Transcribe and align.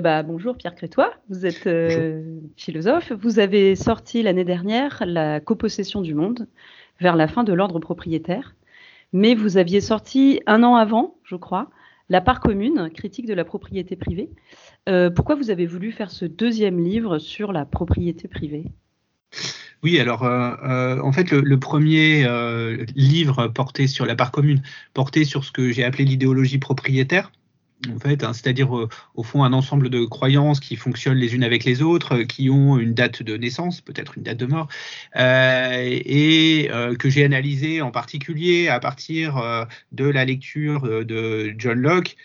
bah, 0.00 0.22
bonjour 0.22 0.56
Pierre 0.56 0.74
Crétois, 0.74 1.12
vous 1.28 1.46
êtes 1.46 1.68
philosophe. 2.56 3.12
Vous 3.12 3.38
avez 3.38 3.76
sorti 3.76 4.22
l'année 4.22 4.44
dernière 4.44 5.02
La 5.06 5.40
copossession 5.40 6.00
du 6.00 6.14
monde 6.14 6.46
vers 7.00 7.16
la 7.16 7.28
fin 7.28 7.44
de 7.44 7.52
l'ordre 7.52 7.78
propriétaire, 7.80 8.54
mais 9.12 9.34
vous 9.34 9.56
aviez 9.56 9.80
sorti 9.80 10.40
un 10.46 10.62
an 10.62 10.76
avant, 10.76 11.16
je 11.24 11.36
crois, 11.36 11.70
La 12.08 12.20
part 12.20 12.40
commune, 12.40 12.90
critique 12.94 13.26
de 13.26 13.34
la 13.34 13.44
propriété 13.44 13.96
privée. 13.96 14.30
pourquoi 15.14 15.34
vous 15.34 15.50
avez 15.50 15.66
voulu 15.66 15.92
faire 15.92 16.10
ce 16.10 16.24
deuxième 16.24 16.82
livre 16.82 17.18
sur 17.18 17.52
la 17.52 17.64
propriété 17.64 18.28
privée? 18.28 18.66
Oui, 19.82 19.98
alors 19.98 20.24
euh, 20.24 20.54
euh, 20.62 21.00
en 21.00 21.12
fait, 21.12 21.30
le, 21.30 21.58
premier 21.58 22.24
euh, 22.26 22.84
livre 22.94 23.48
porté 23.48 23.86
sur 23.86 24.04
la 24.04 24.14
part 24.14 24.30
commune, 24.30 24.62
porté 24.92 25.24
sur 25.24 25.44
ce 25.44 25.52
que 25.52 25.72
j'ai 25.72 25.84
appelé 25.84 26.04
l'idéologie 26.04 26.58
propriétaire, 26.58 27.32
en 27.88 27.98
fait, 27.98 28.24
hein, 28.24 28.32
c'est-à-dire 28.32 28.70
au 28.72 29.22
fond 29.22 29.42
un 29.44 29.52
ensemble 29.52 29.88
de 29.88 30.04
croyances 30.04 30.60
qui 30.60 30.76
fonctionnent 30.76 31.18
les 31.18 31.34
unes 31.34 31.44
avec 31.44 31.64
les 31.64 31.82
autres, 31.82 32.22
qui 32.22 32.50
ont 32.50 32.78
une 32.78 32.92
date 32.92 33.22
de 33.22 33.36
naissance, 33.36 33.80
peut-être 33.80 34.18
une 34.18 34.24
date 34.24 34.38
de 34.38 34.46
mort, 34.46 34.68
et 35.16 36.70
que 36.98 37.08
j'ai 37.08 37.24
analysé 37.24 37.80
en 37.80 37.90
particulier 37.90 38.68
à 38.68 38.80
partir 38.80 39.66
de 39.92 40.04
la 40.04 40.24
lecture 40.24 41.04
de 41.04 41.54
John 41.56 41.78
Locke 41.78 42.16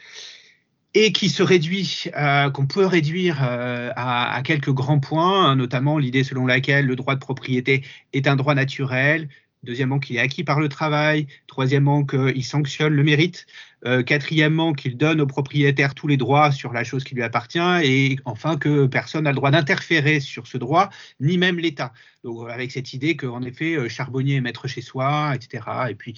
et 0.95 1.11
qui 1.11 1.29
se 1.29 1.43
réduit, 1.43 2.05
euh, 2.17 2.49
qu'on 2.49 2.67
peut 2.67 2.85
réduire 2.85 3.39
euh, 3.43 3.91
à, 3.95 4.41
quelques 4.43 4.71
grands 4.71 5.01
points, 5.01 5.51
hein, 5.51 5.55
notamment 5.57 5.97
l'idée 5.97 6.23
selon 6.23 6.47
laquelle 6.47 6.85
le 6.85 6.95
droit 6.95 7.15
de 7.15 7.19
propriété 7.19 7.83
est 8.13 8.27
un 8.27 8.37
droit 8.37 8.55
naturel, 8.55 9.27
deuxièmement 9.63 9.99
qu'il 9.99 10.15
est 10.15 10.19
acquis 10.19 10.45
par 10.45 10.59
le 10.59 10.69
travail, 10.69 11.27
troisièmement 11.47 12.05
qu'il 12.05 12.43
sanctionne 12.45 12.93
le 12.93 13.03
mérite, 13.03 13.45
euh, 13.85 14.03
quatrièmement 14.03 14.73
qu'il 14.73 14.97
donne 14.97 15.21
au 15.21 15.27
propriétaire 15.27 15.95
tous 15.95 16.07
les 16.07 16.17
droits 16.17 16.51
sur 16.51 16.73
la 16.73 16.83
chose 16.83 17.03
qui 17.03 17.15
lui 17.15 17.23
appartient, 17.23 17.59
et 17.83 18.17
enfin 18.25 18.57
que 18.57 18.85
personne 18.85 19.23
n'a 19.23 19.31
le 19.31 19.35
droit 19.35 19.51
d'interférer 19.51 20.19
sur 20.19 20.47
ce 20.47 20.57
droit, 20.57 20.89
ni 21.19 21.37
même 21.37 21.59
l'État. 21.59 21.93
Donc 22.23 22.49
avec 22.49 22.71
cette 22.71 22.93
idée 22.93 23.15
qu'en 23.15 23.41
effet, 23.43 23.89
charbonnier 23.89 24.35
est 24.35 24.41
maître 24.41 24.67
chez 24.67 24.81
soi, 24.81 25.33
etc. 25.35 25.63
Et 25.89 25.95
puis 25.95 26.15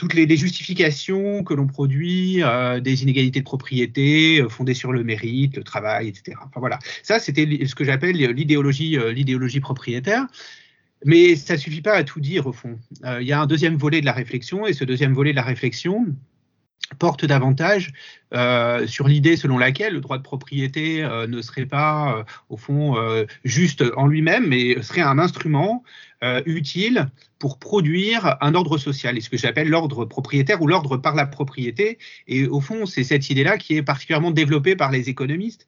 toutes 0.00 0.14
les, 0.14 0.36
justifications 0.36 1.44
que 1.44 1.52
l'on 1.52 1.66
produit 1.66 2.42
euh, 2.42 2.80
des 2.80 3.02
inégalités 3.02 3.40
de 3.40 3.44
propriété 3.44 4.40
euh, 4.40 4.48
fondées 4.48 4.72
sur 4.72 4.92
le 4.92 5.04
mérite, 5.04 5.58
le 5.58 5.62
travail, 5.62 6.08
etc. 6.08 6.38
Enfin 6.42 6.58
voilà, 6.58 6.78
ça 7.02 7.20
c'était 7.20 7.66
ce 7.66 7.74
que 7.74 7.84
j'appelle 7.84 8.16
l'idéologie, 8.16 8.96
euh, 8.96 9.12
l'idéologie 9.12 9.60
propriétaire. 9.60 10.26
Mais 11.04 11.36
ça 11.36 11.58
suffit 11.58 11.82
pas 11.82 11.92
à 11.92 12.04
tout 12.04 12.20
dire 12.20 12.46
au 12.46 12.52
fond. 12.52 12.78
Il 13.20 13.26
y 13.26 13.32
a 13.32 13.40
un 13.40 13.46
deuxième 13.46 13.76
volet 13.76 14.00
de 14.00 14.06
la 14.06 14.12
réflexion, 14.12 14.66
et 14.66 14.74
ce 14.74 14.84
deuxième 14.84 15.14
volet 15.14 15.30
de 15.30 15.36
la 15.36 15.42
réflexion, 15.42 16.06
porte 16.98 17.24
davantage 17.24 17.92
euh, 18.34 18.86
sur 18.86 19.08
l'idée 19.08 19.36
selon 19.36 19.58
laquelle 19.58 19.94
le 19.94 20.00
droit 20.00 20.18
de 20.18 20.22
propriété 20.22 21.02
euh, 21.02 21.26
ne 21.26 21.40
serait 21.42 21.66
pas, 21.66 22.16
euh, 22.18 22.24
au 22.48 22.56
fond, 22.56 22.96
juste 23.44 23.84
en 23.96 24.06
lui-même, 24.06 24.46
mais 24.48 24.80
serait 24.82 25.00
un 25.00 25.18
instrument 25.18 25.82
utile 26.44 27.08
pour 27.38 27.58
produire 27.58 28.36
un 28.42 28.54
ordre 28.54 28.76
social, 28.76 29.16
et 29.16 29.22
ce 29.22 29.30
que 29.30 29.38
j'appelle 29.38 29.68
l'ordre 29.68 30.04
propriétaire 30.04 30.60
ou 30.60 30.66
l'ordre 30.66 30.98
par 30.98 31.14
la 31.14 31.24
propriété. 31.26 31.98
Et 32.28 32.46
au 32.46 32.60
fond, 32.60 32.84
c'est 32.84 33.04
cette 33.04 33.30
idée-là 33.30 33.56
qui 33.56 33.76
est 33.76 33.82
particulièrement 33.82 34.30
développée 34.30 34.76
par 34.76 34.90
les 34.90 35.08
économistes. 35.08 35.66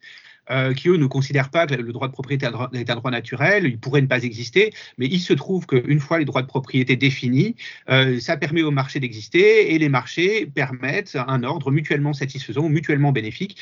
Euh, 0.51 0.75
qui 0.75 0.89
eux 0.89 0.97
ne 0.97 1.07
considèrent 1.07 1.51
pas 1.51 1.69
que 1.69 1.75
le 1.75 1.93
droit 1.93 2.09
de 2.09 2.13
propriété 2.13 2.47
est 2.47 2.91
un 2.91 2.97
droit 2.97 3.11
naturel, 3.13 3.65
il 3.65 3.79
pourrait 3.79 4.01
ne 4.01 4.09
pas 4.09 4.25
exister, 4.25 4.73
mais 4.99 5.07
il 5.07 5.21
se 5.21 5.33
trouve 5.33 5.67
qu'une 5.67 6.01
fois 6.01 6.19
les 6.19 6.25
droits 6.25 6.43
de 6.43 6.49
propriété 6.49 6.97
définis, 6.97 7.55
euh, 7.89 8.19
ça 8.19 8.37
permet 8.37 8.63
au 8.63 8.73
marché 8.73 8.99
d'exister 8.99 9.73
et 9.73 9.79
les 9.79 9.89
marchés 9.89 10.47
permettent 10.47 11.17
un 11.29 11.45
ordre 11.45 11.71
mutuellement 11.71 12.13
satisfaisant, 12.13 12.69
mutuellement 12.69 13.13
bénéfique, 13.13 13.57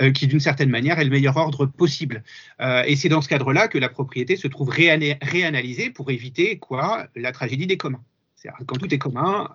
euh, 0.00 0.10
qui 0.10 0.26
d'une 0.26 0.40
certaine 0.40 0.70
manière 0.70 0.98
est 0.98 1.04
le 1.04 1.10
meilleur 1.10 1.36
ordre 1.36 1.66
possible. 1.66 2.24
et 2.86 2.96
c'est 2.96 3.08
dans 3.08 3.20
ce 3.20 3.28
cadre-là 3.28 3.68
que 3.68 3.78
la 3.78 3.88
propriété 3.88 4.36
se 4.36 4.48
trouve 4.48 4.70
réanalysée 4.70 5.90
pour 5.90 6.10
éviter 6.10 6.58
quoi 6.58 7.06
La 7.14 7.30
tragédie 7.32 7.66
des 7.66 7.76
communs. 7.76 8.02
Quand 8.66 8.76
tout 8.76 8.92
est 8.92 8.98
commun, 8.98 9.50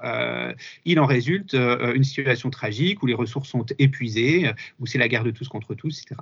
il 0.86 1.00
en 1.00 1.06
résulte 1.06 1.54
une 1.54 2.04
situation 2.04 2.50
tragique 2.50 3.04
où 3.04 3.06
les 3.06 3.14
ressources 3.14 3.50
sont 3.50 3.66
épuisées, 3.78 4.50
où 4.80 4.88
c'est 4.88 4.98
la 4.98 5.08
guerre 5.08 5.24
de 5.24 5.32
tous 5.32 5.48
contre 5.48 5.76
tous, 5.76 6.02
etc. 6.02 6.22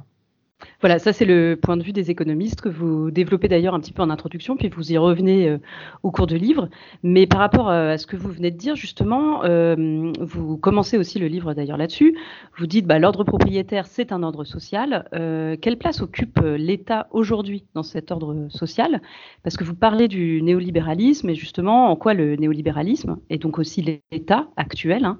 Voilà, 0.81 0.97
ça 0.97 1.13
c'est 1.13 1.25
le 1.25 1.55
point 1.55 1.77
de 1.77 1.83
vue 1.83 1.91
des 1.91 2.09
économistes 2.09 2.61
que 2.61 2.69
vous 2.69 3.11
développez 3.11 3.47
d'ailleurs 3.47 3.75
un 3.75 3.79
petit 3.79 3.93
peu 3.93 4.01
en 4.01 4.09
introduction, 4.09 4.57
puis 4.57 4.69
vous 4.69 4.91
y 4.91 4.97
revenez 4.97 5.47
euh, 5.47 5.57
au 6.01 6.11
cours 6.11 6.25
du 6.25 6.37
livre. 6.37 6.69
Mais 7.03 7.27
par 7.27 7.39
rapport 7.39 7.69
euh, 7.69 7.93
à 7.93 7.97
ce 7.97 8.07
que 8.07 8.15
vous 8.15 8.31
venez 8.31 8.49
de 8.49 8.57
dire, 8.57 8.75
justement, 8.75 9.43
euh, 9.43 10.11
vous 10.19 10.57
commencez 10.57 10.97
aussi 10.97 11.19
le 11.19 11.27
livre 11.27 11.53
d'ailleurs 11.53 11.77
là-dessus. 11.77 12.17
Vous 12.57 12.65
dites 12.65 12.87
bah, 12.87 12.97
l'ordre 12.97 13.23
propriétaire, 13.23 13.85
c'est 13.85 14.11
un 14.11 14.23
ordre 14.23 14.43
social. 14.45 15.07
quelle 15.61 15.77
place 15.77 16.01
occupe 16.01 16.39
l'État 16.39 17.07
aujourd'hui 17.11 17.65
dans 17.73 17.83
cet 17.83 18.11
ordre 18.11 18.47
social? 18.49 19.01
Parce 19.43 19.57
que 19.57 19.63
vous 19.63 19.75
parlez 19.75 20.07
du 20.07 20.41
néolibéralisme 20.41 21.29
et 21.29 21.35
justement 21.35 21.91
en 21.91 21.95
quoi 21.95 22.13
le 22.13 22.35
néolibéralisme, 22.35 23.17
et 23.29 23.37
donc 23.37 23.59
aussi 23.59 24.01
l'État 24.11 24.47
actuel, 24.57 25.05
hein, 25.05 25.19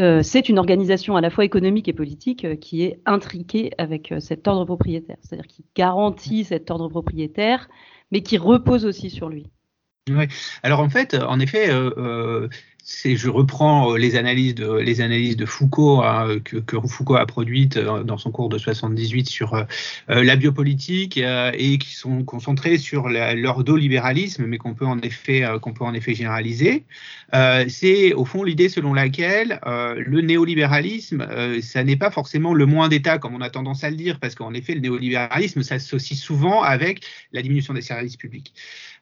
euh, 0.00 0.22
c'est 0.22 0.48
une 0.48 0.58
organisation 0.58 1.16
à 1.16 1.20
la 1.20 1.30
fois 1.30 1.44
économique 1.44 1.88
et 1.88 1.92
politique 1.92 2.44
euh, 2.44 2.56
qui 2.56 2.82
est 2.82 3.00
intriquée 3.06 3.70
avec 3.78 4.10
euh, 4.10 4.18
cet 4.18 4.48
ordre 4.48 4.64
propriétaire, 4.64 5.16
c'est-à-dire 5.20 5.46
qui 5.46 5.64
garantit 5.76 6.44
cet 6.44 6.70
ordre 6.70 6.88
propriétaire, 6.88 7.68
mais 8.10 8.22
qui 8.22 8.36
repose 8.36 8.86
aussi 8.86 9.08
sur 9.08 9.28
lui. 9.28 9.46
Oui. 10.10 10.26
Alors 10.62 10.80
en 10.80 10.90
fait, 10.90 11.14
en 11.14 11.40
effet, 11.40 11.70
je 12.84 13.28
reprends 13.28 13.92
euh, 13.92 13.96
les 13.96 14.16
analyses 14.16 14.54
de, 14.54 15.46
Foucault 15.46 16.02
hein, 16.02 16.38
que, 16.44 16.80
Foucault 16.86 17.16
a 17.16 17.26
produites 17.26 17.76
euh, 17.76 18.02
dans 18.02 18.18
son 18.18 18.30
cours 18.30 18.48
de 18.48 18.58
78 18.58 19.28
sur 19.28 19.54
euh, 19.54 19.64
la 20.08 20.36
biopolitique 20.36 21.16
et 21.18 21.78
qui 21.78 21.94
sont 21.94 22.24
concentrées 22.24 22.78
sur 22.78 23.08
l'ordolibéralisme, 23.08 24.44
mais 24.46 24.58
qu'on 24.58 24.74
peut 24.74 24.84
en 24.84 25.00
effet 25.00 26.14
généraliser. 26.14 26.84
c'est 27.68 28.12
au 28.12 28.24
fond 28.24 28.42
l'idée 28.42 28.68
selon 28.68 28.94
laquelle 28.94 29.60
le 29.64 30.20
néolibéralisme, 30.20 31.26
ça 31.62 31.84
n'est 31.84 31.96
pas 31.96 32.10
forcément 32.10 32.54
le 32.54 32.66
moins 32.66 32.88
d'État 32.88 33.18
comme 33.18 33.34
on 33.34 33.40
a 33.40 33.50
tendance 33.50 33.84
à 33.84 33.90
le 33.90 33.96
dire, 33.96 34.18
parce 34.20 34.34
qu'en 34.34 34.52
effet 34.54 34.74
le 34.74 34.80
néolibéralisme 34.80 35.62
s'associe 35.62 36.18
souvent 36.18 36.62
avec 36.62 37.04
la 37.32 37.42
diminution 37.42 37.74
des 37.74 37.82
services 37.82 38.16
publics. 38.16 38.52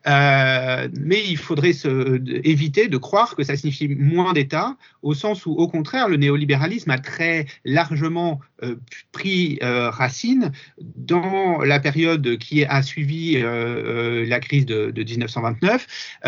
Euh, 0.07 0.89
mais 0.99 1.23
il 1.29 1.37
faudrait 1.37 1.73
se, 1.73 2.21
éviter 2.47 2.89
de 2.89 2.97
croire 2.97 3.37
que 3.37 3.45
ça 3.45 3.57
signifie 3.57 3.89
moins 3.89 4.33
d'État, 4.33 4.77
au 5.03 5.15
sens 5.15 5.47
où, 5.47 5.53
au 5.53 5.69
contraire, 5.69 6.09
le 6.09 6.17
néolibéralisme 6.17 6.91
a 6.91 6.99
très 6.99 7.47
largement 7.65 8.41
euh, 8.63 8.77
pris 9.13 9.59
euh, 9.63 9.91
racine 9.91 10.53
dans 10.81 11.61
la 11.63 11.81
période 11.81 12.39
qui 12.39 12.65
a 12.65 12.83
suivi 12.83 13.41
la 13.43 14.41
crise 14.41 14.67
de, 14.67 14.91
de 14.91 15.03
1929, 15.03 16.19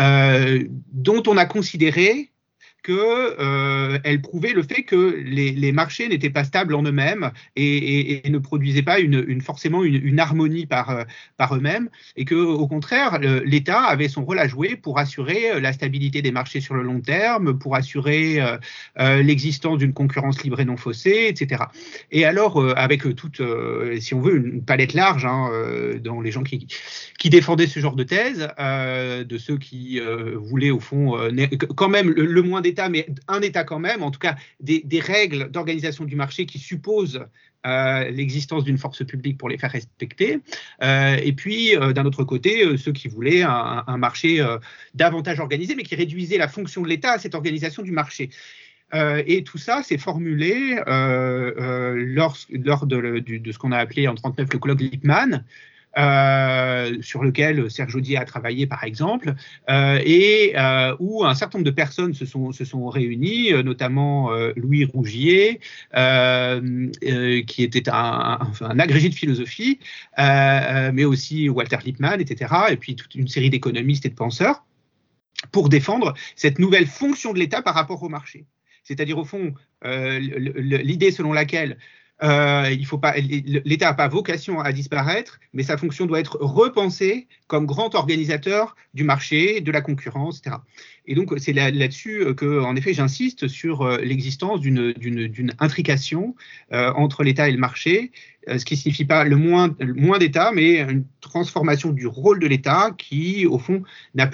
dont 0.91 1.23
on 1.27 1.37
a 1.37 1.45
considéré 1.45 2.31
qu'elle 2.85 2.95
euh, 3.39 4.17
prouvait 4.21 4.53
le 4.53 4.61
fait 4.61 4.83
que 4.83 5.23
les, 5.25 5.71
marchés 5.71 6.07
n'étaient 6.07 6.29
pas 6.29 6.43
stables 6.43 6.75
en 6.75 6.83
eux-mêmes 6.83 7.31
et, 7.55 8.21
ne 8.29 8.37
produisaient 8.37 8.83
pas 8.83 8.99
une, 8.99 9.41
forcément 9.41 9.83
une, 9.83 10.19
harmonie 10.19 10.67
par, 10.67 10.91
euh, 10.91 11.03
par 11.37 11.55
eux-mêmes, 11.55 11.89
et 12.15 12.25
que 12.25 12.35
au 12.35 12.67
contraire, 12.67 13.19
l'État 13.19 13.81
avait 13.81 14.07
son 14.07 14.23
rôle 14.23 14.39
à 14.39 14.47
jouer 14.47 14.75
pour 14.75 14.99
assurer 14.99 15.51
euh, 15.51 15.59
la 15.59 15.73
stabilité 15.73 16.21
des 16.21 16.31
marchés 16.31 16.61
sur 16.61 16.75
le 16.75 16.83
long 16.83 17.01
terme, 17.01 17.57
pour 17.57 17.75
assurer 17.75 18.39
l'existence 18.97 19.79
d'une 19.79 19.93
concurrence 19.93 20.43
libre 20.43 20.59
et 20.59 20.65
non 20.65 20.77
faussée, 20.77 21.25
etc. 21.27 21.63
Et 22.11 22.25
alors, 22.25 22.63
avec 22.77 23.03
toute, 23.15 23.41
si 23.99 24.13
on 24.13 24.21
veut, 24.21 24.37
une 24.37 24.63
palette 24.63 24.93
large 24.93 25.25
hein, 25.25 25.49
dans 26.03 26.21
les 26.21 26.31
gens 26.31 26.43
qui, 26.43 26.67
qui 27.17 27.29
défendaient 27.29 27.67
ce 27.67 27.79
genre 27.79 27.95
de 27.95 28.03
thèse, 28.03 28.47
de 28.59 29.37
ceux 29.37 29.57
qui 29.57 29.99
voulaient 30.35 30.71
au 30.71 30.79
fond 30.79 31.17
quand 31.75 31.89
même 31.89 32.09
le, 32.09 32.41
moins 32.41 32.61
des 32.61 32.73
mais 32.89 33.07
un 33.27 33.41
État 33.41 33.63
quand 33.63 33.79
même, 33.79 34.03
en 34.03 34.11
tout 34.11 34.19
cas 34.19 34.35
des, 34.59 34.83
règles 34.99 35.49
d'organisation 35.49 36.05
du 36.05 36.15
marché 36.15 36.45
qui 36.45 36.59
supposent 36.59 37.25
euh, 37.65 38.09
l'existence 38.11 38.63
d'une 38.63 38.77
force 38.77 39.03
publique 39.03 39.37
pour 39.37 39.49
les 39.49 39.57
faire 39.57 39.71
respecter. 39.71 40.39
Euh, 40.83 41.17
et 41.21 41.33
puis, 41.33 41.75
euh, 41.75 41.93
d'un 41.93 42.05
autre 42.05 42.23
côté, 42.23 42.77
ceux 42.77 42.91
qui 42.91 43.07
voulaient 43.07 43.43
un, 43.43 43.97
marché 43.97 44.45
davantage 44.93 45.39
organisé, 45.39 45.75
mais 45.75 45.83
qui 45.83 45.95
réduisait 45.95 46.37
la 46.37 46.47
fonction 46.47 46.81
de 46.81 46.87
l'État 46.87 47.13
à 47.13 47.19
cette 47.19 47.35
organisation 47.35 47.83
du 47.83 47.91
marché. 47.91 48.29
et 48.93 49.43
tout 49.43 49.57
ça 49.57 49.83
s'est 49.83 49.97
formulé 49.97 50.77
lors, 50.85 52.37
lors 52.49 52.85
de, 52.85 53.19
de, 53.19 53.51
ce 53.51 53.57
qu'on 53.57 53.71
a 53.71 53.77
appelé 53.77 54.07
en 54.07 54.13
1939 54.13 54.53
le 54.53 54.59
colloque 54.59 54.81
Lippmann, 54.81 55.43
euh, 55.97 57.01
sur 57.01 57.23
lequel 57.23 57.71
Serge 57.71 57.95
Audier 57.95 58.17
a 58.17 58.25
travaillé 58.25 58.67
par 58.67 58.83
exemple, 58.83 59.33
euh, 59.69 60.01
et 60.03 60.51
euh, 60.57 60.93
où 60.99 61.23
un 61.23 61.33
certain 61.33 61.57
nombre 61.57 61.65
de 61.65 61.75
personnes 61.75 62.13
se 62.13 62.25
sont, 62.25 62.51
se 62.51 62.65
sont 62.65 62.87
réunies, 62.89 63.51
notamment 63.63 64.29
Louis 64.57 64.83
Rougier, 64.83 65.61
qui 65.93 67.63
était 67.63 67.89
un, 67.89 68.39
un, 68.61 68.79
agrégé 68.79 69.07
de 69.07 69.15
philosophie, 69.15 69.79
mais 70.17 71.05
aussi 71.05 71.47
Walter 71.47 71.77
Lippmann, 71.85 72.19
etc., 72.19 72.53
et 72.71 72.77
puis 72.77 72.95
toute 72.95 73.15
une 73.15 73.27
série 73.27 73.49
d'économistes 73.49 74.05
et 74.05 74.09
de 74.09 74.15
penseurs, 74.15 74.65
pour 75.51 75.69
défendre 75.69 76.13
cette 76.35 76.59
nouvelle 76.59 76.87
fonction 76.87 77.31
de 77.31 77.39
l'État 77.39 77.61
par 77.61 77.73
rapport 77.73 78.03
au 78.03 78.09
marché. 78.09 78.45
C'est-à-dire, 78.83 79.17
au 79.17 79.25
fond, 79.25 79.53
l'idée 79.83 81.11
selon 81.11 81.31
laquelle 81.31 81.77
euh, 82.23 82.69
il 82.71 82.85
faut 82.85 82.97
pas, 82.97 83.13
l'État 83.17 83.87
n'a 83.87 83.93
pas 83.93 84.07
vocation 84.07 84.59
à 84.61 84.71
disparaître, 84.71 85.39
mais 85.53 85.63
sa 85.63 85.77
fonction 85.77 86.05
doit 86.05 86.19
être 86.19 86.37
repensée 86.39 87.27
comme 87.47 87.65
grand 87.65 87.93
organisateur 87.93 88.75
du 88.93 89.03
marché, 89.03 89.59
de 89.59 89.71
la 89.71 89.81
concurrence, 89.81 90.39
etc. 90.39 90.57
Et 91.07 91.13
donc 91.13 91.33
c'est 91.37 91.53
là-dessus 91.53 92.33
que, 92.35 92.61
en 92.61 92.75
effet, 92.75 92.93
j'insiste 92.93 93.47
sur 93.47 93.81
euh, 93.81 93.97
l'existence 93.97 94.61
d'une 94.61 95.53
intrication 95.59 96.35
euh, 96.71 96.91
entre 96.93 97.23
l'État 97.23 97.49
et 97.49 97.51
le 97.51 97.59
marché, 97.59 98.11
ce 98.47 98.63
qui 98.63 98.77
signifie 98.77 99.05
pas 99.05 99.23
le 99.23 99.37
moins, 99.37 99.69
d'État, 100.19 100.51
mais 100.53 100.77
une 100.77 101.03
transformation 101.19 101.91
du 101.91 102.05
rôle 102.05 102.39
de 102.39 102.45
l'État 102.45 102.91
qui, 102.95 103.47
au 103.47 103.57
fond, 103.57 103.81
n'a 104.13 104.27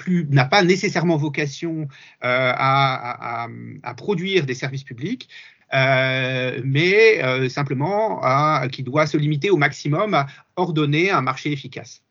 pas 0.44 0.62
nécessairement 0.62 1.16
vocation 1.16 1.88
à, 2.20 3.48
produire 3.96 4.44
des 4.44 4.52
services 4.52 4.84
publics, 4.84 5.30
euh, 5.32 5.51
mais 5.72 7.22
euh, 7.22 7.48
simplement 7.48 8.20
qui 8.68 8.82
doit 8.82 9.06
se 9.06 9.16
limiter 9.16 9.50
au 9.50 9.56
maximum 9.56 10.14
à 10.14 10.26
ordonner 10.56 11.10
un 11.10 11.22
marché 11.22 11.52
efficace. 11.52 12.02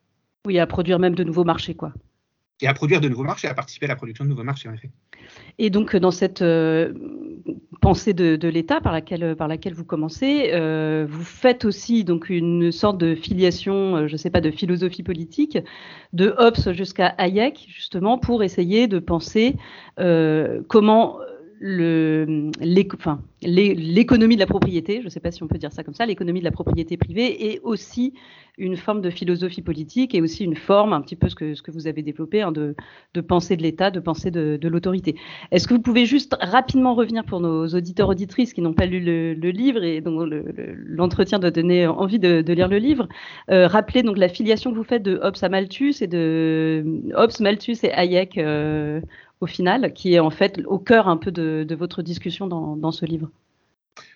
Oui, 0.46 0.60
à 0.60 0.66
produire 0.66 1.00
même 1.00 1.16
de 1.16 1.24
nouveaux 1.24 1.44
marchés, 1.44 1.76
quoi. 1.76 1.94
Et 2.62 2.68
à 2.68 2.74
produire 2.74 3.02
de 3.02 3.10
nouveaux 3.10 3.24
marchés, 3.24 3.48
à 3.48 3.54
participer 3.54 3.86
à 3.86 3.90
la 3.90 3.96
production 3.96 4.24
de 4.24 4.30
nouveaux 4.30 4.44
marchés, 4.44 4.70
en 4.70 4.74
effet. 4.74 4.90
Et 5.58 5.70
donc, 5.70 5.96
dans 5.96 6.12
cette 6.12 6.42
euh, 6.42 6.94
pensée 7.82 8.14
de, 8.14 8.48
l'État 8.48 8.82
par 8.82 8.92
laquelle, 8.92 9.36
par 9.36 9.48
laquelle 9.48 9.74
vous 9.74 9.86
commencez, 9.86 10.52
vous 11.08 11.24
faites 11.24 11.66
aussi 11.66 12.04
donc 12.04 12.30
une 12.30 12.72
sorte 12.72 12.98
de 12.98 13.16
filiation, 13.16 14.08
je 14.08 14.12
ne 14.12 14.18
sais 14.18 14.30
pas, 14.30 14.42
de 14.42 14.52
philosophie 14.52 15.04
politique, 15.04 15.58
de 16.14 16.36
Hobbes 16.38 16.74
jusqu'à 16.74 17.08
Hayek, 17.18 17.66
justement, 17.68 18.20
pour 18.20 18.44
essayer 18.44 18.88
de 18.88 19.00
penser 19.00 19.56
comment 20.68 21.18
l'économie 21.62 24.36
de 24.36 24.40
la 24.40 24.48
propriété, 24.48 25.00
je 25.00 25.06
ne 25.06 25.10
sais 25.10 25.20
pas 25.20 25.32
si 25.32 25.44
on 25.44 25.48
peut 25.48 25.60
dire 25.60 25.72
ça 25.72 25.84
comme 25.84 25.94
ça, 25.94 26.06
l'économie 26.06 26.40
de 26.40 26.46
la 26.46 26.52
propriété 26.52 26.98
privée 26.98 27.52
est 27.52 27.60
aussi 27.64 28.14
une 28.58 28.76
forme 28.76 29.02
de 29.02 29.10
philosophie 29.10 29.62
politique 29.62 30.14
et 30.14 30.22
aussi 30.22 30.44
une 30.44 30.56
forme, 30.56 30.94
un 30.94 31.02
petit 31.02 31.16
peu 31.16 31.30
ce 31.30 31.36
que, 31.36 31.72
vous 31.72 31.88
avez 31.88 32.02
développé, 32.02 32.42
hein, 32.42 32.52
de, 32.52 32.76
de 33.14 33.22
pensée 33.22 33.56
de 33.56 33.64
l'État, 33.64 33.92
de 33.92 34.00
pensée 34.00 34.32
de, 34.32 34.68
l'autorité. 34.68 35.16
Est-ce 35.52 35.68
que 35.68 35.74
vous 35.74 35.82
pouvez 35.82 36.06
juste 36.06 36.36
rapidement 36.40 36.96
revenir 36.96 37.24
pour 37.24 37.40
nos 37.40 37.68
auditeurs 37.68 38.10
auditrices 38.10 38.54
qui 38.54 38.62
n'ont 38.62 38.74
pas 38.74 38.86
lu 38.86 39.00
le, 39.00 39.52
livre 39.52 39.84
et 39.84 40.02
dont 40.02 40.28
l'entretien 40.76 41.40
doit 41.40 41.52
donner 41.52 41.88
envie 41.88 42.20
de, 42.20 42.54
lire 42.54 42.68
le 42.68 42.78
livre, 42.78 43.08
euh, 43.50 43.68
rappeler 43.68 44.04
donc 44.04 44.18
la 44.18 44.30
filiation 44.30 44.72
que 44.72 44.78
vous 44.78 44.84
faites 44.84 45.04
de 45.04 45.20
Hobbes 45.22 45.38
à 45.42 45.50
Malthus 45.50 45.96
et 46.02 46.08
de 46.08 46.84
Hobbes, 47.16 47.32
Malthus 47.40 47.78
et 47.84 47.92
Hayek 47.92 48.38
euh, 48.38 49.02
au 49.42 49.48
final, 49.48 49.92
qui 49.94 50.14
est 50.14 50.20
en 50.20 50.30
fait 50.30 50.62
au 50.66 50.80
cœur 50.80 51.08
un 51.08 51.18
peu 51.18 51.32
de, 51.32 51.76
votre 51.76 52.04
discussion 52.04 52.48
dans, 52.48 52.92
ce 52.92 53.06
livre. 53.06 53.30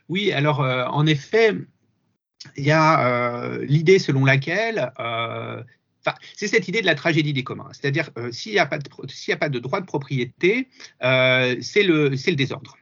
Oui, 0.07 0.31
alors 0.31 0.62
euh, 0.62 0.86
en 0.86 1.06
effet, 1.07 1.54
il 2.56 2.63
y 2.63 2.72
a 2.72 3.07
euh, 3.07 3.66
l'idée 3.66 3.98
selon 3.98 4.24
laquelle, 4.24 4.94
euh, 5.00 5.63
c'est 6.36 6.48
cette 6.48 6.68
idée 6.68 6.81
de 6.81 6.86
la 6.86 6.94
tragédie 6.94 7.33
des 7.33 7.44
communs, 7.44 7.69
c'est-à-dire 7.72 8.12
s'il 8.31 8.51
n'y 8.54 8.60
a, 8.60 8.68
pas 8.68 8.77
de, 8.77 9.60
droit 9.60 9.81
de 9.81 9.86
propriété, 9.88 10.69
c'est 11.01 11.83
le, 11.83 12.36
désordre. 12.36 12.78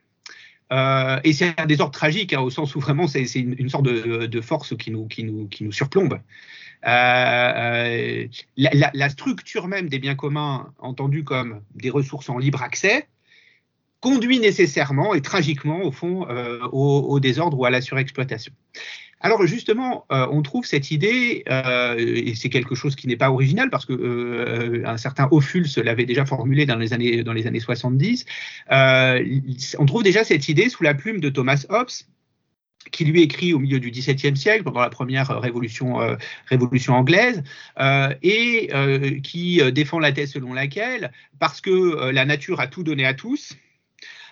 et 1.24 1.32
c'est 1.32 1.58
un 1.58 1.66
désordre 1.66 1.94
tragique, 1.94 2.34
hein, 2.34 2.42
au 2.42 2.50
sens 2.50 2.76
où 2.76 2.82
vraiment 2.82 3.08
c'est 3.08 3.24
une, 3.36 3.70
sorte 3.70 3.86
de, 3.86 4.42
force 4.42 4.76
qui 4.76 4.92
nous 4.92 5.72
surplombe. 5.72 6.20
Euh, 6.86 8.28
euh, 8.28 8.28
la, 8.58 9.10
structure 9.10 9.68
même 9.68 9.90
des 9.90 10.00
biens 10.00 10.16
communs, 10.16 10.74
entendus 10.80 11.24
comme 11.24 11.62
des 11.76 11.90
ressources 11.90 12.30
en 12.30 12.38
libre 12.38 12.62
accès, 12.62 13.08
conduit 14.02 14.40
nécessairement 14.40 15.14
et 15.14 15.22
tragiquement, 15.22 15.84
au 15.84 15.92
fond, 15.92 16.28
euh, 16.30 16.60
au, 16.72 17.20
désordre 17.20 17.58
ou 17.58 17.66
à 17.66 17.70
la 17.70 17.82
surexploitation. 17.82 18.54
Alors 19.22 19.48
justement, 19.48 20.06
on 20.10 20.42
trouve 20.42 20.66
cette 20.66 20.92
idée, 20.92 21.46
et 21.98 22.36
c'est 22.36 22.50
quelque 22.50 22.76
chose 22.76 22.98
qui 22.98 23.08
n'est 23.08 23.16
pas 23.16 23.32
original 23.32 23.70
parce 23.70 23.86
que 23.86 24.84
un 24.86 24.98
certain 24.98 25.30
Ophuls 25.32 25.70
l'avait 25.82 26.04
déjà 26.04 26.26
formulé 26.26 26.66
dans 26.66 26.76
les 26.76 26.92
années 26.92 27.24
dans 27.24 27.32
les 27.32 27.48
années 27.48 27.62
70. 27.62 28.26
on 28.70 29.86
trouve 29.86 30.04
déjà 30.04 30.26
cette 30.26 30.50
idée 30.50 30.68
sous 30.68 30.84
la 30.84 30.94
plume 30.94 31.22
de 31.22 31.30
Thomas 31.30 31.66
Hobbes, 31.70 31.88
qui 32.94 33.04
lui 33.04 33.22
écrit 33.24 33.54
au 33.54 33.60
milieu 33.60 33.82
du 33.82 33.92
XVIIe 33.92 34.38
siècle, 34.38 34.64
pendant 34.64 34.80
la 34.80 34.90
première 34.90 35.28
révolution, 35.42 36.00
euh, 36.00 36.16
révolution 36.46 36.94
anglaise, 36.94 37.44
euh, 37.80 38.14
et 38.22 38.70
euh, 38.74 39.20
qui 39.20 39.60
défend 39.74 40.00
la 40.00 40.14
thèse 40.14 40.32
selon 40.32 40.54
laquelle, 40.54 41.12
parce 41.40 41.60
que 41.60 42.12
la 42.12 42.24
nature 42.24 42.62
a 42.62 42.68
tout 42.68 42.84
donné 42.84 43.06
à 43.06 43.14
tous, 43.14 43.58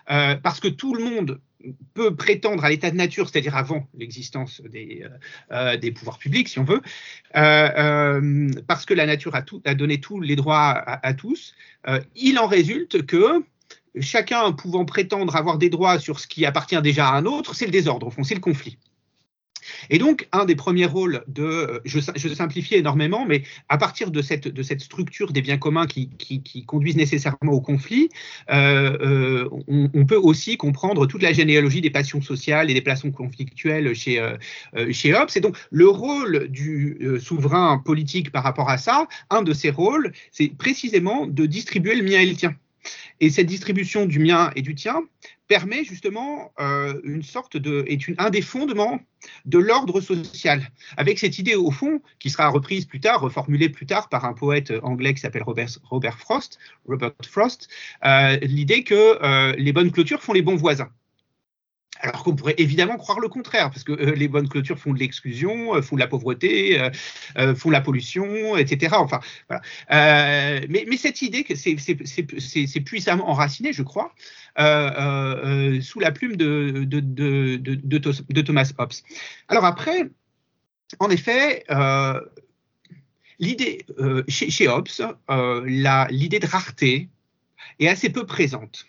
parce 0.07 0.59
que 0.59 0.67
tout 0.67 0.93
le 0.93 1.03
monde 1.03 1.39
peut 1.93 2.15
prétendre 2.15 2.63
à 2.65 2.69
l'état 2.69 2.91
de 2.91 2.95
nature, 2.95 3.29
c'est-à-dire 3.29 3.55
avant 3.55 3.87
l'existence 3.97 4.61
des, 4.61 5.05
des, 5.79 5.91
pouvoirs 5.91 6.17
publics, 6.17 6.49
si 6.49 6.59
on 6.59 6.63
veut, 6.63 6.81
parce 7.33 8.85
que 8.85 8.93
la 8.93 9.05
nature 9.05 9.35
a, 9.35 9.41
tout, 9.41 9.61
a 9.65 9.73
donné 9.73 9.99
tous 9.99 10.19
les 10.19 10.35
droits 10.35 10.69
à, 10.69 11.05
à 11.07 11.13
tous, 11.13 11.55
il 12.15 12.39
en 12.39 12.47
résulte 12.47 13.05
que 13.05 13.43
chacun 13.99 14.51
pouvant 14.51 14.85
prétendre 14.85 15.35
avoir 15.35 15.57
des 15.57 15.69
droits 15.69 15.99
sur 15.99 16.19
ce 16.19 16.27
qui 16.27 16.45
appartient 16.45 16.81
déjà 16.81 17.09
à 17.09 17.17
un 17.17 17.25
autre, 17.25 17.55
c'est 17.55 17.65
le 17.65 17.71
désordre, 17.71 18.07
au 18.07 18.11
fond, 18.11 18.23
c'est 18.23 18.35
le 18.35 18.41
conflit. 18.41 18.77
Et 19.89 19.97
donc, 19.97 20.27
un 20.31 20.45
des 20.45 20.55
premiers 20.55 20.85
rôles 20.85 21.23
de, 21.27 21.81
je, 21.85 21.99
simplifie 21.99 22.75
énormément, 22.75 23.25
mais 23.25 23.43
à 23.69 23.77
partir 23.77 24.11
de 24.11 24.21
cette, 24.21 24.47
de 24.47 24.63
cette 24.63 24.81
structure 24.81 25.31
des 25.31 25.41
biens 25.41 25.57
communs 25.57 25.87
qui, 25.87 26.09
qui, 26.17 26.65
conduisent 26.65 26.95
nécessairement 26.95 27.51
au 27.51 27.61
conflit, 27.61 28.09
euh, 28.49 28.97
euh, 29.01 29.49
on, 29.67 30.05
peut 30.05 30.17
aussi 30.17 30.57
comprendre 30.57 31.05
toute 31.05 31.21
la 31.21 31.33
généalogie 31.33 31.81
des 31.81 31.89
passions 31.89 32.21
sociales 32.21 32.69
et 32.69 32.73
des 32.73 32.81
passions 32.81 33.11
conflictuelles 33.11 33.93
chez, 33.93 34.19
euh, 34.19 34.37
chez 34.91 35.13
Hobbes. 35.13 35.29
Et 35.35 35.39
donc, 35.39 35.57
le 35.69 35.87
rôle 35.87 36.47
du 36.49 36.97
souverain 37.19 37.77
politique 37.77 38.31
par 38.31 38.43
rapport 38.43 38.69
à 38.69 38.77
ça, 38.77 39.07
un 39.29 39.41
de 39.41 39.53
ses 39.53 39.69
rôles, 39.69 40.11
c'est 40.31 40.49
précisément 40.49 41.27
de 41.27 41.45
distribuer 41.45 41.95
le 41.95 42.03
mien 42.03 42.19
et 42.19 42.25
le 42.25 42.35
tien. 42.35 42.55
Et 43.19 43.29
cette 43.29 43.47
distribution 43.47 44.05
du 44.05 44.19
mien 44.19 44.51
et 44.55 44.61
du 44.61 44.75
tien 44.75 45.03
permet 45.47 45.83
justement 45.83 46.53
euh, 46.59 46.99
une 47.03 47.23
sorte 47.23 47.57
de 47.57 47.83
est 47.87 47.99
un 48.17 48.29
des 48.29 48.41
fondements 48.41 48.99
de 49.45 49.59
l'ordre 49.59 50.01
social, 50.01 50.71
avec 50.97 51.19
cette 51.19 51.37
idée 51.37 51.55
au 51.55 51.71
fond 51.71 52.01
qui 52.19 52.29
sera 52.29 52.47
reprise 52.47 52.85
plus 52.85 52.99
tard, 52.99 53.21
reformulée 53.21 53.69
plus 53.69 53.85
tard 53.85 54.09
par 54.09 54.25
un 54.25 54.33
poète 54.33 54.73
anglais 54.81 55.13
qui 55.13 55.19
s'appelle 55.19 55.43
Robert, 55.43 55.69
Robert, 55.83 56.17
Frost, 56.17 56.57
Robert 56.87 57.13
Frost, 57.29 57.67
euh, 58.05 58.37
l'idée 58.41 58.83
que 58.83 59.19
euh, 59.21 59.53
les 59.57 59.73
bonnes 59.73 59.91
clôtures 59.91 60.23
font 60.23 60.33
les 60.33 60.41
bons 60.41 60.55
voisins. 60.55 60.89
Alors 61.99 62.23
qu'on 62.23 62.35
pourrait 62.35 62.55
évidemment 62.57 62.97
croire 62.97 63.19
le 63.19 63.27
contraire, 63.27 63.69
parce 63.69 63.83
que 63.83 63.91
euh, 63.91 64.15
les 64.15 64.27
bonnes 64.27 64.47
clôtures 64.47 64.79
font 64.79 64.93
de 64.93 64.99
l'exclusion, 64.99 65.75
euh, 65.75 65.81
font 65.81 65.95
de 65.95 65.99
la 65.99 66.07
pauvreté, 66.07 66.81
euh, 67.37 67.53
font 67.53 67.69
de 67.69 67.73
la 67.73 67.81
pollution, 67.81 68.57
etc. 68.57 68.95
Enfin, 68.97 69.19
voilà. 69.47 69.61
Mais, 70.67 70.97
cette 70.97 71.21
idée, 71.21 71.45
c'est 71.55 72.81
puissamment 72.81 73.29
enraciné, 73.29 73.73
je 73.73 73.83
crois, 73.83 74.13
sous 74.57 75.99
la 75.99 76.11
plume 76.11 76.37
de, 76.37 78.41
Thomas 78.41 78.71
Hobbes. 78.77 78.93
Alors 79.47 79.65
après, 79.65 80.09
en 80.99 81.09
effet, 81.09 81.63
l'idée 83.37 83.85
chez, 84.27 84.49
chez, 84.49 84.67
Hobbes, 84.67 84.87
l'idée 86.09 86.39
de 86.39 86.47
rareté 86.47 87.09
est 87.79 87.87
assez 87.87 88.09
peu 88.09 88.25
présente. 88.25 88.85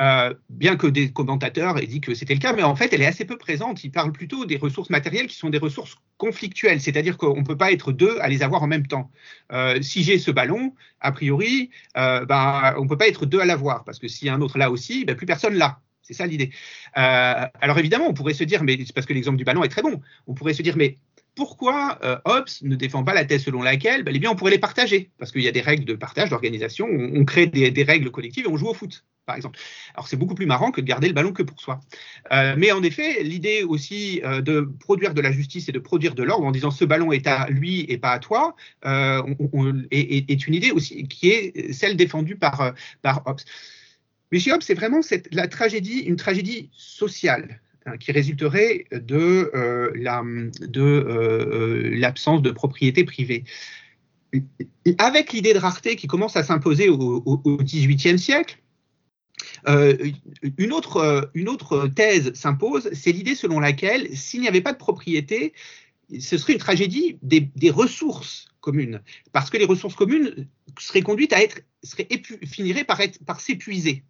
Euh, 0.00 0.32
bien 0.48 0.76
que 0.76 0.86
des 0.86 1.12
commentateurs 1.12 1.76
aient 1.78 1.86
dit 1.86 2.00
que 2.00 2.14
c'était 2.14 2.34
le 2.34 2.38
cas, 2.38 2.52
mais 2.52 2.62
en 2.62 2.76
fait, 2.76 2.92
elle 2.92 3.02
est 3.02 3.06
assez 3.06 3.24
peu 3.24 3.36
présente. 3.36 3.82
Ils 3.82 3.90
parlent 3.90 4.12
plutôt 4.12 4.44
des 4.44 4.56
ressources 4.56 4.90
matérielles 4.90 5.26
qui 5.26 5.36
sont 5.36 5.50
des 5.50 5.58
ressources 5.58 5.96
conflictuelles, 6.18 6.80
c'est-à-dire 6.80 7.16
qu'on 7.16 7.38
ne 7.38 7.44
peut 7.44 7.56
pas 7.56 7.72
être 7.72 7.90
deux 7.90 8.16
à 8.20 8.28
les 8.28 8.44
avoir 8.44 8.62
en 8.62 8.68
même 8.68 8.86
temps. 8.86 9.10
Euh, 9.52 9.82
si 9.82 10.04
j'ai 10.04 10.18
ce 10.18 10.30
ballon, 10.30 10.74
a 11.00 11.10
priori, 11.10 11.70
euh, 11.96 12.24
ben, 12.26 12.74
on 12.78 12.84
ne 12.84 12.88
peut 12.88 12.96
pas 12.96 13.08
être 13.08 13.26
deux 13.26 13.40
à 13.40 13.44
l'avoir, 13.44 13.82
parce 13.82 13.98
que 13.98 14.06
s'il 14.06 14.28
y 14.28 14.30
a 14.30 14.34
un 14.34 14.40
autre 14.40 14.56
là 14.56 14.70
aussi, 14.70 15.04
ben, 15.04 15.16
plus 15.16 15.26
personne 15.26 15.54
l'a. 15.54 15.80
C'est 16.02 16.14
ça 16.14 16.26
l'idée. 16.26 16.50
alors 16.94 17.78
évidemment, 17.78 18.06
on 18.08 18.14
pourrait 18.14 18.32
se 18.32 18.44
dire, 18.44 18.62
mais 18.62 18.78
parce 18.94 19.06
que 19.06 19.12
l'exemple 19.12 19.36
du 19.36 19.44
ballon 19.44 19.62
est 19.62 19.68
très 19.68 19.82
bon, 19.82 20.00
on 20.26 20.32
pourrait 20.32 20.54
se 20.54 20.62
dire, 20.62 20.74
mais 20.76 20.96
pourquoi 21.34 21.98
Hobbes 22.24 22.48
ne 22.62 22.76
défend 22.76 23.04
pas 23.04 23.12
la 23.12 23.26
thèse 23.26 23.44
selon 23.44 23.60
laquelle 23.62 24.04
ben, 24.04 24.16
bien, 24.16 24.30
on 24.30 24.34
pourrait 24.34 24.52
les 24.52 24.58
partager? 24.58 25.10
Parce 25.18 25.32
qu'il 25.32 25.42
y 25.42 25.48
a 25.48 25.52
des 25.52 25.60
règles 25.60 25.84
de 25.84 25.94
partage, 25.94 26.30
d'organisation, 26.30 26.86
on, 26.88 27.24
crée 27.26 27.46
des, 27.46 27.82
règles 27.82 28.10
collectives 28.10 28.46
et 28.46 28.48
on 28.48 28.56
joue 28.56 28.68
au 28.68 28.74
foot 28.74 29.04
par 29.28 29.36
exemple. 29.36 29.60
Alors 29.94 30.08
c'est 30.08 30.16
beaucoup 30.16 30.34
plus 30.34 30.46
marrant 30.46 30.72
que 30.72 30.80
de 30.80 30.86
garder 30.86 31.06
le 31.06 31.12
ballon 31.12 31.32
que 31.32 31.42
pour 31.42 31.60
soi. 31.60 31.80
Euh, 32.32 32.54
mais 32.56 32.72
en 32.72 32.82
effet, 32.82 33.22
l'idée 33.22 33.62
aussi 33.62 34.22
euh, 34.24 34.40
de 34.40 34.68
produire 34.80 35.12
de 35.12 35.20
la 35.20 35.30
justice 35.30 35.68
et 35.68 35.72
de 35.72 35.78
produire 35.78 36.14
de 36.14 36.22
l'ordre 36.22 36.46
en 36.46 36.50
disant 36.50 36.70
ce 36.70 36.86
ballon 36.86 37.12
est 37.12 37.26
à 37.26 37.46
lui 37.50 37.84
et 37.88 37.98
pas 37.98 38.12
à 38.12 38.18
toi 38.18 38.56
euh, 38.86 39.22
est, 39.90 40.46
une 40.46 40.54
idée 40.54 40.70
aussi 40.70 41.06
qui 41.08 41.28
est 41.28 41.72
celle 41.72 41.96
défendue 41.96 42.36
par, 42.36 42.72
Hobbes. 43.04 43.40
Mais 44.32 44.38
chez 44.40 44.50
Hobbes, 44.52 44.62
c'est 44.62 44.74
vraiment 44.74 45.00
la 45.30 45.46
tragédie, 45.46 46.00
une 46.00 46.16
tragédie 46.16 46.70
sociale 46.72 47.60
hein, 47.84 47.98
qui 47.98 48.12
résulterait 48.12 48.86
de 48.92 49.50
l'absence 52.00 52.40
de 52.40 52.50
propriété 52.50 53.04
privée 53.04 53.44
avec 54.98 55.32
l'idée 55.32 55.54
de 55.54 55.58
rareté 55.58 55.96
qui 55.96 56.06
commence 56.06 56.36
à 56.36 56.42
s'imposer 56.42 56.88
au 56.88 57.58
XVIIIe 57.62 58.18
siècle, 58.18 58.58
une, 59.66 60.72
autre, 60.72 61.30
une 61.34 61.48
autre 61.48 61.88
thèse 61.88 62.32
s'impose, 62.34 62.88
c'est 62.92 63.12
l'idée 63.12 63.34
selon 63.34 63.60
laquelle 63.60 64.16
s'il 64.16 64.40
n'y 64.40 64.48
avait 64.48 64.60
pas 64.60 64.72
de 64.72 64.78
propriété, 64.78 65.52
ce 66.18 66.38
serait 66.38 66.54
une 66.54 66.58
tragédie 66.58 67.18
des, 67.22 67.70
ressources 67.70 68.48
communes, 68.60 69.02
parce 69.32 69.50
que 69.50 69.56
les 69.56 69.64
ressources 69.64 69.94
communes 69.94 70.48
seraient 70.78 71.02
conduites 71.02 71.32
à 71.32 71.42
être, 71.42 71.60
finiraient 72.44 72.84
par, 72.84 73.00
être, 73.00 73.18
s'épuiser. 73.40 74.04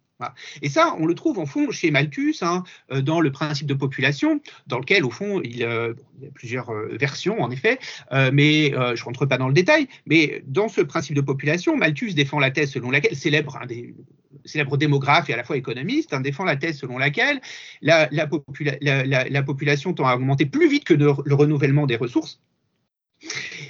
Et 0.61 0.67
ça, 0.67 0.95
on 0.99 1.05
le 1.05 1.15
trouve 1.15 1.39
en 1.39 1.45
fond 1.45 1.71
chez 1.71 1.91
Malthus, 1.91 2.35
hein, 2.41 2.65
euh, 2.91 3.01
dans 3.01 3.21
le 3.21 3.31
principe 3.31 3.67
de 3.67 3.73
population, 3.73 4.41
dans 4.67 4.77
lequel, 4.77 5.05
au 5.05 5.09
fond, 5.09 5.39
il, 5.45 5.63
euh, 5.63 5.93
y 6.21 6.27
a 6.27 6.31
plusieurs 6.31 6.71
euh, 6.71 6.97
versions, 6.99 7.41
en 7.41 7.49
effet, 7.51 7.79
mais 8.11 8.71
je 8.71 9.01
ne 9.01 9.03
rentre 9.05 9.25
pas 9.25 9.37
dans 9.37 9.47
le 9.47 9.53
détail. 9.53 9.87
Mais 10.05 10.43
dans 10.45 10.67
ce 10.67 10.81
principe 10.81 11.15
de 11.15 11.21
population, 11.21 11.77
Malthus 11.77 12.13
défend 12.15 12.39
la 12.39 12.51
thèse 12.51 12.71
selon 12.71 12.91
laquelle, 12.91 13.15
célèbre, 13.15 13.57
un 13.61 13.65
des 13.65 13.95
célèbres 14.45 14.77
démographes 14.77 15.29
et 15.29 15.33
à 15.33 15.37
la 15.37 15.43
fois 15.43 15.57
économiste, 15.57 16.13
hein, 16.13 16.21
défend 16.21 16.43
la 16.43 16.55
thèse 16.55 16.79
selon 16.79 16.97
laquelle 16.97 17.41
la, 17.81 18.09
la, 18.11 19.43
population 19.43 19.93
tend 19.93 20.07
à 20.07 20.15
augmenter 20.15 20.45
plus 20.45 20.69
vite 20.69 20.83
que 20.83 20.93
le 20.93 21.33
renouvellement 21.33 21.85
des 21.85 21.95
ressources. 21.95 22.39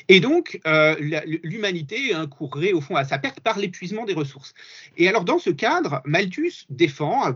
Et 0.07 0.19
donc, 0.19 0.59
euh, 0.67 0.95
l'humanité 1.43 2.13
incourait 2.13 2.73
au 2.73 2.81
fond 2.81 2.95
à 2.95 3.03
sa 3.03 3.17
perte 3.17 3.39
par 3.39 3.57
l'épuisement 3.57 4.05
des 4.05 4.13
ressources. 4.13 4.53
Et 4.97 5.07
alors, 5.07 5.23
dans 5.23 5.39
ce 5.39 5.49
cadre, 5.49 6.01
Malthus 6.05 6.65
défend, 6.69 7.27
euh, 7.27 7.33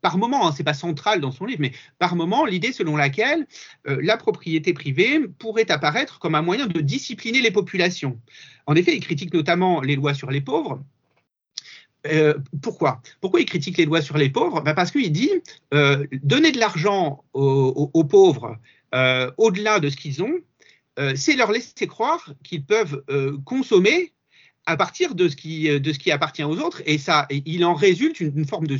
par 0.00 0.18
moment, 0.18 0.48
hein, 0.48 0.54
c'est 0.56 0.64
pas 0.64 0.74
central 0.74 1.20
dans 1.20 1.32
son 1.32 1.44
livre, 1.44 1.60
mais 1.60 1.72
par 1.98 2.16
moment, 2.16 2.44
l'idée 2.44 2.72
selon 2.72 2.96
laquelle 2.96 3.46
euh, 3.88 3.98
la 4.02 4.16
propriété 4.16 4.72
privée 4.72 5.20
pourrait 5.38 5.70
apparaître 5.70 6.18
comme 6.18 6.34
un 6.34 6.42
moyen 6.42 6.66
de 6.66 6.80
discipliner 6.80 7.40
les 7.40 7.50
populations. 7.50 8.20
En 8.66 8.74
effet, 8.74 8.96
il 8.96 9.00
critique 9.00 9.32
notamment 9.32 9.80
les 9.80 9.96
lois 9.96 10.14
sur 10.14 10.30
les 10.30 10.40
pauvres, 10.40 10.82
pourquoi? 12.62 13.02
Pourquoi 13.20 13.40
il 13.40 13.46
critique 13.46 13.76
les 13.76 13.84
lois 13.84 14.02
sur 14.02 14.16
les 14.16 14.30
pauvres? 14.30 14.60
Ben 14.62 14.74
Parce 14.74 14.90
qu'il 14.90 15.12
dit 15.12 15.30
donner 16.22 16.52
de 16.52 16.58
l'argent 16.58 17.24
aux, 17.32 18.04
pauvres 18.04 18.56
au-delà 19.36 19.80
de 19.80 19.90
ce 19.90 19.96
qu'ils 19.96 20.22
ont, 20.22 20.34
euh, 20.98 21.12
c'est 21.14 21.36
leur 21.36 21.52
laisser 21.52 21.86
croire 21.86 22.32
qu'ils 22.42 22.64
peuvent 22.64 23.02
euh, 23.08 23.38
consommer 23.44 24.12
à 24.66 24.76
partir 24.76 25.14
de 25.14 25.28
ce, 25.28 25.36
qui, 25.36 25.70
euh, 25.70 25.80
appartient 26.12 26.44
aux 26.44 26.58
autres, 26.58 26.82
et 26.84 26.98
ça, 26.98 27.26
il 27.30 27.64
en 27.64 27.72
résulte 27.72 28.20
une, 28.20 28.44
forme 28.44 28.66
de 28.66 28.76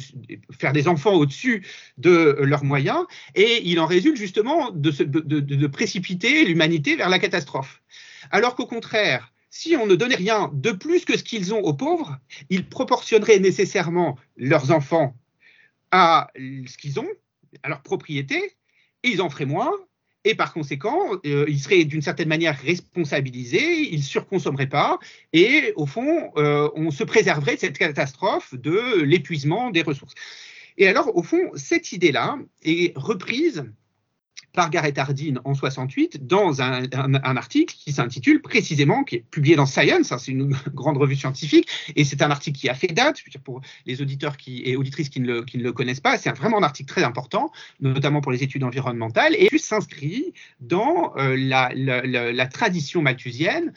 faire 0.58 0.74
des 0.74 0.86
enfants 0.86 1.14
au-dessus 1.14 1.66
de 1.96 2.36
leurs 2.40 2.62
moyens, 2.62 3.06
et 3.34 3.62
il 3.64 3.80
en 3.80 3.86
résulte 3.86 4.18
justement 4.18 4.70
de 4.70 5.66
précipiter 5.66 6.44
l'humanité 6.44 6.94
vers 6.94 7.08
la 7.08 7.18
catastrophe. 7.18 7.82
Alors 8.30 8.54
qu'au 8.54 8.66
contraire, 8.66 9.32
si 9.50 9.76
on 9.76 9.86
ne 9.86 9.94
donnait 9.94 10.14
rien 10.14 10.50
de 10.52 10.72
plus 10.72 11.04
que 11.04 11.16
ce 11.16 11.24
qu'ils 11.24 11.54
ont 11.54 11.60
aux 11.60 11.74
pauvres, 11.74 12.18
ils 12.50 12.68
proportionneraient 12.68 13.38
nécessairement 13.38 14.18
leurs 14.36 14.70
enfants 14.70 15.14
à 15.90 16.30
ce 16.36 16.76
qu'ils 16.76 17.00
ont, 17.00 17.08
à 17.62 17.68
leur 17.68 17.82
propriété, 17.82 18.36
et 19.02 19.08
ils 19.08 19.22
en 19.22 19.30
feraient 19.30 19.46
moins, 19.46 19.72
et 20.24 20.34
par 20.34 20.52
conséquent, 20.52 20.98
euh, 21.24 21.46
ils 21.48 21.60
seraient 21.60 21.84
d'une 21.84 22.02
certaine 22.02 22.28
manière 22.28 22.58
responsabilisés, 22.58 23.88
ils 23.92 23.98
ne 23.98 24.02
surconsommeraient 24.02 24.68
pas, 24.68 24.98
et 25.32 25.72
au 25.76 25.86
fond, 25.86 26.32
euh, 26.36 26.68
on 26.74 26.90
se 26.90 27.04
préserverait 27.04 27.54
de 27.54 27.60
cette 27.60 27.78
catastrophe 27.78 28.54
de 28.54 29.00
l'épuisement 29.02 29.70
des 29.70 29.82
ressources. 29.82 30.14
Et 30.76 30.86
alors, 30.86 31.16
au 31.16 31.22
fond, 31.22 31.50
cette 31.54 31.92
idée-là 31.92 32.38
est 32.62 32.96
reprise 32.96 33.64
par 34.58 34.70
Gareth 34.70 34.98
Hardin 34.98 35.34
en 35.44 35.54
68 35.54 36.26
dans 36.26 36.60
un, 36.60 36.82
article 37.36 37.76
qui 37.78 37.92
s'intitule 37.92 38.42
précisément, 38.42 39.04
qui 39.04 39.14
est 39.14 39.24
publié 39.30 39.54
dans 39.54 39.66
Science, 39.66 40.10
hein, 40.10 40.18
c'est 40.18 40.32
une 40.32 40.52
grande 40.74 40.96
revue 40.96 41.14
scientifique, 41.14 41.68
et 41.94 42.02
c'est 42.02 42.22
un 42.22 42.30
article 42.32 42.58
qui 42.58 42.68
a 42.68 42.74
fait 42.74 42.88
date, 42.88 43.22
pour 43.44 43.60
les 43.86 44.02
auditeurs 44.02 44.36
et 44.48 44.74
auditrices 44.74 45.10
qui 45.10 45.20
ne, 45.20 45.44
le, 45.54 45.72
connaissent 45.72 46.00
pas, 46.00 46.18
c'est 46.18 46.36
vraiment 46.36 46.58
un 46.58 46.64
article 46.64 46.88
très 46.88 47.04
important, 47.04 47.52
notamment 47.78 48.20
pour 48.20 48.32
les 48.32 48.42
études 48.42 48.64
environnementales, 48.64 49.36
et 49.38 49.56
s'inscrit 49.58 50.34
dans 50.58 51.12
euh, 51.18 51.36
la, 51.36 51.70
la, 51.72 52.46
tradition 52.48 53.00
malthusienne 53.00 53.72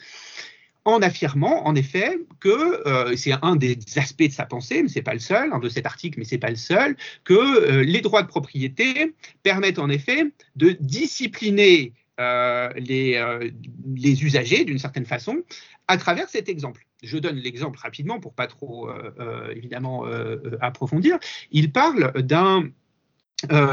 en 0.84 1.00
affirmant 1.02 1.66
en 1.66 1.74
effet 1.74 2.18
que 2.40 2.86
euh, 2.88 3.16
c'est 3.16 3.32
un 3.42 3.56
des 3.56 3.78
aspects 3.96 4.24
de 4.24 4.32
sa 4.32 4.46
pensée, 4.46 4.82
mais 4.82 4.88
c'est 4.88 5.02
pas 5.02 5.14
le 5.14 5.20
seul, 5.20 5.50
de 5.60 5.68
cet 5.68 5.86
article, 5.86 6.18
mais 6.18 6.24
c'est 6.24 6.38
pas 6.38 6.50
le 6.50 6.56
seul, 6.56 6.96
que 7.24 7.34
euh, 7.34 7.82
les 7.84 8.00
droits 8.00 8.22
de 8.22 8.28
propriété 8.28 9.14
permettent 9.42 9.78
en 9.78 9.88
effet 9.88 10.32
de 10.56 10.70
discipliner 10.80 11.92
euh, 12.20 12.68
les, 12.76 14.24
usagers 14.24 14.64
d'une 14.64 14.78
certaine 14.78 15.06
façon 15.06 15.42
à 15.88 15.96
travers 15.96 16.28
cet 16.28 16.48
exemple. 16.48 16.86
Je 17.02 17.18
donne 17.18 17.36
l'exemple 17.36 17.78
rapidement 17.78 18.20
pour 18.20 18.32
pas 18.32 18.46
trop 18.46 18.88
évidemment 19.52 20.04
approfondir. 20.60 21.18
Il 21.50 21.72
parle 21.72 22.12
d'un 22.22 22.70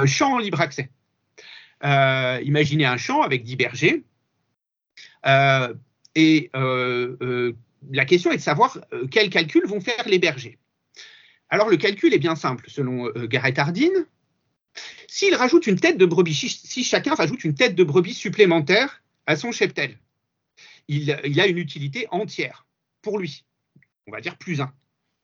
champ 0.05 0.33
en 0.33 0.39
libre 0.39 0.59
accès. 0.61 0.89
imaginez 1.83 2.85
un 2.85 2.97
champ 2.97 3.21
avec 3.21 3.43
dix 3.43 3.55
bergers. 3.55 4.03
Euh, 6.17 7.53
la 7.91 8.05
question 8.05 8.31
est 8.31 8.37
de 8.37 8.41
savoir 8.41 8.79
euh, 8.93 9.07
quels 9.07 9.29
calculs 9.29 9.65
vont 9.65 9.81
faire 9.81 10.07
les 10.07 10.19
bergers. 10.19 10.57
Alors 11.49 11.69
le 11.69 11.77
calcul 11.77 12.13
est 12.13 12.19
bien 12.19 12.35
simple, 12.35 12.65
selon 12.67 13.09
Gareth 13.25 13.57
Hardin. 13.57 14.05
S'il 15.07 15.33
rajoute 15.33 15.65
une 15.65 15.79
tête 15.79 15.97
de 15.97 16.05
brebis, 16.05 16.35
si 16.35 16.83
chacun 16.83 17.15
rajoute 17.15 17.43
une 17.43 17.55
tête 17.55 17.73
de 17.73 17.83
brebis 17.83 18.13
supplémentaire 18.13 19.01
à 19.25 19.35
son 19.35 19.51
cheptel, 19.51 19.97
il, 20.87 21.11
a 21.11 21.47
une 21.47 21.57
utilité 21.57 22.07
entière 22.11 22.65
pour 23.01 23.19
lui. 23.19 23.45
On 24.07 24.11
va 24.11 24.21
dire 24.21 24.37
plus 24.37 24.61
un. 24.61 24.73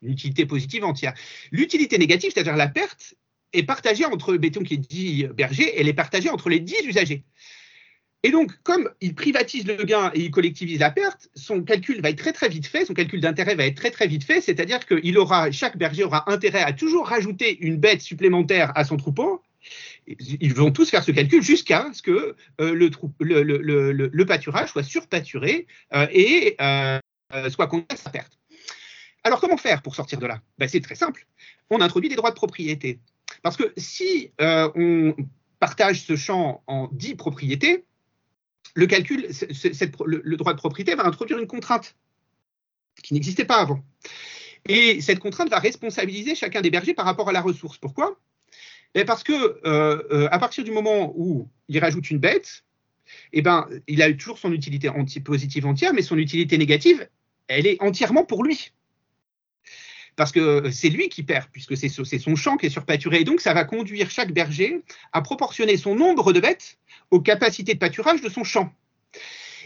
Une 0.02 0.12
utilité 0.12 0.46
positive 0.46 0.84
entière. 0.84 1.14
L'utilité 1.52 1.98
négative, 1.98 2.32
c'est-à-dire 2.34 2.56
la 2.56 2.68
perte, 2.68 3.16
est 3.54 3.64
partagée 3.64 4.06
entre, 4.06 4.36
béton 4.38 4.64
qui 4.64 4.78
dit 4.78 5.26
berger, 5.34 5.80
elle 5.80 5.88
est 5.88 5.94
partagée 5.94 6.30
entre 6.30 6.50
les 6.50 6.60
10 6.60 6.86
usagers. 6.86 7.24
Et 8.26 8.32
donc, 8.32 8.52
comme 8.64 8.90
il 9.02 9.14
privatise 9.14 9.68
le 9.68 9.84
gain 9.84 10.10
et 10.16 10.22
il 10.22 10.32
collectivise 10.32 10.80
la 10.80 10.90
perte, 10.90 11.30
son 11.36 11.62
calcul 11.62 12.02
va 12.02 12.10
être 12.10 12.18
très 12.18 12.34
très 12.34 12.50
vite 12.50 12.66
fait, 12.66 12.84
son 12.84 12.96
calcul 12.96 13.22
d'intérêt 13.22 13.54
va 13.54 13.68
être 13.68 13.76
très 13.76 13.92
très 13.92 14.08
vite 14.08 14.24
fait, 14.24 14.42
c'est-à-dire 14.42 14.84
que 14.84 14.96
aura, 15.16 15.52
chaque 15.52 15.78
berger 15.78 16.04
aura 16.04 16.28
intérêt 16.32 16.64
à 16.64 16.74
toujours 16.74 17.06
rajouter 17.08 17.56
une 17.60 17.78
bête 17.78 18.02
supplémentaire 18.02 18.72
à 18.74 18.84
son 18.84 18.98
troupeau. 18.98 19.44
Ils 20.08 20.56
vont 20.56 20.72
tous 20.72 20.90
faire 20.90 21.04
ce 21.04 21.12
calcul 21.12 21.44
jusqu'à 21.44 21.92
ce 21.94 22.02
que 22.02 22.36
euh, 22.62 22.74
le, 22.74 24.24
pâturage 24.26 24.70
soit 24.72 24.82
surpâturé 24.82 25.68
euh, 25.94 26.08
et 26.12 26.56
euh, 26.62 27.00
soit 27.52 27.68
contre 27.68 27.96
sa 27.96 28.10
perte. 28.10 28.40
Alors, 29.24 29.40
comment 29.40 29.58
faire 29.58 29.84
pour 29.84 29.94
sortir 29.94 30.18
de 30.18 30.26
là? 30.26 30.42
Ben, 30.58 30.68
C'est 30.68 30.82
très 30.82 30.96
simple. 30.96 31.28
On 31.70 31.80
introduit 31.80 32.10
des 32.10 32.16
droits 32.16 32.32
de 32.32 32.36
propriété. 32.36 32.98
Parce 33.44 33.56
que 33.56 33.72
si 33.78 34.32
on 34.40 35.16
partage 35.60 36.02
ce 36.02 36.16
champ 36.16 36.64
en 36.66 36.90
10 36.92 37.14
propriétés, 37.18 37.86
le 38.76 38.86
calcul, 38.88 39.28
le, 40.06 40.36
droit 40.38 40.54
de 40.54 40.58
propriété 40.58 40.96
va 40.96 41.06
introduire 41.06 41.40
une 41.40 41.48
contrainte 41.48 41.96
qui 43.02 43.14
n'existait 43.14 43.46
pas 43.46 43.58
avant. 43.58 43.84
Et 44.68 45.02
cette 45.02 45.20
contrainte 45.20 45.50
va 45.50 45.60
responsabiliser 45.60 46.36
chacun 46.36 46.62
des 46.62 46.70
bergers 46.70 46.94
par 46.94 47.06
rapport 47.06 47.30
à 47.30 47.32
la 47.32 47.42
ressource. 47.42 47.78
Pourquoi? 47.78 48.20
Eh, 48.94 49.06
Parce 49.06 49.24
que 49.24 49.34
euh, 49.34 50.04
euh, 50.12 50.28
à 50.32 50.40
partir 50.40 50.64
du 50.64 50.72
moment 50.72 51.14
où 51.16 51.50
il 51.70 51.80
rajoute 51.80 52.10
une 52.12 52.20
bête, 52.20 52.64
eh 53.32 53.42
ben, 53.42 53.68
il 53.88 54.02
a 54.02 54.12
toujours 54.14 54.40
son 54.40 54.52
utilité 54.52 54.90
positive 55.24 55.66
entière, 55.66 55.94
mais 55.94 56.02
son 56.02 56.18
utilité 56.18 56.58
négative, 56.58 57.08
elle 57.48 57.68
est 57.68 57.82
entièrement 57.82 58.26
pour 58.26 58.44
lui. 58.44 58.72
Parce 60.16 60.32
que 60.32 60.70
c'est 60.72 60.90
lui 60.90 61.10
qui 61.10 61.24
perd, 61.24 61.48
puisque 61.52 61.76
c'est 61.76 61.90
son 61.90 62.36
champ 62.36 62.58
qui 62.58 62.68
est 62.68 62.70
surpâturé. 62.70 63.22
Et 63.22 63.24
donc, 63.24 63.42
ça 63.42 63.54
va 63.54 63.66
conduire 63.66 64.10
chaque 64.10 64.32
berger 64.32 64.82
à 65.12 65.22
proportionner 65.22 65.78
son 65.78 65.96
nombre 65.96 66.32
de 66.32 66.40
bêtes 66.40 66.78
aux 67.12 67.20
capacités 67.20 67.74
de 67.74 67.80
pâturage 67.80 68.22
de 68.22 68.30
son 68.30 68.44
champ. 68.44 68.72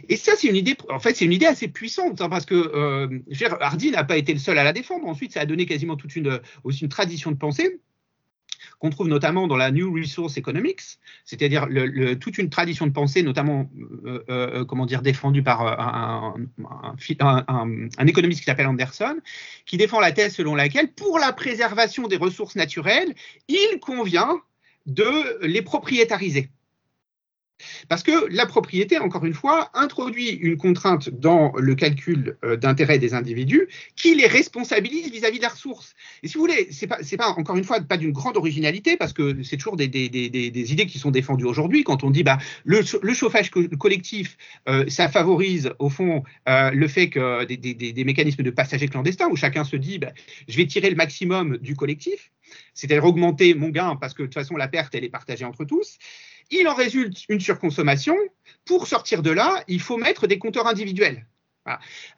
Et 0.07 0.15
ça, 0.15 0.33
c'est 0.37 0.47
une 0.47 0.55
idée, 0.55 0.77
en 0.89 0.99
fait, 0.99 1.15
c'est 1.15 1.25
une 1.25 1.33
idée 1.33 1.45
assez 1.45 1.67
puissante, 1.67 2.21
hein, 2.21 2.29
parce 2.29 2.45
que 2.45 2.55
euh, 2.55 3.19
Hardy 3.59 3.91
n'a 3.91 4.03
pas 4.03 4.17
été 4.17 4.33
le 4.33 4.39
seul 4.39 4.57
à 4.57 4.63
la 4.63 4.71
défendre. 4.71 5.05
Ensuite, 5.07 5.33
ça 5.33 5.41
a 5.41 5.45
donné 5.45 5.65
quasiment 5.65 5.97
toute 5.97 6.15
une, 6.15 6.39
aussi 6.63 6.83
une 6.83 6.89
tradition 6.89 7.31
de 7.31 7.37
pensée 7.37 7.79
qu'on 8.79 8.89
trouve 8.89 9.09
notamment 9.09 9.47
dans 9.47 9.57
la 9.57 9.71
New 9.71 9.93
Resource 9.93 10.37
Economics, 10.37 10.81
c'est-à-dire 11.25 11.67
toute 12.19 12.37
une 12.37 12.49
tradition 12.49 12.87
de 12.87 12.91
pensée, 12.91 13.23
notamment, 13.23 13.69
euh, 14.05 14.23
euh, 14.29 14.65
comment 14.65 14.85
dire, 14.85 15.01
défendue 15.01 15.43
par 15.43 15.79
un 15.79 16.35
économiste 18.07 18.39
qui 18.39 18.45
s'appelle 18.45 18.67
Anderson, 18.67 19.17
qui 19.65 19.77
défend 19.77 19.99
la 19.99 20.13
thèse 20.13 20.35
selon 20.35 20.55
laquelle, 20.55 20.93
pour 20.93 21.19
la 21.19 21.33
préservation 21.33 22.07
des 22.07 22.17
ressources 22.17 22.55
naturelles, 22.55 23.13
il 23.49 23.79
convient 23.81 24.41
de 24.85 25.45
les 25.45 25.61
propriétariser. 25.61 26.49
Parce 27.87 28.03
que 28.03 28.27
la 28.33 28.45
propriété, 28.45 28.97
encore 28.97 29.25
une 29.25 29.33
fois, 29.33 29.69
introduit 29.73 30.29
une 30.29 30.57
contrainte 30.57 31.09
dans 31.09 31.53
le 31.57 31.75
calcul 31.75 32.37
euh, 32.43 32.55
d'intérêt 32.55 32.99
des 32.99 33.13
individus 33.13 33.67
qui 33.95 34.15
les 34.15 34.27
responsabilise 34.27 35.11
vis-à-vis 35.11 35.37
de 35.37 35.43
la 35.43 35.49
ressource. 35.49 35.93
Et 36.23 36.27
si 36.27 36.35
vous 36.35 36.41
voulez, 36.41 36.67
c'est 36.71 36.87
pas, 36.87 36.99
pas 37.17 37.29
encore 37.29 37.57
une 37.57 37.63
fois 37.63 37.79
pas 37.81 37.97
d'une 37.97 38.11
grande 38.11 38.37
originalité 38.37 38.97
parce 38.97 39.13
que 39.13 39.43
c'est 39.43 39.57
toujours 39.57 39.75
des, 39.75 39.85
idées 39.85 40.85
qui 40.85 40.99
sont 40.99 41.11
défendues 41.11 41.45
aujourd'hui 41.45 41.83
quand 41.83 42.03
on 42.03 42.09
dit 42.09 42.23
bah 42.23 42.37
le, 42.65 42.83
chauffage 43.13 43.51
collectif, 43.51 44.37
euh, 44.67 44.85
ça 44.87 45.09
favorise 45.09 45.71
au 45.79 45.89
fond 45.89 46.23
euh, 46.47 46.71
le 46.71 46.87
fait 46.87 47.09
que 47.09 47.45
des, 47.45 48.03
mécanismes 48.03 48.43
de 48.43 48.51
passagers 48.51 48.87
clandestins 48.87 49.27
où 49.29 49.35
chacun 49.35 49.63
se 49.63 49.75
dit 49.75 49.99
bah, 49.99 50.11
je 50.47 50.57
vais 50.57 50.65
tirer 50.65 50.89
le 50.89 50.95
maximum 50.95 51.57
du 51.57 51.75
collectif. 51.75 52.31
C'est-à-dire 52.73 53.05
augmenter 53.05 53.53
mon 53.53 53.69
gain 53.69 53.95
parce 53.95 54.13
que 54.13 54.23
de 54.23 54.27
toute 54.27 54.35
façon 54.35 54.55
la 54.55 54.67
perte 54.67 54.95
elle 54.95 55.03
est 55.03 55.09
partagée 55.09 55.45
entre 55.45 55.65
tous. 55.65 55.97
Il 56.51 56.67
en 56.67 56.75
résulte 56.75 57.25
une 57.29 57.39
surconsommation. 57.39 58.15
Pour 58.65 58.87
sortir 58.87 59.21
de 59.21 59.31
là, 59.31 59.63
il 59.67 59.81
faut 59.81 59.97
mettre 59.97 60.27
des 60.27 60.39
compteurs 60.39 60.67
individuels. 60.67 61.25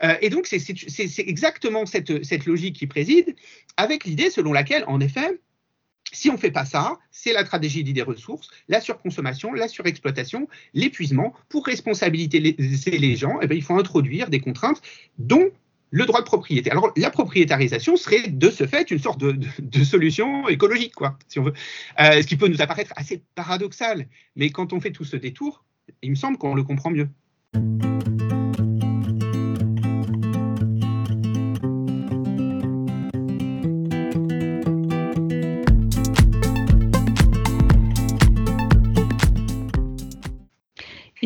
Euh, 0.03 0.15
et 0.21 0.29
donc, 0.29 0.47
c'est 0.47 1.19
exactement 1.19 1.85
cette, 1.85 2.23
cette, 2.23 2.45
logique 2.45 2.77
qui 2.77 2.87
préside, 2.87 3.35
avec 3.75 4.05
l'idée 4.05 4.29
selon 4.29 4.53
laquelle, 4.53 4.85
en 4.87 5.01
effet, 5.01 5.41
si 6.13 6.29
on 6.29 6.33
ne 6.33 6.37
fait 6.37 6.51
pas 6.51 6.65
ça, 6.65 6.99
c'est 7.09 7.31
la 7.31 7.43
tragédie 7.43 7.93
des 7.93 8.01
ressources, 8.01 8.49
la 8.67 8.81
surconsommation, 8.81 9.53
la 9.53 9.67
surexploitation, 9.67 10.47
l'épuisement. 10.73 11.33
Pour 11.47 11.65
responsabiliser 11.65 12.39
les, 12.39 13.15
gens, 13.15 13.39
eh 13.41 13.47
bien, 13.47 13.57
il 13.57 13.63
faut 13.63 13.77
introduire 13.77 14.29
des 14.29 14.41
contraintes 14.41 14.81
dont 15.17 15.51
le 15.91 16.05
droit 16.05 16.21
de 16.21 16.25
propriété. 16.25 16.71
Alors, 16.71 16.91
la 16.95 17.09
propriétarisation 17.09 17.97
serait 17.97 18.27
de 18.27 18.49
ce 18.49 18.65
fait 18.65 18.89
une 18.89 18.99
sorte 18.99 19.19
de, 19.19 19.83
solution 19.83 20.47
écologique, 20.47 20.95
quoi, 20.95 21.17
si 21.27 21.37
on 21.37 21.43
veut. 21.43 21.53
Euh, 21.99 22.21
ce 22.21 22.27
qui 22.27 22.37
peut 22.37 22.47
nous 22.47 22.61
apparaître 22.61 22.93
assez 22.95 23.21
paradoxal. 23.35 24.07
Mais 24.35 24.49
quand 24.49 24.73
on 24.73 24.79
fait 24.79 24.91
tout 24.91 25.03
ce 25.03 25.17
détour, 25.17 25.63
il 26.01 26.11
me 26.11 26.15
semble 26.15 26.37
qu'on 26.37 26.55
le 26.55 26.63
comprend 26.63 26.89
mieux. 26.89 27.09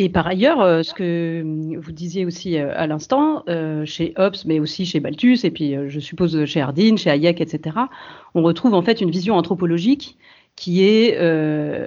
Et 0.05 0.09
par 0.09 0.27
ailleurs, 0.27 0.62
euh, 0.62 0.83
ce 0.83 0.93
que 0.93 1.41
vous 1.79 1.91
disiez 1.91 2.27
aussi 2.27 2.59
euh, 2.59 2.71
à 2.75 2.85
l'instant, 2.85 3.41
euh, 3.50 3.85
chez 3.85 4.13
Hobbes, 4.17 4.35
mais 4.45 4.59
aussi 4.59 4.85
chez 4.85 5.00
Balthus, 5.00 5.39
et 5.43 5.50
puis 5.50 5.75
je 5.88 6.00
suppose 6.00 6.45
chez 6.45 6.62
Hardin, 6.62 6.95
chez 6.95 7.09
Hayek, 7.09 7.41
etc., 7.41 7.75
on 8.35 8.43
retrouve 8.43 8.75
en 8.75 8.83
fait 8.83 9.01
une 9.01 9.09
vision 9.09 9.33
anthropologique 9.35 10.15
qui 10.55 10.85
est 10.85 11.17
euh, 11.19 11.85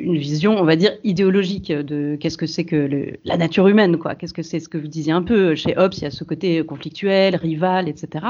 une 0.00 0.16
vision, 0.16 0.58
on 0.58 0.64
va 0.64 0.74
dire, 0.74 0.92
idéologique 1.04 1.70
de 1.70 2.16
qu'est-ce 2.16 2.36
que 2.36 2.46
c'est 2.46 2.64
que 2.64 3.14
la 3.24 3.36
nature 3.36 3.68
humaine, 3.68 3.98
quoi. 3.98 4.16
Qu'est-ce 4.16 4.34
que 4.34 4.42
c'est 4.42 4.58
ce 4.58 4.68
que 4.68 4.78
vous 4.78 4.88
disiez 4.88 5.12
un 5.12 5.22
peu 5.22 5.54
chez 5.54 5.78
Hobbes, 5.78 5.94
il 5.94 6.02
y 6.02 6.06
a 6.06 6.10
ce 6.10 6.24
côté 6.24 6.64
conflictuel, 6.64 7.36
rival, 7.36 7.88
etc. 7.88 8.26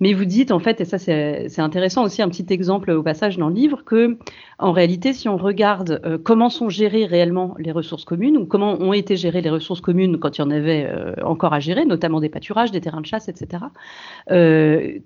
Mais 0.00 0.14
vous 0.14 0.24
dites 0.24 0.50
en 0.50 0.58
fait, 0.58 0.80
et 0.80 0.84
ça 0.84 0.98
c'est 0.98 1.60
intéressant 1.60 2.02
aussi, 2.04 2.22
un 2.22 2.28
petit 2.28 2.46
exemple 2.50 2.90
au 2.90 3.04
passage 3.04 3.38
dans 3.38 3.48
le 3.48 3.54
livre, 3.54 3.84
que 3.84 4.18
en 4.58 4.72
réalité, 4.72 5.12
si 5.12 5.28
on 5.28 5.36
regarde 5.36 6.00
euh, 6.04 6.18
comment 6.18 6.50
sont 6.50 6.68
gérées 6.68 7.06
réellement 7.06 7.54
les 7.58 7.70
ressources 7.70 8.04
communes 8.04 8.36
ou 8.36 8.46
comment 8.46 8.80
ont 8.80 8.92
été 8.92 9.16
gérées 9.16 9.42
les 9.42 9.50
ressources 9.50 9.80
communes 9.80 10.18
quand 10.18 10.38
il 10.38 10.40
y 10.40 10.44
en 10.44 10.50
avait 10.50 10.86
euh, 10.86 11.14
encore 11.22 11.54
à 11.54 11.60
gérer, 11.60 11.84
notamment 11.84 12.20
des 12.20 12.28
pâturages, 12.28 12.72
des 12.72 12.80
terrains 12.80 13.00
de 13.00 13.06
chasse, 13.06 13.28
etc. 13.28 13.64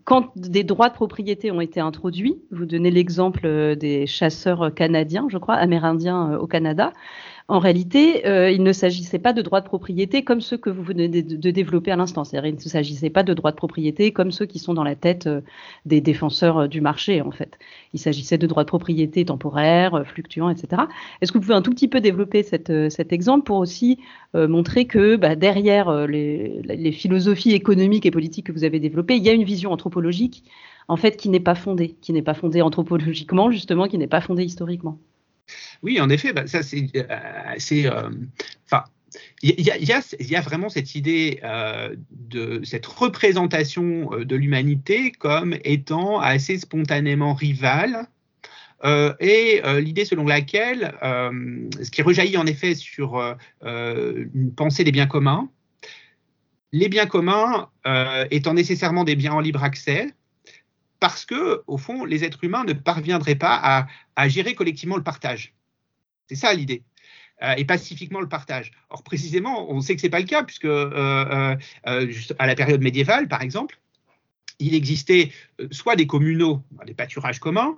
Quand 0.05 0.33
des 0.37 0.65
droits 0.65 0.89
de 0.89 0.95
propriété 0.95 1.51
ont 1.51 1.61
été 1.61 1.81
introduits, 1.81 2.39
vous 2.51 2.65
donnez 2.65 2.91
l'exemple 2.91 3.77
des 3.77 3.98
chasseurs 4.07 4.75
canadiens, 4.75 5.27
je 5.31 5.39
crois, 5.39 5.55
amérindiens 5.55 6.33
euh, 6.33 6.39
au 6.39 6.47
Canada. 6.47 6.93
En 7.51 7.61
réalité, 7.61 8.27
euh, 8.27 8.51
il 8.51 8.63
ne 8.63 8.73
s'agissait 8.73 9.19
pas 9.19 9.33
de 9.33 9.41
droits 9.41 9.63
de 9.63 9.67
propriété 9.67 10.23
comme 10.23 10.43
ceux 10.43 10.59
que 10.59 10.69
vous 10.69 10.83
venez 10.83 11.09
de, 11.09 11.51
développer 11.51 11.91
à 11.91 11.97
l'instant. 11.97 12.23
C'est-à-dire, 12.25 12.51
il 12.51 12.55
ne 12.57 12.61
s'agissait 12.61 13.09
pas 13.09 13.23
de 13.23 13.33
droits 13.33 13.53
de 13.53 13.57
propriété 13.57 14.13
comme 14.13 14.33
ceux 14.33 14.45
qui 14.45 14.59
sont 14.59 14.75
dans 14.75 14.85
la 14.85 14.97
tête 14.97 15.27
euh, 15.27 15.41
des 15.87 16.03
défenseurs 16.03 16.69
du 16.69 16.83
marché, 16.83 17.23
en 17.23 17.31
fait. 17.31 17.59
Il 17.95 18.01
s'agissait 18.01 18.37
de 18.37 18.47
droits 18.47 18.65
de 18.65 18.69
propriété 18.69 19.25
temporaires, 19.25 20.03
fluctuants, 20.07 20.51
etc. 20.51 20.83
Est-ce 21.23 21.33
que 21.33 21.39
vous 21.39 21.43
pouvez 21.43 21.55
un 21.55 21.63
tout 21.63 21.71
petit 21.71 21.89
peu 21.89 22.03
développer 22.03 22.43
cet 22.43 23.13
exemple 23.13 23.45
pour 23.45 23.57
aussi 23.57 23.99
montrer 24.35 24.85
que 24.85 25.17
bah, 25.17 25.37
derrière 25.37 26.07
les 26.07 26.93
philosophies 26.93 27.53
économiques 27.53 28.05
et 28.05 28.11
politiques 28.11 28.47
que 28.47 28.53
vous 28.53 28.65
avez 28.65 28.79
développées, 28.79 29.17
il 29.17 29.25
y 29.25 29.31
a 29.31 29.33
une 29.33 29.45
vision 29.45 29.73
anthropologique 29.73 30.45
en 30.89 30.97
fait, 30.97 31.17
qui 31.17 31.29
n'est 31.29 31.41
pas 31.41 31.55
fondée, 31.55 31.97
qui 32.01 32.13
n'est 32.13 32.23
pas 32.23 32.35
fondée 32.35 32.63
anthropologiquement, 32.63 33.51
justement, 33.51 33.87
qui 33.87 33.99
n'est 33.99 34.09
pas 34.09 34.23
fondée 34.23 34.45
historiquement. 34.45 34.99
Oui, 35.83 36.01
en 36.01 36.09
effet, 36.11 36.33
bah, 36.33 36.47
ça 36.47 36.63
c'est, 36.63 36.91
euh, 36.97 37.55
euh, 37.73 38.11
enfin, 38.67 38.85
il 39.43 39.61
y, 39.61 40.37
a, 40.37 40.41
vraiment 40.41 40.69
cette 40.69 40.95
idée 40.95 41.41
euh, 41.43 41.95
de 42.11 42.61
cette 42.65 42.87
représentation 42.87 44.11
de 44.19 44.37
l'humanité 44.37 45.13
comme 45.13 45.57
étant 45.65 46.21
assez 46.21 46.59
spontanément 46.59 47.35
rivale. 47.35 48.07
et 48.85 49.63
l'idée 49.81 50.05
selon 50.05 50.27
laquelle, 50.27 50.95
ce 51.03 51.91
qui 51.91 52.03
rejaillit 52.03 52.37
en 52.37 52.47
effet 52.47 52.75
sur 52.75 53.19
une 53.65 54.53
pensée 54.55 54.85
des 54.85 54.93
biens 54.93 55.07
communs, 55.07 55.49
les 56.73 56.89
biens 56.91 57.07
communs 57.07 57.71
étant 58.31 58.55
nécessairement 58.55 59.05
des 59.05 59.17
biens 59.17 59.33
en 59.33 59.41
libre 59.41 59.65
accès, 59.65 60.13
parce 61.01 61.25
que, 61.25 61.63
au 61.67 61.79
fond, 61.79 62.05
les 62.05 62.25
êtres 62.25 62.43
humains 62.45 62.65
ne 62.65 62.73
parviendraient 62.73 63.37
pas 63.37 63.87
à, 64.17 64.29
gérer 64.29 64.55
collectivement 64.55 64.97
le 64.97 65.03
partage. 65.03 65.55
C'est 66.29 66.35
ça 66.35 66.53
l'idée. 66.53 66.83
Euh, 67.43 67.55
et 67.57 67.65
pacifiquement 67.65 68.21
le 68.21 68.29
partage. 68.29 68.73
Or, 68.91 69.05
précisément, 69.05 69.71
on 69.71 69.81
sait 69.81 69.95
que 69.95 70.01
ce 70.01 70.07
n'est 70.07 70.11
pas 70.11 70.19
le 70.19 70.27
cas, 70.27 70.43
puisque 70.43 70.65
euh, 70.65 71.57
euh, 71.87 72.13
à 72.39 72.47
la 72.47 72.55
période 72.57 72.83
médiévale, 72.83 73.29
par 73.29 73.43
exemple, 73.43 73.79
il 74.59 74.75
existait 74.75 75.31
soit 75.71 75.95
des 75.95 76.09
communaux, 76.09 76.65
des 76.85 76.95
pâturages 76.95 77.39
communs, 77.39 77.77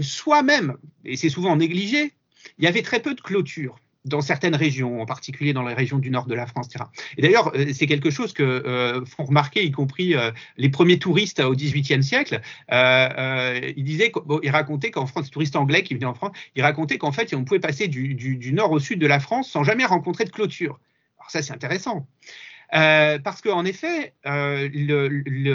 soit 0.00 0.42
même, 0.42 0.76
et 1.04 1.16
c'est 1.16 1.28
souvent 1.28 1.54
négligé, 1.54 2.12
il 2.58 2.64
y 2.64 2.66
avait 2.66 2.82
très 2.82 3.00
peu 3.00 3.14
de 3.14 3.20
clôtures 3.20 3.78
dans 4.08 4.20
certaines 4.20 4.54
régions, 4.54 5.00
en 5.00 5.06
particulier 5.06 5.52
dans 5.52 5.66
les 5.66 5.74
régions 5.74 5.98
du 5.98 6.10
nord 6.10 6.26
de 6.26 6.34
la 6.34 6.46
France. 6.46 6.66
Etc. 6.66 6.84
Et 7.16 7.22
d'ailleurs, 7.22 7.52
euh, 7.54 7.66
c'est 7.72 7.86
quelque 7.86 8.10
chose 8.10 8.32
que 8.32 8.42
euh, 8.42 9.04
font 9.04 9.24
remarquer, 9.24 9.64
y 9.64 9.70
compris 9.70 10.14
euh, 10.14 10.30
les 10.56 10.68
premiers 10.68 10.98
touristes 10.98 11.40
au 11.40 11.54
XVIIIe 11.54 12.02
siècle. 12.02 12.40
ils 12.70 13.84
disaient, 13.84 14.12
ils 14.42 14.50
racontaient 14.50 14.90
qu'en 14.90 15.06
France, 15.06 15.26
les 15.26 15.30
touristes 15.30 15.56
anglais 15.56 15.82
qui 15.82 15.94
venaient 15.94 16.06
en 16.06 16.14
France, 16.14 16.32
ils 16.56 16.62
racontaient 16.62 16.98
qu'en 16.98 17.12
fait, 17.12 17.32
on 17.34 17.44
pouvait 17.44 17.60
passer 17.60 17.88
du, 17.88 18.52
nord 18.52 18.72
au 18.72 18.78
sud 18.78 18.98
de 18.98 19.06
la 19.06 19.20
France 19.20 19.50
sans 19.50 19.64
jamais 19.64 19.84
rencontrer 19.84 20.24
de 20.24 20.30
clôture. 20.30 20.80
Alors 21.18 21.30
ça, 21.30 21.42
c'est 21.42 21.52
intéressant. 21.52 22.06
parce 22.70 23.40
qu'en 23.42 23.64
effet, 23.64 24.14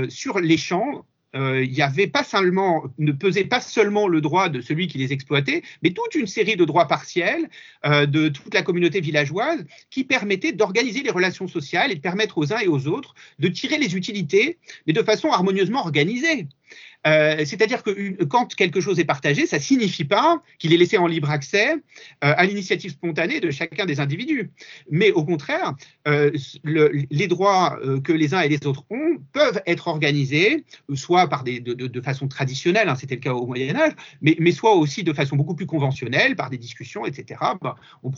sur 0.09 0.39
les 0.39 0.57
champs, 0.57 1.05
euh, 1.35 1.63
il 1.63 1.73
y 1.73 1.81
avait 1.81 2.07
pas 2.07 2.23
seulement, 2.23 2.83
ne 2.97 3.11
pesait 3.11 3.45
pas 3.45 3.61
seulement 3.61 4.07
le 4.07 4.21
droit 4.21 4.49
de 4.49 4.61
celui 4.61 4.87
qui 4.87 4.97
les 4.97 5.13
exploitait, 5.13 5.63
mais 5.81 5.91
toute 5.91 6.15
une 6.15 6.27
série 6.27 6.55
de 6.55 6.65
droits 6.65 6.87
partiels 6.87 7.49
euh, 7.85 8.05
de 8.05 8.29
toute 8.29 8.53
la 8.53 8.61
communauté 8.61 9.01
villageoise 9.01 9.65
qui 9.89 10.03
permettaient 10.03 10.51
d'organiser 10.51 11.01
les 11.01 11.11
relations 11.11 11.47
sociales 11.47 11.91
et 11.91 11.95
de 11.95 12.01
permettre 12.01 12.37
aux 12.37 12.53
uns 12.53 12.59
et 12.59 12.67
aux 12.67 12.87
autres 12.87 13.15
de 13.39 13.47
tirer 13.47 13.77
les 13.77 13.95
utilités, 13.95 14.57
mais 14.85 14.93
de 14.93 15.01
façon 15.01 15.31
harmonieusement 15.31 15.79
organisée. 15.79 16.47
Euh, 17.05 17.43
c'est-à-dire 17.45 17.83
que 17.83 18.23
quand 18.23 18.55
quelque 18.55 18.79
chose 18.79 18.99
est 18.99 19.05
partagé, 19.05 19.45
ça 19.45 19.57
ne 19.57 19.61
signifie 19.61 20.05
pas 20.05 20.41
qu'il 20.57 20.73
est 20.73 20.77
laissé 20.77 20.97
en 20.97 21.07
libre 21.07 21.29
accès 21.29 21.73
euh, 21.73 21.77
à 22.21 22.45
l'initiative 22.45 22.91
spontanée 22.91 23.39
de 23.39 23.51
chacun 23.51 23.85
des 23.85 23.99
individus. 23.99 24.51
Mais 24.89 25.11
au 25.11 25.25
contraire, 25.25 25.73
euh, 26.07 26.31
les 26.63 27.27
droits 27.27 27.79
que 28.03 28.13
les 28.13 28.33
uns 28.33 28.41
et 28.41 28.49
les 28.49 28.65
autres 28.65 28.85
ont 28.89 29.17
peuvent 29.33 29.61
être 29.65 29.87
organisés, 29.87 30.63
soit 30.93 31.27
par 31.27 31.43
des, 31.43 31.59
de, 31.59 32.01
façon 32.01 32.27
traditionnelle, 32.27 32.89
hein, 32.89 32.95
c'était 32.95 33.15
le 33.15 33.21
cas 33.21 33.33
au 33.33 33.45
Moyen 33.45 33.75
Âge, 33.75 33.93
mais, 34.21 34.35
mais, 34.39 34.51
soit 34.51 34.75
aussi 34.75 35.03
de 35.03 35.13
façon 35.13 35.35
beaucoup 35.35 35.55
plus 35.55 35.65
conventionnelle, 35.65 36.35
par 36.35 36.49
des 36.49 36.57
discussions, 36.57 37.05
etc. 37.05 37.39
Bah, 37.61 37.75
on, 38.03 38.11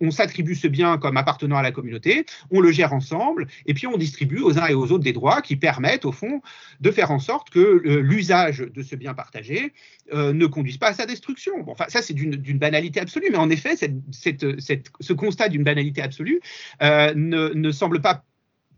on, 0.00 0.10
s'attribue 0.10 0.54
ce 0.54 0.68
bien 0.68 0.98
comme 0.98 1.16
appartenant 1.16 1.56
à 1.56 1.62
la 1.62 1.72
communauté, 1.72 2.24
on 2.50 2.60
le 2.60 2.72
gère 2.72 2.92
ensemble, 2.92 3.46
et 3.66 3.74
puis 3.74 3.86
on 3.86 3.96
distribue 3.96 4.40
aux 4.40 4.58
uns 4.58 4.66
et 4.66 4.74
aux 4.74 4.90
autres 4.92 5.04
des 5.04 5.12
droits 5.12 5.42
qui 5.42 5.56
permettent, 5.56 6.04
au 6.04 6.12
fond, 6.12 6.40
de 6.80 6.90
faire 6.90 7.10
en 7.10 7.18
sorte 7.18 7.50
que 7.50 7.77
l'usage 7.84 8.58
de 8.58 8.82
ce 8.82 8.96
bien 8.96 9.14
partagé 9.14 9.72
euh, 10.12 10.32
ne 10.32 10.46
conduise 10.46 10.78
pas 10.78 10.88
à 10.88 10.94
sa 10.94 11.06
destruction. 11.06 11.52
enfin, 11.68 11.86
ça, 11.88 12.02
c'est 12.02 12.14
d'une 12.14 12.58
banalité 12.58 13.00
absolue, 13.00 13.28
mais 13.30 13.38
en 13.38 13.50
effet, 13.50 13.74
ce 13.76 15.12
constat 15.12 15.48
d'une 15.48 15.64
banalité 15.64 16.02
absolue 16.02 16.40
euh, 16.82 17.12
ne, 17.14 17.70
semble 17.70 18.00
pas 18.00 18.24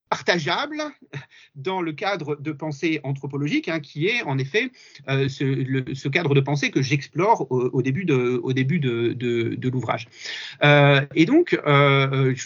partageable 0.08 0.82
dans 1.54 1.80
le 1.80 1.92
cadre 1.92 2.34
de 2.34 2.50
pensée 2.50 3.00
anthropologique, 3.04 3.68
hein, 3.68 3.78
qui 3.78 4.08
est 4.08 4.22
en 4.22 4.38
effet 4.38 4.72
euh, 5.08 5.28
ce, 5.28 6.08
cadre 6.08 6.34
de 6.34 6.40
pensée 6.40 6.70
que 6.72 6.82
j'explore 6.82 7.46
au, 7.50 7.80
début 7.82 8.04
de, 8.04 9.68
l'ouvrage. 9.68 10.08
et 11.14 11.26
donc, 11.26 11.58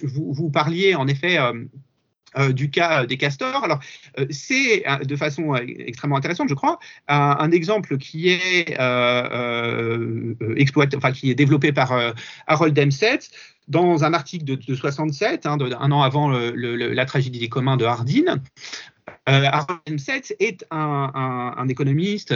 vous, 0.03 0.51
parliez 0.51 0.95
en 0.95 1.09
effet 1.09 1.39
du 2.53 2.71
cas 2.71 3.07
des 3.07 3.17
castors. 3.17 3.65
Alors, 3.65 3.81
euh, 4.19 4.27
c'est 4.31 4.87
euh, 4.89 4.99
de 4.99 5.17
façon 5.17 5.55
extrêmement 5.55 6.17
intéressante, 6.17 6.49
je 6.49 6.55
crois, 6.55 6.79
un, 7.09 7.51
exemple 7.51 7.99
qui 7.99 8.29
est 8.31 8.77
exploité, 10.57 10.97
enfin 10.97 11.13
qui 11.13 11.31
est 11.31 11.35
développé 11.35 11.73
par 11.73 11.93
Harold 12.47 12.75
Dempsey 12.75 13.19
dans 13.69 14.05
un 14.05 14.13
article 14.13 14.45
de, 14.45 14.75
67, 14.75 15.47
hein, 15.47 15.57
un 15.61 15.93
an 15.93 16.03
avant 16.03 16.29
la 16.29 17.07
tragédie 17.07 17.39
des 17.39 17.49
communs 17.49 17.77
de 17.77 17.85
Hardin. 17.85 18.43
Harold 19.27 19.81
Dempsey 19.87 20.23
est 20.41 20.65
un, 20.71 21.67
économiste 21.69 22.35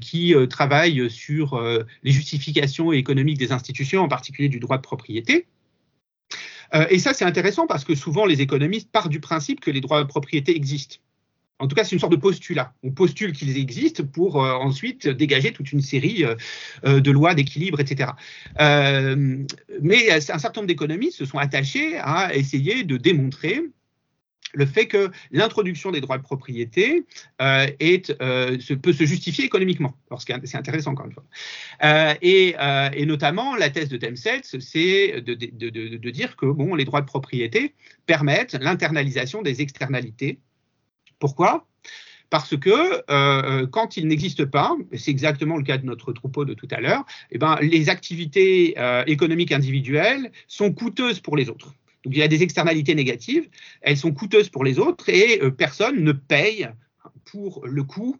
qui 0.00 0.34
travaille 0.48 1.10
sur 1.10 1.62
les 2.02 2.10
justifications 2.12 2.92
économiques 2.92 3.38
des 3.38 3.52
institutions, 3.52 4.02
en 4.02 4.08
particulier 4.08 4.48
du 4.48 4.60
droit 4.60 4.76
de 4.76 4.82
propriété. 4.82 5.46
Euh, 6.74 6.86
et 6.90 6.98
ça, 6.98 7.14
c'est 7.14 7.24
intéressant 7.24 7.66
parce 7.66 7.84
que 7.84 7.94
souvent, 7.94 8.26
les 8.26 8.40
économistes 8.40 8.90
partent 8.90 9.10
du 9.10 9.20
principe 9.20 9.60
que 9.60 9.70
les 9.70 9.80
droits 9.80 10.02
de 10.02 10.08
propriété 10.08 10.56
existent. 10.56 10.96
En 11.60 11.68
tout 11.68 11.76
cas, 11.76 11.84
c'est 11.84 11.92
une 11.92 12.00
sorte 12.00 12.12
de 12.12 12.18
postulat. 12.18 12.74
On 12.82 12.90
postule 12.90 13.32
qu'ils 13.32 13.56
existent 13.56 14.04
pour 14.04 14.42
euh, 14.42 14.52
ensuite 14.54 15.08
dégager 15.08 15.52
toute 15.52 15.72
une 15.72 15.80
série 15.80 16.24
euh, 16.84 17.00
de 17.00 17.10
lois 17.10 17.34
d'équilibre, 17.34 17.80
etc. 17.80 18.10
mais 18.58 20.10
un 20.10 20.20
certain 20.20 20.60
nombre 20.60 20.68
d'économistes 20.68 21.18
se 21.18 21.24
sont 21.24 21.38
attachés 21.38 21.96
à 21.98 22.34
essayer 22.34 22.82
de 22.82 22.96
démontrer 22.96 23.62
le 24.54 24.66
fait 24.66 24.86
que 24.86 25.10
l'introduction 25.30 25.90
des 25.90 26.00
droits 26.00 26.18
de 26.18 26.22
propriété 26.22 27.04
est, 27.40 28.16
peut 28.16 28.92
se 28.92 29.04
justifier 29.04 29.44
économiquement. 29.44 29.94
C'est 30.18 30.56
intéressant 30.56 30.92
encore 30.92 31.06
une 31.06 31.12
fois. 31.12 31.24
Et, 32.22 32.54
et, 32.94 33.06
notamment, 33.06 33.56
la 33.56 33.70
thèse 33.70 33.88
de 33.88 33.96
Temsels, 33.96 34.42
c'est 34.44 35.20
de, 35.20 36.10
dire 36.10 36.36
que 36.36 36.46
bon, 36.46 36.74
les 36.74 36.84
droits 36.84 37.00
de 37.00 37.06
propriété 37.06 37.74
permettent 38.06 38.54
l'internalisation 38.54 39.42
des 39.42 39.60
externalités 39.60 40.38
pourquoi? 41.18 41.66
Parce 42.30 42.56
que 42.56 42.70
euh, 42.70 43.02
euh, 43.08 43.66
quand 43.66 43.96
il 43.96 44.08
n'existe 44.08 44.44
pas, 44.44 44.76
c'est 44.92 45.10
exactement 45.10 45.56
le 45.56 45.62
cas 45.62 45.78
de 45.78 45.86
notre 45.86 46.12
troupeau 46.12 46.44
de 46.44 46.54
tout 46.54 46.68
à 46.70 46.80
l'heure, 46.80 47.04
eh 47.30 47.38
ben, 47.38 47.56
les 47.62 47.88
activités 47.88 48.74
euh, 48.76 49.04
économiques 49.06 49.52
individuelles 49.52 50.32
sont 50.48 50.72
coûteuses 50.72 51.20
pour 51.20 51.36
les 51.36 51.48
autres. 51.48 51.74
Donc 52.04 52.14
il 52.14 52.18
y 52.18 52.22
a 52.22 52.28
des 52.28 52.42
externalités 52.42 52.94
négatives, 52.94 53.48
elles 53.80 53.96
sont 53.96 54.12
coûteuses 54.12 54.48
pour 54.48 54.64
les 54.64 54.78
autres 54.78 55.08
et 55.08 55.40
personne 55.52 56.02
ne 56.02 56.12
paye 56.12 56.68
pour 57.24 57.66
le 57.66 57.82
coût 57.82 58.16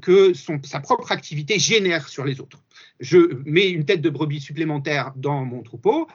que 0.00 0.32
sa 0.34 0.80
propre 0.80 1.12
activité 1.12 1.58
génère 1.58 2.08
sur 2.08 2.24
les 2.24 2.40
autres. 2.40 2.62
Je 2.98 3.42
mets 3.44 3.68
une 3.68 3.84
tête 3.84 4.00
de 4.00 4.08
brebis 4.08 4.40
supplémentaire 4.40 5.12
dans 5.16 5.44
mon 5.44 5.62
troupeau, 5.62 6.08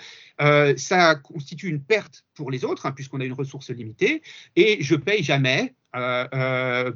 ça 0.78 1.16
constitue 1.16 1.68
une 1.68 1.84
perte 1.84 2.24
pour 2.34 2.50
les 2.50 2.66
autres, 2.66 2.86
hein, 2.86 2.92
puisqu'on 2.92 3.20
a 3.20 3.26
une 3.26 3.34
ressource 3.34 3.70
limitée, 3.70 4.24
et 4.56 4.82
je 4.82 4.96
paye 4.96 5.22
jamais 5.22 5.62
euh, 5.64 5.68
euh, 5.68 5.81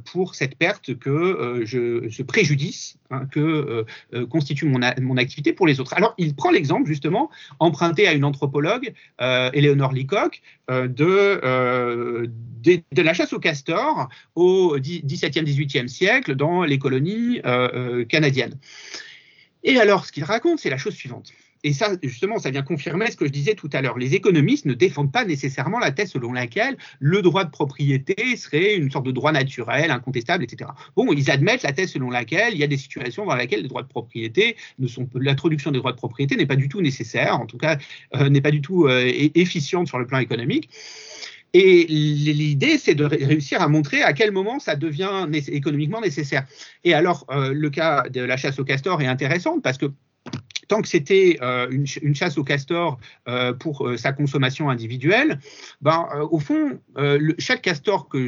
pour 0.05 0.35
cette 0.35 0.57
perte 0.57 0.97
que 0.97 1.09
euh, 1.09 1.65
je, 1.65 2.09
ce 2.09 2.23
préjudice 2.23 2.97
hein, 3.11 3.25
que 3.31 3.85
constitue 4.29 4.65
mon, 4.65 4.81
activité 5.17 5.53
pour 5.53 5.67
les 5.67 5.79
autres. 5.79 5.93
Alors, 5.93 6.13
il 6.17 6.35
prend 6.35 6.51
l'exemple 6.51 6.87
justement 6.87 7.29
emprunté 7.59 8.07
à 8.07 8.13
une 8.13 8.23
anthropologue, 8.23 8.93
Eleonore 9.19 9.93
Leacock, 9.93 10.41
de, 10.69 12.29
la 12.95 13.13
chasse 13.13 13.33
au 13.33 13.39
castor 13.39 14.09
au 14.35 14.77
XVIIe, 14.79 15.43
XVIIIe 15.43 15.89
siècle 15.89 16.35
dans 16.35 16.63
les 16.63 16.79
colonies 16.79 17.41
canadiennes. 18.09 18.57
Et 19.63 19.79
alors, 19.79 20.05
ce 20.05 20.11
qu'il 20.11 20.23
raconte, 20.23 20.59
c'est 20.59 20.69
la 20.69 20.77
chose 20.77 20.93
suivante 20.93 21.33
et 21.65 21.73
ça, 21.73 21.93
justement, 22.03 22.37
ça 22.37 22.51
vient 22.51 22.61
confirmer 22.61 23.09
ce 23.09 23.17
que 23.17 23.25
je 23.25 23.31
disais 23.31 23.55
tout 23.55 23.71
à 23.73 23.81
l'heure. 23.81 23.97
Les 23.97 24.13
économistes 24.13 24.65
ne 24.65 24.75
défendent 24.75 25.11
pas 25.11 25.25
nécessairement 25.25 25.79
la 25.79 25.89
thèse 25.89 26.11
selon 26.11 26.31
laquelle 26.31 26.77
le 26.99 27.23
droit 27.23 27.43
de 27.43 27.49
propriété 27.49 28.35
serait 28.35 28.75
une 28.75 28.91
sorte 28.91 29.07
de 29.07 29.11
droit 29.11 29.31
naturel, 29.31 29.89
incontestable, 29.89 30.43
etc. 30.43 30.69
Bon, 30.95 31.11
ils 31.11 31.31
admettent 31.31 31.63
la 31.63 31.73
thèse 31.73 31.93
selon 31.93 32.11
laquelle 32.11 32.53
il 32.53 32.59
y 32.59 32.63
a 32.63 32.67
des 32.67 32.77
situations 32.77 33.25
dans 33.25 33.35
lesquelles 33.35 33.63
les 33.63 33.67
droits 33.67 33.81
de 33.81 33.87
propriété 33.87 34.57
ne 34.77 34.87
sont, 34.87 35.09
l'introduction 35.15 35.71
des 35.71 35.79
droits 35.79 35.91
de 35.91 35.97
propriété 35.97 36.35
n'est 36.35 36.45
pas 36.45 36.55
du 36.55 36.69
tout 36.69 36.81
nécessaire, 36.81 37.41
en 37.41 37.47
tout 37.47 37.57
cas, 37.57 37.79
euh, 38.15 38.29
n'est 38.29 38.41
pas 38.41 38.51
du 38.51 38.61
tout 38.61 38.85
euh, 38.85 39.11
efficiente 39.33 39.87
sur 39.87 39.97
le 39.97 40.05
plan 40.05 40.19
économique. 40.19 40.69
Et 41.57 41.85
l'idée, 41.87 42.77
c'est 42.77 42.95
de 42.95 43.05
réussir 43.05 43.61
à 43.61 43.69
montrer 43.69 44.03
à 44.03 44.13
quel 44.13 44.31
moment 44.31 44.59
ça 44.59 44.75
devient 44.75 45.25
économiquement 45.47 46.01
nécessaire. 46.01 46.45
Et 46.83 46.93
alors, 46.93 47.25
euh, 47.31 47.53
le 47.53 47.69
cas 47.69 48.03
de 48.09 48.19
la 48.19 48.35
chasse 48.35 48.59
au 48.59 48.65
castor 48.65 49.01
est 49.01 49.07
intéressant 49.07 49.61
parce 49.61 49.77
que 49.77 49.85
tant 50.67 50.81
que 50.81 50.87
c'était 50.87 51.37
euh, 51.41 51.67
une, 51.69 52.15
chasse 52.15 52.37
au 52.37 52.43
castor 52.43 52.99
euh, 53.27 53.53
pour 53.53 53.87
euh, 53.87 53.97
sa 53.97 54.13
consommation 54.13 54.69
individuelle, 54.69 55.39
ben, 55.81 56.07
au 56.31 56.39
fond, 56.39 56.79
chaque 57.37 57.61
castor 57.61 58.07
que 58.07 58.27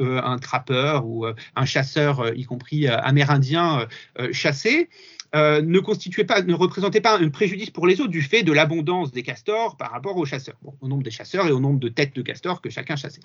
un 0.00 0.38
trappeur 0.38 1.06
ou 1.06 1.26
un 1.26 1.64
chasseur, 1.64 2.32
y 2.34 2.44
compris 2.44 2.88
amérindien, 2.88 3.86
chassait, 4.32 4.88
ne 5.34 5.78
constituait 5.80 6.24
pas, 6.24 6.42
ne 6.42 6.54
représentait 6.54 7.00
pas 7.00 7.18
un 7.18 7.28
préjudice 7.28 7.70
pour 7.70 7.86
les 7.86 8.00
autres 8.00 8.10
du 8.10 8.22
fait 8.22 8.42
de 8.42 8.52
l'abondance 8.52 9.12
des 9.12 9.22
castors 9.22 9.76
par 9.76 9.90
rapport 9.90 10.16
aux 10.16 10.24
chasseurs, 10.24 10.56
au 10.80 10.88
nombre 10.88 11.02
des 11.02 11.10
chasseurs 11.10 11.46
et 11.46 11.52
au 11.52 11.60
nombre 11.60 11.78
de 11.78 11.88
têtes 11.88 12.14
de 12.14 12.22
castors 12.22 12.60
que 12.60 12.70
chacun 12.70 12.96
chassait. 12.96 13.20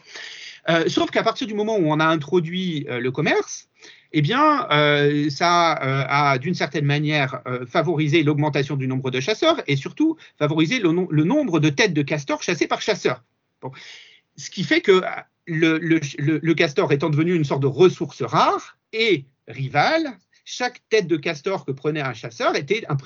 sauf 0.88 1.12
qu'à 1.12 1.24
partir 1.24 1.48
du 1.48 1.54
moment 1.54 1.78
où 1.78 1.92
on 1.92 2.00
a 2.00 2.06
introduit 2.06 2.86
le 2.90 3.12
commerce, 3.12 3.70
eh 4.14 4.22
bien, 4.22 4.68
euh, 4.72 5.30
ça 5.30 5.74
euh, 5.84 6.06
a 6.08 6.38
d'une 6.38 6.54
certaine 6.54 6.86
manière 6.86 7.42
euh, 7.48 7.66
favorisé 7.66 8.22
l'augmentation 8.22 8.76
du 8.76 8.88
nombre 8.88 9.10
de 9.10 9.20
chasseurs 9.20 9.62
et 9.66 9.76
surtout 9.76 10.18
favorisé 10.38 10.80
le, 10.80 10.92
nombre 10.92 11.60
de 11.60 11.70
têtes 11.70 11.94
de 11.94 12.04
castors 12.04 12.44
chassées 12.44 12.68
par 12.68 12.82
chasseurs. 12.82 13.24
Ce 14.36 14.52
qui 14.52 14.64
fait 14.64 14.82
que 14.82 15.02
le, 15.48 16.54
castor 16.54 16.92
étant 16.92 17.10
devenu 17.10 17.34
une 17.34 17.44
sorte 17.44 17.62
de 17.62 17.68
ressource 17.68 18.22
rare 18.22 18.78
et 18.94 19.26
rivale, 19.48 20.16
chaque 20.46 20.82
tête 20.90 21.08
de 21.08 21.18
castor 21.18 21.66
que 21.66 21.72
prenait 21.72 22.02
un 22.02 22.14
chasseur 22.14 22.56
était 22.56 22.84
un 22.90 22.98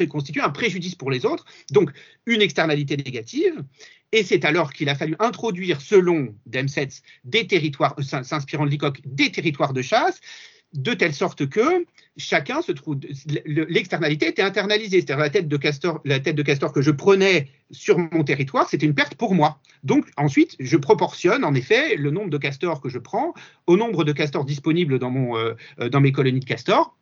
un 0.44 0.50
préjudice 0.50 0.96
pour 0.96 1.12
les 1.12 1.26
autres, 1.26 1.46
donc 1.72 1.92
une 2.26 2.42
externalité 2.42 2.98
négative. 2.98 3.64
Et 4.12 4.24
c'est 4.24 4.46
alors 4.46 4.72
qu'il 4.72 4.90
a 4.90 4.96
fallu 4.96 5.16
introduire, 5.20 5.82
selon 5.82 6.36
Demsetz, 6.46 7.02
des 7.26 7.46
territoires, 7.46 7.96
s'inspirant 8.02 8.66
de 8.66 8.70
Leacock, 8.70 9.02
des 9.06 9.32
territoires 9.32 9.74
de 9.74 9.82
chasse, 9.82 10.22
de 10.74 10.94
telle 10.94 11.14
sorte 11.14 11.48
que 11.48 11.86
chacun 12.18 12.62
se 12.62 12.72
trouve, 12.72 13.00
l'externalité 13.46 14.28
était 14.28 14.42
internalisée. 14.42 15.02
C'est-à-dire 15.02 15.24
la 15.24 15.30
tête 15.30 15.48
de 15.48 15.58
castor, 15.58 16.02
la 16.04 16.20
tête 16.20 16.36
de 16.36 16.44
castor 16.44 16.74
que 16.74 16.82
je 16.82 16.92
prenais 16.92 17.50
sur 17.72 17.98
mon 17.98 18.24
territoire, 18.24 18.70
c'était 18.70 18.86
une 18.86 18.96
perte 18.96 19.16
pour 19.16 19.34
moi. 19.34 19.60
Donc 19.84 20.06
ensuite, 20.18 20.56
je 20.60 20.78
proportionne 20.78 21.44
en 21.44 21.54
effet 21.54 21.96
le 21.96 22.12
nombre 22.12 22.30
de 22.30 22.38
castors 22.38 22.82
que 22.82 22.90
je 22.90 23.00
prends 23.00 23.34
au 23.66 23.78
nombre 23.78 24.04
de 24.04 24.12
castors 24.12 24.46
disponibles 24.46 25.00
dans, 25.00 25.12
mon, 25.12 25.38
euh, 25.38 25.54
euh, 25.80 25.90
dans 25.90 26.02
mes 26.02 26.12
colonies 26.12 26.42
de 26.42 26.46
castors. 26.46 26.98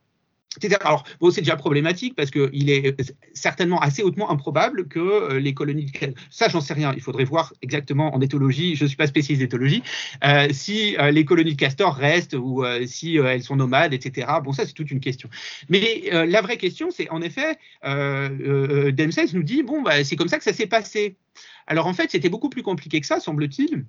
Alors, 0.81 1.03
c'est 1.31 1.41
déjà 1.41 1.55
problématique 1.55 2.15
parce 2.15 2.31
qu'il 2.31 2.69
est 2.69 2.95
certainement 3.33 3.79
assez 3.79 4.03
hautement 4.03 4.31
improbable 4.31 4.87
que 4.87 4.99
euh, 4.99 5.39
les 5.39 5.53
colonies 5.53 5.85
de 5.85 6.13
ça 6.29 6.47
j'en 6.49 6.61
sais 6.61 6.73
rien, 6.73 6.93
il 6.95 7.01
faudrait 7.01 7.23
voir 7.23 7.53
exactement 7.61 8.15
en 8.15 8.21
éthologie, 8.21 8.75
je 8.75 8.83
ne 8.83 8.87
suis 8.87 8.97
pas 8.97 9.07
spécialiste 9.07 9.41
d'éthologie, 9.41 9.83
euh, 10.23 10.47
si 10.51 10.97
euh, 10.97 11.11
les 11.11 11.25
colonies 11.25 11.53
de 11.55 11.59
castors 11.59 11.95
restent 11.95 12.35
ou 12.35 12.63
si 12.85 13.17
elles 13.17 13.43
sont 13.43 13.55
nomades, 13.55 13.93
etc. 13.93 14.27
Bon, 14.43 14.53
ça 14.53 14.65
c'est 14.65 14.73
toute 14.73 14.91
une 14.91 14.99
question. 14.99 15.29
Mais 15.69 16.09
la 16.11 16.41
vraie 16.41 16.57
question, 16.57 16.89
c'est 16.91 17.09
en 17.09 17.21
effet, 17.21 17.57
Demsens 17.83 19.33
nous 19.33 19.43
dit, 19.43 19.63
bon, 19.63 19.81
bah, 19.81 20.03
c'est 20.03 20.15
comme 20.15 20.27
ça 20.27 20.37
que 20.37 20.43
ça 20.43 20.53
s'est 20.53 20.67
passé. 20.67 21.17
Alors 21.67 21.87
en 21.87 21.93
fait, 21.93 22.11
c'était 22.11 22.29
beaucoup 22.29 22.49
plus 22.49 22.63
compliqué 22.63 22.99
que 23.01 23.07
ça, 23.07 23.19
semble-t-il 23.19 23.85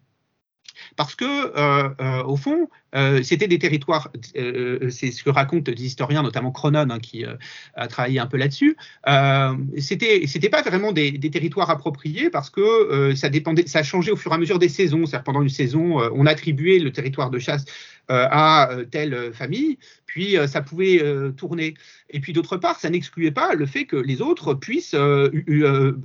parce 0.97 1.15
que, 1.15 1.25
euh, 1.25 1.89
euh, 2.01 2.23
au 2.25 2.37
fond, 2.37 2.69
euh, 2.97 3.23
c'était 3.23 3.49
des 3.49 3.59
territoires, 3.59 4.11
c'est 4.35 5.13
ce 5.13 5.23
que 5.23 5.31
racontent 5.31 5.71
des 5.71 5.85
historiens, 5.85 6.23
notamment 6.23 6.51
Cronon, 6.51 6.89
hein, 6.91 6.99
qui 6.99 7.25
a 7.75 7.89
travaillé 7.89 8.19
un 8.19 8.27
peu 8.27 8.39
là-dessus, 8.39 8.77
c'était, 9.79 10.49
pas 10.51 10.63
vraiment 10.63 10.93
des, 10.93 11.19
territoires 11.31 11.71
appropriés 11.71 12.31
parce 12.31 12.51
que 12.51 13.15
ça 13.15 13.83
changé 13.83 14.11
au 14.11 14.17
fur 14.17 14.33
et 14.33 14.35
à 14.35 14.39
mesure 14.39 14.59
des 14.59 14.69
saisons. 14.69 15.07
C'est-à-dire 15.07 15.25
pendant 15.25 15.43
une 15.43 15.49
saison, 15.49 15.99
on 16.15 16.27
attribuait 16.27 16.79
le 16.79 16.91
territoire 16.91 17.31
de 17.31 17.39
chasse 17.39 17.65
à 18.09 18.71
telle 18.91 19.33
famille, 19.35 19.79
puis 20.07 20.37
ça 20.47 20.63
pouvait 20.63 21.03
tourner. 21.37 21.75
Et 22.11 22.21
puis 22.21 22.33
d'autre 22.33 22.57
part, 22.57 22.79
ça 22.79 22.89
n'excluait 22.89 23.33
pas 23.33 23.55
le 23.55 23.67
fait 23.67 23.85
que 23.85 23.97
les 23.97 24.23
autres 24.23 24.55
puissent 24.55 24.97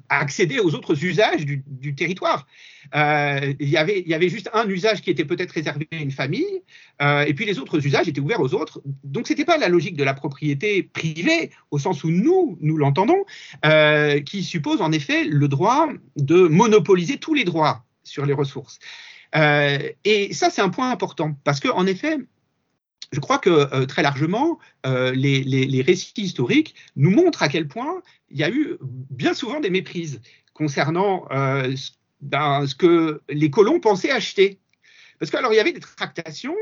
accéder 0.09 0.59
aux 0.59 0.75
autres 0.75 1.03
usages 1.03 1.45
du, 1.45 1.95
territoire. 1.95 2.47
il, 2.93 3.55
y 3.59 3.77
il 3.77 4.07
y 4.07 4.13
avait 4.13 4.29
juste 4.29 4.49
un 4.53 4.67
usage 4.67 5.01
qui 5.01 5.09
était 5.09 5.25
peut-être 5.25 5.51
réservé 5.51 5.87
à 5.91 5.97
une 5.97 6.11
famille, 6.11 6.61
euh, 7.01 7.23
et 7.23 7.33
puis 7.33 7.45
les 7.45 7.59
autres 7.59 7.85
usages 7.85 8.07
étaient 8.07 8.21
ouverts 8.21 8.41
aux 8.41 8.53
autres. 8.53 8.81
Donc 9.03 9.27
ce 9.27 9.33
n'était 9.33 9.45
pas 9.45 9.57
la 9.57 9.69
logique 9.69 9.95
de 9.95 10.03
la 10.03 10.13
propriété 10.13 10.83
privée, 10.83 11.51
au 11.71 11.79
sens 11.79 12.03
où 12.03 12.09
nous, 12.09 12.57
nous 12.61 12.77
l'entendons, 12.77 13.25
euh, 13.65 14.19
qui 14.21 14.43
suppose 14.43 14.81
en 14.81 14.91
effet 14.91 15.23
le 15.23 15.47
droit 15.47 15.89
de 16.15 16.47
monopoliser 16.47 17.17
tous 17.17 17.33
les 17.33 17.43
droits 17.43 17.83
sur 18.03 18.25
les 18.25 18.33
ressources. 18.33 18.79
Euh, 19.35 19.79
et 20.03 20.33
ça, 20.33 20.49
c'est 20.49 20.61
un 20.61 20.69
point 20.69 20.91
important, 20.91 21.35
parce 21.43 21.59
qu'en 21.59 21.85
effet, 21.85 22.17
je 23.11 23.19
crois 23.19 23.39
que 23.39 23.83
très 23.85 24.03
largement, 24.03 24.57
les, 24.85 25.83
récits 25.85 26.13
historiques 26.17 26.75
nous 26.95 27.09
montrent 27.09 27.43
à 27.43 27.49
quel 27.49 27.67
point 27.67 28.01
il 28.29 28.37
y 28.37 28.43
a 28.43 28.49
eu 28.49 28.77
bien 28.81 29.33
souvent 29.33 29.59
des 29.59 29.69
méprises 29.69 30.21
concernant 30.53 31.27
ben, 32.21 32.67
ce 32.67 32.75
que 32.75 33.21
les 33.29 33.49
colons 33.49 33.79
pensaient 33.79 34.11
acheter. 34.11 34.59
Parce 35.21 35.29
qu'alors, 35.29 35.53
il 35.53 35.57
y 35.57 35.59
avait 35.59 35.71
des 35.71 35.79
tractations, 35.79 36.57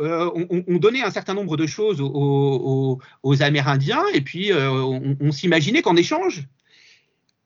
euh, 0.00 0.28
on, 0.66 0.78
donnait 0.78 1.02
un 1.02 1.12
certain 1.12 1.32
nombre 1.32 1.56
de 1.56 1.64
choses 1.64 2.00
aux, 2.00 2.98
Amérindiens, 3.40 4.02
et 4.12 4.20
puis 4.20 4.50
euh, 4.50 4.68
on, 4.72 5.30
s'imaginait 5.30 5.80
qu'en 5.80 5.94
échange, 5.94 6.42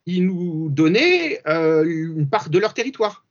ils 0.06 0.24
nous 0.24 0.70
donnaient 0.70 1.42
euh, 1.46 1.84
une 1.84 2.30
part 2.30 2.48
de 2.48 2.58
leur 2.58 2.72
territoire. 2.72 3.26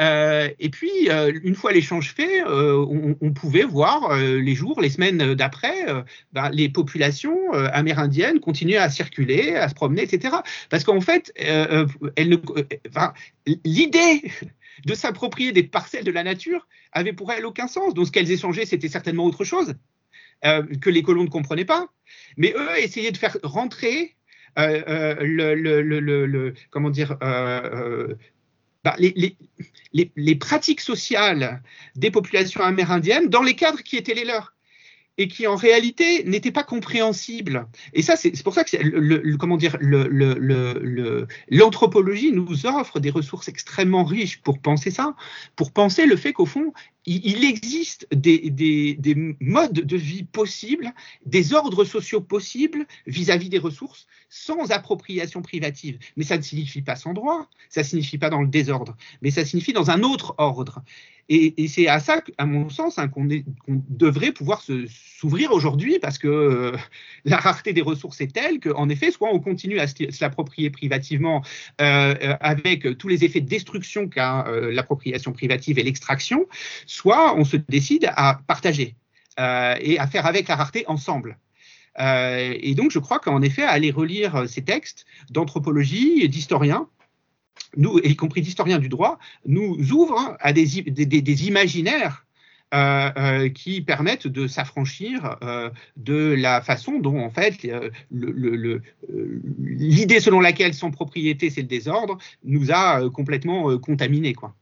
Et 0.00 0.68
puis, 0.72 1.08
une 1.44 1.54
fois 1.54 1.70
l'échange 1.70 2.12
fait, 2.12 2.42
on, 2.44 3.32
pouvait 3.32 3.62
voir 3.62 4.16
les 4.16 4.54
jours, 4.56 4.80
les 4.80 4.90
semaines 4.90 5.34
d'après, 5.34 5.86
bah, 6.32 6.50
les 6.52 6.68
populations 6.68 7.52
amérindiennes 7.52 8.40
continuer 8.40 8.76
à 8.76 8.90
circuler, 8.90 9.54
à 9.54 9.68
se 9.68 9.74
promener, 9.74 10.02
etc. 10.02 10.34
Parce 10.68 10.82
qu'en 10.82 11.00
fait, 11.00 11.32
l'idée 13.64 14.22
de 14.84 14.94
s'approprier 14.94 15.52
des 15.52 15.62
parcelles 15.62 16.04
de 16.04 16.10
la 16.10 16.22
nature 16.22 16.66
avait 16.92 17.12
pour 17.12 17.32
elles 17.32 17.46
aucun 17.46 17.68
sens. 17.68 17.94
Donc, 17.94 18.06
ce 18.06 18.12
qu'elles 18.12 18.30
échangeaient, 18.30 18.66
c'était 18.66 18.88
certainement 18.88 19.24
autre 19.24 19.44
chose 19.44 19.74
que 20.42 20.90
les 20.90 21.02
colons 21.02 21.24
ne 21.24 21.30
comprenaient 21.30 21.64
pas. 21.64 21.88
Mais 22.36 22.54
eux 22.56 22.78
essayaient 22.78 23.10
de 23.10 23.16
faire 23.16 23.38
rentrer 23.42 24.16
le, 24.56 25.54
le, 25.54 26.54
comment 26.70 26.90
dire, 26.90 27.16
bah, 28.86 28.94
les, 28.98 30.36
pratiques 30.36 30.80
sociales 30.80 31.60
des 31.96 32.12
populations 32.12 32.60
amérindiennes 32.60 33.28
dans 33.28 33.42
les 33.42 33.56
cadres 33.56 33.82
qui 33.82 33.96
étaient 33.96 34.14
les 34.14 34.24
leurs 34.24 34.55
et 35.18 35.28
qui 35.28 35.46
en 35.46 35.56
réalité 35.56 36.24
n'étaient 36.24 36.52
pas 36.52 36.64
compréhensibles. 36.64 37.66
Et 37.92 38.02
ça, 38.02 38.16
c'est 38.16 38.42
pour 38.42 38.54
ça 38.54 38.64
que 38.64 38.76
le, 38.76 39.36
comment 39.36 39.56
dire, 39.56 39.76
l'anthropologie 41.50 42.32
nous 42.32 42.66
offre 42.66 43.00
des 43.00 43.10
ressources 43.10 43.48
extrêmement 43.48 44.04
riches 44.04 44.42
pour 44.42 44.58
penser 44.58 44.90
ça, 44.90 45.14
pour 45.54 45.72
penser 45.72 46.06
le 46.06 46.16
fait 46.16 46.32
qu'au 46.32 46.46
fond, 46.46 46.72
il, 47.06 47.44
existe 47.44 48.06
des, 48.12 48.50
des, 48.50 49.14
modes 49.40 49.72
de 49.72 49.96
vie 49.96 50.24
possibles, 50.24 50.92
des 51.24 51.54
ordres 51.54 51.84
sociaux 51.84 52.20
possibles 52.20 52.84
vis-à-vis 53.06 53.48
des 53.48 53.58
ressources 53.58 54.06
sans 54.28 54.72
appropriation 54.72 55.40
privative. 55.40 55.98
Mais 56.16 56.24
ça 56.24 56.36
ne 56.36 56.42
signifie 56.42 56.82
pas 56.82 56.96
sans 56.96 57.14
droit, 57.14 57.48
ça 57.68 57.82
ne 57.82 57.86
signifie 57.86 58.18
pas 58.18 58.30
dans 58.30 58.42
le 58.42 58.48
désordre, 58.48 58.96
mais 59.22 59.30
ça 59.30 59.44
signifie 59.44 59.72
dans 59.72 59.90
un 59.90 60.02
autre 60.02 60.34
ordre. 60.38 60.82
Et, 61.28 61.66
c'est 61.66 61.88
à 61.88 61.98
ça, 61.98 62.22
à 62.38 62.46
mon 62.46 62.68
sens, 62.68 62.98
hein, 62.98 63.08
qu'on 63.08 63.26
devrait 63.66 64.30
pouvoir 64.30 64.62
s'ouvrir 64.62 65.50
aujourd'hui, 65.52 65.98
parce 65.98 66.18
que 66.18 66.28
euh, 66.28 66.76
la 67.24 67.38
rareté 67.38 67.72
des 67.72 67.82
ressources 67.82 68.20
est 68.20 68.32
telle 68.32 68.60
qu'en 68.60 68.88
effet, 68.88 69.10
soit 69.10 69.30
on 69.32 69.40
continue 69.40 69.80
à 69.80 69.88
se, 69.88 70.20
l'approprier 70.20 70.70
privativement 70.70 71.42
euh, 71.80 72.14
euh, 72.22 72.36
avec 72.40 72.96
tous 72.98 73.08
les 73.08 73.24
effets 73.24 73.40
de 73.40 73.48
destruction 73.48 74.08
qu'a 74.08 74.46
l'appropriation 74.70 75.32
privative 75.32 75.78
et 75.78 75.82
l'extraction, 75.82 76.46
soit 76.96 77.36
on 77.36 77.44
se 77.44 77.56
décide 77.56 78.10
à 78.16 78.40
partager 78.46 78.96
et 79.38 79.98
à 79.98 80.06
faire 80.06 80.26
avec 80.26 80.48
la 80.48 80.56
rareté 80.56 80.84
ensemble. 80.86 81.38
et 81.98 82.74
donc, 82.74 82.90
je 82.90 82.98
crois 82.98 83.18
qu'en 83.18 83.42
effet, 83.42 83.62
aller 83.62 83.90
relire 83.90 84.48
ces 84.48 84.62
textes 84.62 85.04
d'anthropologie 85.30 86.22
et 86.22 86.28
d'historiens, 86.28 86.88
nous, 87.76 87.98
y 87.98 88.16
compris 88.16 88.42
d'historiens 88.42 88.78
du 88.78 88.88
droit, 88.88 89.18
nous 89.44 89.76
ouvrent 89.92 90.36
à 90.40 90.52
des, 90.52 91.46
imaginaires 91.46 92.26
euh, 92.74 93.10
euh, 93.16 93.48
qui 93.48 93.80
permettent 93.80 94.26
de 94.26 94.46
s'affranchir 94.46 95.36
euh, 95.42 95.70
de 95.96 96.34
la 96.36 96.62
façon 96.62 96.98
dont, 96.98 97.20
en 97.20 97.30
fait, 97.30 97.66
l'idée 98.10 100.20
selon 100.20 100.40
laquelle 100.40 100.74
son 100.74 100.90
propriété, 100.90 101.50
c'est 101.50 101.62
le 101.62 101.68
désordre, 101.68 102.18
nous 102.44 102.72
a 102.72 103.08
complètement 103.10 103.78
contaminés. 103.78 104.34
Quoi. 104.34 104.54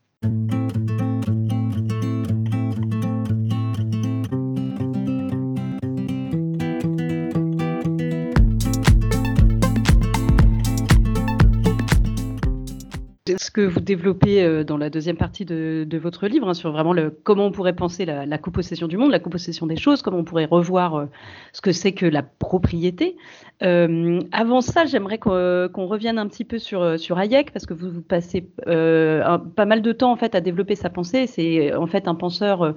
Que 13.54 13.60
vous 13.60 13.80
développez 13.80 14.42
euh, 14.42 14.64
dans 14.64 14.76
la 14.76 14.90
deuxième 14.90 15.16
partie 15.16 15.44
de, 15.44 15.86
votre 15.96 16.26
livre, 16.26 16.48
hein, 16.48 16.54
sur 16.54 16.72
vraiment 16.72 16.92
comment 17.22 17.46
on 17.46 17.52
pourrait 17.52 17.76
penser 17.76 18.04
la, 18.04 18.26
la 18.26 18.36
copossession 18.36 18.88
du 18.88 18.96
monde, 18.96 19.12
la 19.12 19.20
copossession 19.20 19.66
des 19.66 19.76
choses, 19.76 20.02
comment 20.02 20.18
on 20.18 20.24
pourrait 20.24 20.44
revoir 20.44 20.96
euh, 20.96 21.06
ce 21.52 21.60
que 21.60 21.70
c'est 21.70 21.92
que 21.92 22.04
la 22.04 22.24
propriété. 22.24 23.16
Euh, 23.62 24.18
avant 24.32 24.60
ça, 24.60 24.86
j'aimerais 24.86 25.18
qu'on 25.18 25.86
revienne 25.86 26.18
un 26.18 26.26
petit 26.26 26.44
peu 26.44 26.58
sur, 26.58 26.98
sur 26.98 27.16
Hayek, 27.16 27.52
parce 27.52 27.64
que 27.64 27.74
vous, 27.74 28.02
passez 28.02 28.42
pas 28.66 29.66
mal 29.66 29.82
de 29.82 29.92
temps 29.92 30.10
en 30.10 30.16
fait 30.16 30.34
à 30.34 30.40
développer 30.40 30.74
sa 30.74 30.90
pensée. 30.90 31.28
C'est 31.28 31.72
en 31.74 31.86
fait 31.86 32.08
un 32.08 32.16
penseur. 32.16 32.74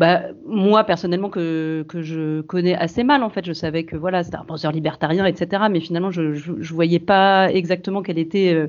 Bah, 0.00 0.22
moi 0.44 0.82
personnellement 0.82 1.28
que, 1.28 1.84
je 1.94 2.40
connais 2.40 2.74
assez 2.74 3.04
mal 3.04 3.22
en 3.22 3.30
fait 3.30 3.44
je 3.44 3.52
savais 3.52 3.84
que 3.84 3.94
voilà 3.94 4.24
c'était 4.24 4.38
un 4.38 4.44
penseur 4.44 4.72
libertarien 4.72 5.24
etc 5.24 5.66
mais 5.70 5.78
finalement 5.78 6.10
je, 6.10 6.34
je, 6.34 6.74
voyais 6.74 6.98
pas 6.98 7.48
exactement 7.52 8.02
quelle 8.02 8.18
était 8.18 8.68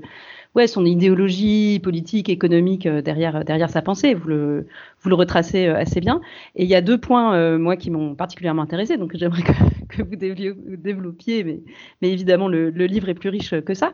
ouais, 0.55 0.67
son 0.67 0.85
idéologie 0.85 1.79
politique, 1.83 2.29
économique 2.29 2.85
euh, 2.85 3.01
derrière, 3.01 3.43
derrière 3.43 3.69
sa 3.69 3.81
pensée. 3.81 4.13
Vous 4.13 4.27
le, 4.27 4.67
vous 5.05 5.09
le 5.09 5.15
retracez 5.15 5.67
euh, 5.67 5.77
assez 5.77 6.01
bien. 6.01 6.19
Et 6.55 6.63
il 6.63 6.69
y 6.69 6.75
a 6.75 6.81
deux 6.81 6.97
points, 6.97 7.35
euh, 7.35 7.57
moi, 7.59 7.77
qui 7.77 7.91
m'ont 7.91 8.15
particulièrement 8.15 8.63
intéressé, 8.63 8.97
donc 8.97 9.11
j'aimerais 9.15 9.43
que, 9.87 10.01
vous 10.01 10.15
développiez, 10.15 11.43
mais, 11.43 11.61
mais 12.01 12.11
évidemment, 12.11 12.47
le, 12.47 12.71
le, 12.71 12.85
livre 12.85 13.07
est 13.07 13.13
plus 13.13 13.29
riche 13.29 13.53
que 13.61 13.73
ça. 13.73 13.93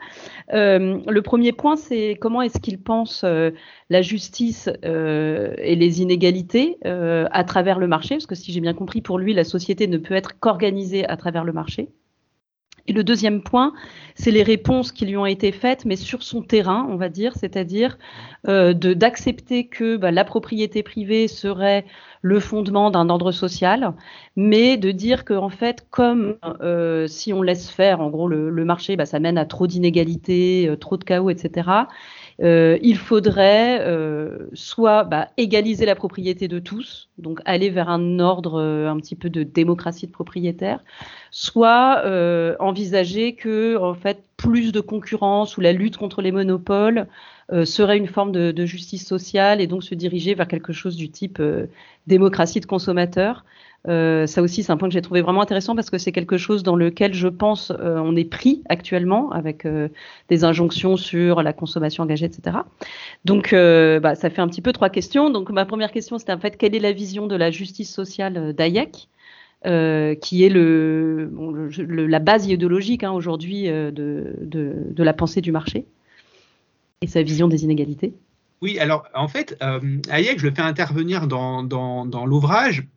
Euh, 0.54 1.00
le 1.06 1.21
premier 1.21 1.52
point, 1.52 1.76
c'est 1.76 2.17
comment 2.19 2.41
est-ce 2.41 2.60
qu'il 2.60 2.82
pense 2.82 3.24
la 3.24 4.02
justice 4.02 4.69
et 4.84 5.76
les 5.76 6.02
inégalités 6.02 6.78
à 6.84 7.43
travers 7.43 7.78
le 7.78 7.88
marché, 7.88 8.15
parce 8.15 8.26
que 8.26 8.36
si 8.36 8.52
j'ai 8.52 8.62
bien 8.62 8.74
compris, 8.74 9.02
pour 9.02 9.19
lui, 9.19 9.34
la 9.34 9.43
société 9.43 9.88
ne 9.88 9.97
peut 9.97 10.13
être 10.13 10.39
qu'organisée 10.39 11.06
à 11.08 11.17
travers 11.17 11.43
le 11.43 11.54
marché. 11.54 11.89
Et 12.91 12.93
le 12.93 13.06
deuxième 13.06 13.41
point, 13.41 13.71
c'est 14.15 14.32
les 14.32 14.43
réponses 14.43 14.91
qui 14.91 15.06
lui 15.06 15.15
ont 15.15 15.25
été 15.25 15.54
faites, 15.54 15.86
mais 15.86 15.95
sur 15.95 16.23
son 16.23 16.41
terrain, 16.41 16.86
on 16.89 16.97
va 16.97 17.08
dire, 17.08 17.32
c'est-à-dire 17.38 17.97
euh, 18.49 18.73
d'accepter 18.73 19.67
que 19.67 19.95
bah, 19.95 20.12
la 20.12 20.25
propriété 20.25 20.84
privée 20.84 21.30
serait 21.30 21.86
le 22.21 22.41
fondement 22.41 22.91
d'un 22.91 23.08
ordre 23.08 23.32
social, 23.32 23.93
mais 24.36 24.75
de 24.75 24.91
dire 24.91 25.23
qu'en 25.23 25.47
fait, 25.47 25.88
comme 25.89 26.36
euh, 26.62 27.08
si 27.08 27.32
on 27.32 27.41
laisse 27.41 27.69
faire, 27.69 28.01
en 28.01 28.10
gros, 28.10 28.27
le, 28.27 28.49
le 28.49 28.65
marché, 28.65 28.97
bah, 28.97 29.06
ça 29.06 29.21
mène 29.21 29.38
à 29.38 29.45
trop 29.45 29.67
d'inégalités, 29.67 30.67
euh, 30.67 30.75
trop 30.75 30.97
de 30.97 31.06
chaos, 31.06 31.30
etc. 31.30 31.69
Euh, 32.41 32.80
il 32.82 32.97
faudrait 32.97 33.82
euh, 33.82 34.49
soit 34.54 35.04
bah, 35.04 35.27
égaliser 35.38 35.86
la 35.86 35.95
propriété 35.95 36.47
de 36.47 36.58
tous, 36.58 37.10
donc 37.19 37.39
aller 37.45 37.69
vers 37.69 37.88
un 37.88 38.19
ordre 38.19 38.60
euh, 38.60 38.89
un 38.89 38.97
petit 38.97 39.15
peu 39.15 39.30
de 39.30 39.43
démocratie 39.43 40.08
de 40.08 40.12
propriétaire, 40.12 40.84
soit 41.30 42.04
envisager 42.60 43.36
que 43.36 43.77
en 43.77 43.93
fait 43.93 44.23
plus 44.38 44.71
de 44.71 44.80
concurrence 44.80 45.58
ou 45.58 45.62
la 45.62 45.71
lutte 45.71 45.97
contre 45.97 46.21
les 46.21 46.32
monopoles 46.32 47.08
serait 47.65 47.97
une 47.97 48.08
forme 48.08 48.32
de, 48.32 48.51
de, 48.51 48.65
justice 48.65 49.06
sociale 49.06 49.60
et 49.60 49.67
donc 49.67 49.84
se 49.84 49.93
diriger 49.93 50.34
vers 50.36 50.47
quelque 50.47 50.73
chose 50.73 50.95
du 50.95 51.10
type 51.10 51.41
démocratie 52.08 52.60
de 52.60 52.65
consommateurs. 52.65 53.45
Euh, 53.88 54.28
ça 54.28 54.41
aussi, 54.41 54.63
c'est 54.63 54.72
un 54.72 54.78
point 54.78 54.88
que 54.88 54.94
j'ai 54.94 55.02
trouvé 55.02 55.22
vraiment 55.22 55.41
intéressant 55.41 55.76
parce 55.76 55.89
que 55.89 55.98
c'est 55.98 56.12
quelque 56.12 56.38
chose 56.38 56.62
dans 56.62 56.76
lequel 56.76 57.13
je 57.13 57.28
pense 57.28 57.72
euh, 57.72 58.00
on 58.00 58.15
est 58.15 58.26
pris 58.26 58.62
actuellement 58.70 59.32
avec 59.32 59.65
euh, 59.65 59.88
des 60.30 60.44
injonctions 60.44 60.98
sur 60.98 61.41
la 61.41 61.54
consommation 61.54 62.04
engagée, 62.04 62.26
etc. 62.26 62.58
Donc, 63.26 63.54
bah, 63.54 64.15
ça 64.15 64.30
fait 64.30 64.41
un 64.41 64.48
petit 64.48 64.62
peu 64.62 64.72
trois 64.72 64.89
questions. 64.89 65.30
Donc, 65.30 65.50
ma 65.50 65.65
première 65.65 65.91
question, 65.91 66.17
c'était 66.17 66.34
en 66.34 66.39
fait 66.39 66.58
quelle 66.58 66.76
est 66.76 66.80
la 66.80 66.91
vision 66.91 67.28
de 67.28 67.36
la 67.36 67.52
justice 67.52 67.91
sociale 67.91 68.54
d'Hayek 68.54 69.08
qui 69.63 70.44
est 70.44 70.50
la 70.50 72.20
base 72.20 72.48
idéologique 72.48 73.04
hein, 73.04 73.12
aujourd'hui 73.12 73.67
de, 73.67 74.94
la 74.98 75.13
pensée 75.13 75.41
du 75.41 75.52
marché 75.52 75.86
et 77.02 77.08
sa 77.08 77.24
vision 77.24 77.48
des 77.48 77.63
inégalités? 77.63 78.13
Oui, 78.62 78.78
alors 78.78 79.06
en 79.15 79.28
fait, 79.28 79.58
Hayek, 80.10 80.39
je 80.39 80.48
le 80.48 80.54
fais 80.54 80.62
intervenir 80.62 81.28
dans 81.28 82.26
l'ouvrage 82.26 82.88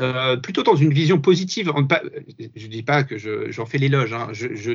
euh, 0.00 0.36
plutôt 0.36 0.64
dans 0.64 0.74
une 0.74 0.92
vision 0.92 1.20
positive. 1.20 1.72
Je 2.56 2.66
ne 2.66 2.70
dis 2.70 2.82
pas 2.82 3.04
que 3.04 3.16
j'en 3.50 3.64
fais 3.64 3.78
l'éloge, 3.78 4.12
hein, 4.12 4.28
je, 4.32 4.74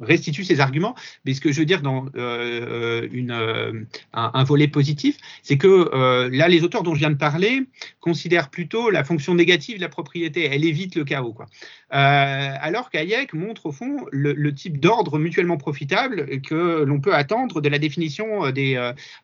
restitue 0.00 0.42
ces 0.42 0.58
arguments, 0.58 0.96
mais 1.24 1.32
ce 1.32 1.40
que 1.40 1.52
je 1.52 1.60
veux 1.60 1.64
dire 1.64 1.80
dans 1.80 2.06
euh, 2.16 3.08
euh, 3.12 3.84
un, 4.12 4.44
volet 4.44 4.66
positif, 4.66 5.16
c'est 5.44 5.56
que 5.58 6.28
là, 6.32 6.48
les 6.48 6.64
auteurs 6.64 6.82
dont 6.82 6.94
je 6.94 6.98
viens 6.98 7.10
de 7.10 7.16
parler 7.16 7.62
considèrent 8.00 8.50
plutôt 8.50 8.90
la 8.90 9.04
fonction 9.04 9.34
négative 9.34 9.76
de 9.76 9.80
la 9.80 9.88
propriété. 9.88 10.48
Elle 10.50 10.64
évite 10.64 10.96
le 10.96 11.04
chaos. 11.04 11.36
Alors 11.90 12.90
qu'Hayek 12.90 13.32
montre 13.34 13.66
au 13.66 13.72
fond 13.72 14.06
le, 14.10 14.52
type 14.52 14.80
d'ordre 14.80 15.18
mutuellement 15.18 15.56
profitable 15.56 16.40
que 16.42 16.82
l'on 16.82 17.00
peut 17.00 17.14
attendre 17.14 17.60
de 17.60 17.68
la 17.68 17.78
définition 17.78 18.50
des, 18.50 18.74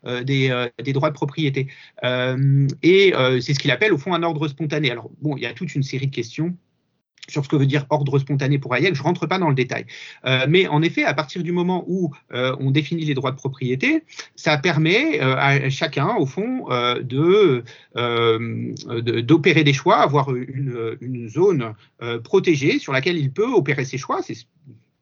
droits 0.05 1.11
de 1.11 1.15
propriété. 1.15 1.67
et 2.03 3.13
c'est 3.41 3.55
ce 3.55 3.59
qu'il 3.59 3.71
appelle 3.73 3.93
au 3.93 3.99
fond 3.99 4.15
un 4.15 4.23
ordre 4.23 4.47
spontané. 4.47 4.93
Il 5.37 5.43
y 5.43 5.47
a 5.47 5.53
toute 5.53 5.75
une 5.75 5.83
série 5.83 6.07
de 6.07 6.15
questions 6.15 6.57
sur 7.29 7.45
ce 7.45 7.49
que 7.49 7.57
veut 7.57 7.67
dire 7.67 7.87
ordre 7.91 8.19
spontané 8.19 8.59
pour 8.59 8.75
Hayek, 8.75 8.95
je 8.95 9.01
ne 9.01 9.05
rentre 9.05 9.27
pas 9.27 9.39
dans 9.39 9.49
le 9.49 9.55
détail. 9.55 9.85
Euh, 10.25 10.47
mais 10.49 10.67
en 10.67 10.83
effet, 10.83 11.05
à 11.05 11.15
partir 11.15 11.43
du 11.43 11.53
moment 11.53 11.85
où 11.87 12.11
euh, 12.33 12.57
on 12.59 12.71
définit 12.71 13.05
les 13.05 13.15
droits 13.15 13.31
de 13.31 13.37
propriété, 13.37 14.03
ça 14.35 14.57
permet 14.59 15.21
euh, 15.21 15.37
à 15.37 15.71
chacun, 15.71 16.17
au 16.17 16.27
fond, 16.27 16.67
de, 17.03 17.63
d'opérer 19.21 19.65
des 19.65 19.73
choix, 19.73 19.99
avoir 19.99 20.35
une, 20.35 20.97
une 21.01 21.29
zone 21.29 21.75
protégée 22.25 22.79
sur 22.79 22.93
laquelle 22.93 23.19
il 23.19 23.31
peut 23.31 23.51
opérer 23.51 23.85
ses 23.85 23.99
choix. 23.99 24.23
C'est 24.23 24.35
ce 24.35 24.45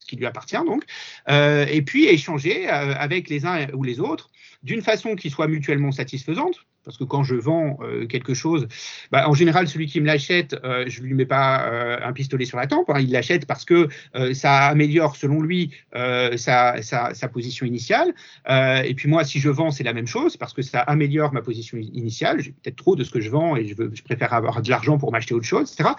qui 0.07 0.17
lui 0.17 0.27
appartient 0.27 0.57
donc, 0.57 0.85
et 1.29 1.83
puis 1.83 2.07
échanger 2.07 2.69
avec 2.69 3.29
les 3.29 3.47
uns 3.47 3.67
ou 3.73 3.83
les 3.83 4.01
autres 4.01 4.31
d'une 4.63 4.83
façon 4.83 5.15
qui 5.15 5.31
soit 5.31 5.49
mutuellement 5.49 5.93
satisfaisante, 5.93 6.67
parce 6.87 6.97
que 6.97 7.05
quand 7.05 7.25
je 7.25 7.35
vends 7.35 7.79
euh, 7.83 8.07
quelque 8.07 8.33
chose, 8.33 8.69
bah, 9.11 9.29
en 9.29 9.35
général, 9.35 9.67
celui 9.67 9.87
qui 9.87 10.01
me 10.01 10.07
l'achète, 10.07 10.57
euh, 10.65 10.85
je 10.87 11.03
ne 11.03 11.07
lui 11.07 11.15
mets 11.15 11.27
pas 11.27 11.67
euh, 11.67 11.99
un 12.03 12.13
pistolet 12.13 12.45
sur 12.45 12.59
la 12.59 12.69
tempe, 12.69 12.89
hein. 12.89 13.01
il 13.01 13.11
l'achète 13.11 13.45
parce 13.45 13.65
que 13.65 13.89
ça 14.33 14.67
améliore, 14.67 15.17
selon 15.17 15.43
lui, 15.43 15.73
sa, 15.93 16.81
sa, 16.83 17.29
position 17.29 17.67
initiale. 17.67 18.15
et 18.49 18.95
puis 18.95 19.09
moi, 19.09 19.25
si 19.25 19.41
je 19.41 19.51
vends, 19.51 19.73
c'est 19.73 19.83
la 19.83 19.93
même 19.93 20.07
chose, 20.07 20.37
parce 20.37 20.53
que 20.53 20.63
ça 20.63 20.81
améliore 20.81 21.33
ma 21.33 21.43
position 21.43 21.77
initiale. 21.77 22.41
J'ai 22.41 22.53
peut-être 22.53 22.77
trop 22.77 22.95
de 22.95 23.03
ce 23.03 23.11
que 23.11 23.21
je 23.21 23.31
vends 23.31 23.57
et 23.57 23.67
je, 23.67 23.75
veux, 23.75 23.91
je 23.93 24.03
préfère 24.03 24.33
avoir 24.33 24.63
de 24.63 24.71
l'argent 24.71 24.97
pour 24.97 25.11
m'acheter 25.11 25.35
autre 25.35 25.45
chose, 25.45 25.73
etc. 25.73 25.91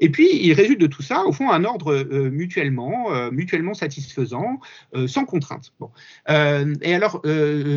Et 0.00 0.08
puis, 0.08 0.28
il 0.32 0.54
résulte 0.54 0.80
de 0.80 0.86
tout 0.86 1.02
ça, 1.02 1.24
au 1.26 1.32
fond, 1.32 1.50
un 1.50 1.64
ordre 1.64 2.02
mutuellement, 2.30 3.30
mutuellement 3.30 3.74
satisfaisant, 3.74 4.60
sans 5.06 5.26
contrainte. 5.26 5.72
Bon. 5.78 5.90
et 6.28 6.94
alors, 6.94 7.20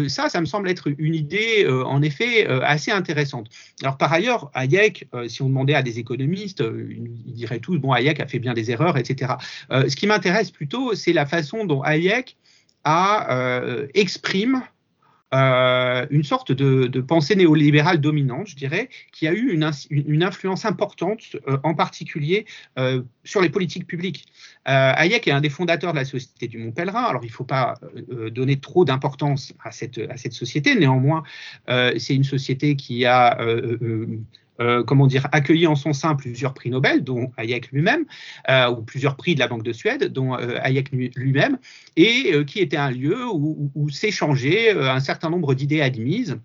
ça, 0.08 0.30
ça 0.30 0.39
me 0.39 0.45
semble 0.45 0.69
être 0.69 0.88
une 0.97 1.15
idée, 1.15 1.67
en 1.67 2.02
effet, 2.02 2.47
assez 2.61 2.91
intéressante. 2.91 3.47
Alors 3.81 3.97
par 3.97 4.11
ailleurs, 4.11 4.51
Hayek, 4.53 5.07
euh, 5.13 5.27
si 5.27 5.41
on 5.41 5.47
demandait 5.47 5.75
à 5.75 5.81
des 5.81 5.99
économistes, 5.99 6.61
euh, 6.61 6.87
ils 6.91 7.33
diraient 7.33 7.59
tous, 7.59 7.77
bon, 7.77 7.93
Hayek 7.93 8.19
a 8.19 8.27
fait 8.27 8.39
bien 8.39 8.53
des 8.53 8.71
erreurs, 8.71 8.97
etc. 8.97 9.33
ce 9.69 9.95
qui 9.95 10.07
m'intéresse 10.07 10.51
plutôt, 10.51 10.95
c'est 10.95 11.13
la 11.13 11.25
façon 11.25 11.65
dont 11.65 11.81
Hayek 11.83 12.37
a, 12.83 13.57
exprime 13.93 14.61
une 15.33 16.23
sorte 16.23 16.51
de, 16.51 17.01
pensée 17.01 17.35
néolibérale 17.35 17.99
dominante, 17.99 18.47
je 18.47 18.55
dirais, 18.55 18.89
qui 19.11 19.27
a 19.27 19.33
eu 19.33 19.51
une, 19.51 20.23
influence 20.23 20.65
importante, 20.65 21.35
en 21.63 21.73
particulier 21.73 22.45
sur 23.23 23.41
les 23.41 23.49
politiques 23.49 23.87
publiques. 23.87 24.25
Euh, 24.67 24.93
Hayek 24.95 25.27
est 25.27 25.31
un 25.31 25.41
des 25.41 25.49
fondateurs 25.49 25.91
de 25.91 25.97
la 25.97 26.05
Société 26.05 26.47
du 26.47 26.57
Mont 26.57 26.71
Pèlerin. 26.71 27.03
Alors, 27.03 27.23
il 27.23 27.27
ne 27.27 27.31
faut 27.31 27.43
pas 27.43 27.75
euh, 28.11 28.29
donner 28.29 28.59
trop 28.59 28.85
d'importance 28.85 29.53
à 29.63 29.71
cette, 29.71 30.33
société. 30.33 30.75
Néanmoins, 30.75 31.23
euh, 31.69 31.93
c'est 31.97 32.15
une 32.15 32.23
société 32.23 32.75
qui 32.75 33.05
a 33.05 33.37
comment 34.85 35.07
dire, 35.07 35.27
accueilli 35.31 35.67
en 35.67 35.75
son 35.75 35.93
sein 35.93 36.15
plusieurs 36.15 36.53
prix 36.53 36.69
Nobel, 36.69 37.03
dont 37.03 37.31
Hayek 37.37 37.71
lui-même, 37.71 38.05
ou 38.49 38.81
plusieurs 38.81 39.15
prix 39.15 39.35
de 39.35 39.39
la 39.39 39.47
Banque 39.47 39.63
de 39.63 39.73
Suède, 39.73 40.11
dont 40.11 40.33
Hayek 40.33 40.91
lui-même, 40.91 41.57
et 41.95 42.45
qui 42.45 42.59
était 42.59 42.77
un 42.77 42.91
lieu 42.91 43.25
où, 43.27 43.89
s'échangeaient 43.89 44.71
un 44.77 44.99
certain 44.99 45.29
nombre 45.29 45.53
d'idées 45.53 45.81
admises 45.81 46.37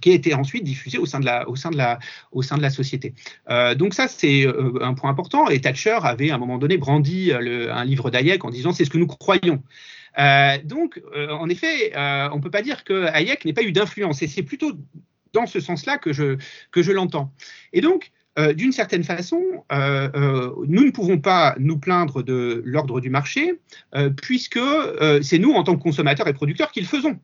qui 0.00 0.10
a 0.10 0.14
été 0.14 0.34
ensuite 0.34 0.64
diffusé 0.64 0.98
au 0.98 1.06
sein 1.06 1.20
de 1.20 1.26
la, 1.26 2.70
société. 2.70 3.14
Euh, 3.48 3.74
donc 3.74 3.94
ça, 3.94 4.06
c'est 4.08 4.46
euh, 4.46 4.72
un 4.82 4.94
point 4.94 5.10
important. 5.10 5.48
Et 5.48 5.60
Thatcher 5.60 5.98
avait 6.02 6.30
à 6.30 6.36
un 6.36 6.38
moment 6.38 6.58
donné 6.58 6.76
brandi 6.78 7.32
un 7.32 7.84
livre 7.84 8.10
d'Hayek 8.10 8.44
en 8.44 8.50
disant 8.50 8.72
c'est 8.72 8.84
ce 8.84 8.90
que 8.90 8.98
nous 8.98 9.08
croyons. 9.08 9.62
Euh, 10.18 10.58
donc, 10.64 11.00
en 11.16 11.48
effet, 11.48 11.92
on 11.96 12.36
ne 12.36 12.40
peut 12.40 12.50
pas 12.50 12.62
dire 12.62 12.84
que 12.84 13.06
Hayek 13.06 13.44
n'ait 13.44 13.52
pas 13.52 13.62
eu 13.62 13.72
d'influence. 13.72 14.22
Et 14.22 14.28
c'est 14.28 14.42
plutôt 14.42 14.72
dans 15.32 15.46
ce 15.46 15.60
sens-là 15.60 15.98
que 15.98 16.12
je, 16.12 16.36
que 16.72 16.82
je 16.82 16.92
l'entends. 16.92 17.32
Et 17.72 17.80
donc, 17.80 18.10
d'une 18.54 18.72
certaine 18.72 19.04
façon, 19.04 19.42
nous 19.70 20.84
ne 20.84 20.90
pouvons 20.90 21.18
pas 21.18 21.54
nous 21.58 21.78
plaindre 21.78 22.22
de 22.22 22.62
l'ordre 22.64 23.00
du 23.00 23.10
marché, 23.10 23.60
puisque 24.16 24.60
c'est 25.20 25.38
nous, 25.38 25.52
en 25.52 25.62
tant 25.62 25.76
que 25.76 25.82
consommateurs 25.82 26.26
et 26.26 26.32
producteurs, 26.32 26.72
qui 26.72 26.80
le 26.80 26.86
faisons. 26.86 27.18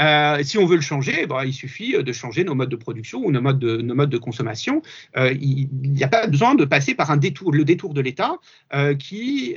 Euh, 0.00 0.42
si 0.42 0.58
on 0.58 0.66
veut 0.66 0.76
le 0.76 0.82
changer, 0.82 1.26
bah, 1.26 1.44
il 1.46 1.52
suffit 1.52 1.92
de 2.02 2.12
changer 2.12 2.44
nos 2.44 2.54
modes 2.54 2.68
de 2.68 2.76
production 2.76 3.24
ou 3.24 3.30
nos 3.32 3.40
modes 3.40 3.58
de, 3.58 4.18
consommation. 4.18 4.82
Euh, 5.16 5.32
il 5.40 5.68
n'y 5.72 6.02
a 6.02 6.08
pas 6.08 6.26
besoin 6.26 6.54
de 6.54 6.64
passer 6.64 6.94
par 6.94 7.10
un 7.10 7.16
détour, 7.16 7.52
le 7.52 7.64
détour 7.64 7.94
de 7.94 8.00
l'État 8.00 8.36
euh, 8.74 8.94
qui 8.94 9.56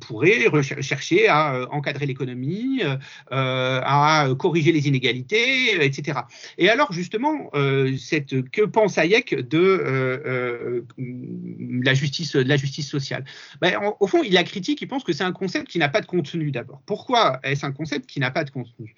pourrait 0.00 0.46
chercher 0.62 1.28
à 1.28 1.66
encadrer 1.70 2.06
l'économie, 2.06 2.82
à 3.30 4.28
corriger 4.38 4.72
les 4.72 4.88
inégalités, 4.88 5.84
etc. 5.84 6.20
Et 6.58 6.68
alors 6.68 6.92
justement, 6.92 7.50
que 7.50 8.64
pense 8.64 8.98
Hayek 8.98 9.48
de 9.48 10.84
la 11.82 11.94
justice, 11.94 12.34
la 12.34 12.56
sociale? 12.58 13.24
Ben, 13.60 13.78
Au 14.00 14.06
fond, 14.06 14.22
il 14.22 14.36
a 14.36 14.44
critique, 14.44 14.80
il 14.82 14.88
pense 14.88 15.04
que 15.04 15.12
c'est 15.12 15.24
un 15.24 15.32
concept 15.32 15.68
qui 15.68 15.78
n'a 15.78 15.88
pas 15.88 16.00
de 16.00 16.06
contenu 16.06 16.50
d'abord. 16.50 16.82
Pourquoi 16.86 17.40
est-ce 17.42 17.64
un 17.64 17.72
concept 17.72 18.06
qui 18.06 18.20
n'a 18.20 18.30
pas 18.30 18.44
de 18.44 18.50
contenu? 18.50 18.94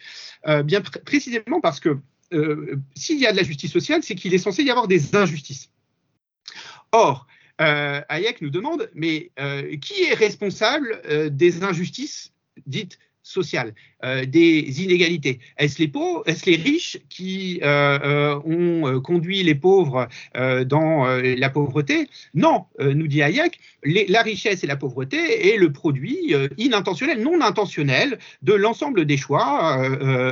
Euh, 0.47 0.63
bien 0.63 0.81
précisément 0.81 1.61
parce 1.61 1.81
que 1.81 1.99
euh, 2.33 2.77
s'il 2.95 3.19
y 3.19 3.27
a 3.27 3.33
de 3.33 3.37
la 3.37 3.43
justice 3.43 3.73
sociale, 3.73 4.03
c'est 4.03 4.15
qu'il 4.15 4.35
est 4.35 4.39
censé 4.39 4.63
y 4.63 4.71
avoir 4.71 4.89
des 4.89 5.15
injustices. 5.15 5.71
Or, 6.93 7.27
euh, 7.61 8.01
Hayek 8.09 8.41
nous 8.41 8.51
demande, 8.51 8.91
mais 8.95 9.31
qui 9.81 10.03
est 10.05 10.15
responsable 10.15 11.03
des 11.31 11.63
injustices 11.63 12.33
dites 12.67 12.99
sociales 13.23 13.75
euh, 14.05 14.25
des 14.25 14.83
inégalités. 14.83 15.39
Est-ce 15.57 15.79
les 15.79 15.89
pauvres, 15.89 16.23
est-ce 16.27 16.47
les 16.51 16.57
riches 16.57 16.99
qui 17.09 17.61
euh, 17.63 17.99
euh, 18.03 18.41
ont 18.45 19.01
conduit 19.01 19.43
les 19.43 19.55
pauvres 19.55 20.09
dans 20.35 21.05
la 21.05 21.51
pauvreté? 21.51 22.09
Non, 22.35 22.65
nous 22.81 23.07
dit 23.07 23.23
Hayek, 23.23 23.59
la 23.85 24.23
richesse 24.23 24.65
et 24.65 24.67
la 24.67 24.77
pauvreté 24.77 25.53
est 25.53 25.57
le 25.57 25.73
produit 25.73 26.35
inintentionnel, 26.59 27.23
non 27.23 27.41
intentionnel 27.41 28.19
de 28.43 28.55
l'ensemble 28.55 29.05
des 29.05 29.17
choix 29.17 29.75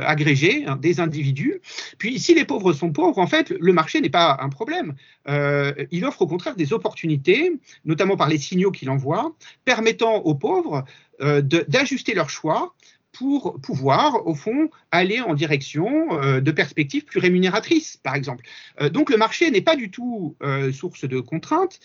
agrégés 0.05 0.65
hein, 0.65 0.77
des 0.77 0.99
individus. 0.99 1.61
Puis, 1.97 2.19
si 2.19 2.33
les 2.33 2.45
pauvres 2.45 2.73
sont 2.73 2.91
pauvres, 2.91 3.19
en 3.19 3.27
fait, 3.27 3.49
le 3.49 3.73
marché 3.73 4.01
n'est 4.01 4.09
pas 4.09 4.37
un 4.41 4.49
problème. 4.49 4.95
il 5.27 6.05
offre 6.05 6.21
au 6.23 6.27
contraire 6.27 6.55
des 6.55 6.73
opportunités, 6.73 7.53
notamment 7.85 8.17
par 8.17 8.29
les 8.29 8.37
signaux 8.37 8.71
qu'il 8.71 8.89
envoie, 8.89 9.33
permettant 9.65 10.17
aux 10.17 10.35
pauvres 10.35 10.83
d'ajuster 11.21 12.13
leurs 12.13 12.29
choix 12.29 12.73
pour 13.11 13.59
pouvoir, 13.61 14.25
au 14.25 14.35
fond, 14.35 14.69
aller 14.91 15.19
en 15.19 15.33
direction 15.33 16.19
euh, 16.21 16.39
de 16.39 16.51
perspectives 16.51 17.03
plus 17.03 17.19
rémunératrices, 17.19 17.97
par 17.97 18.15
exemple. 18.15 18.45
Euh, 18.79 18.89
donc 18.89 19.09
le 19.09 19.17
marché 19.17 19.51
n'est 19.51 19.61
pas 19.61 19.75
du 19.75 19.91
tout 19.91 20.35
euh, 20.43 20.71
source 20.71 21.05
de 21.05 21.19
contraintes, 21.19 21.79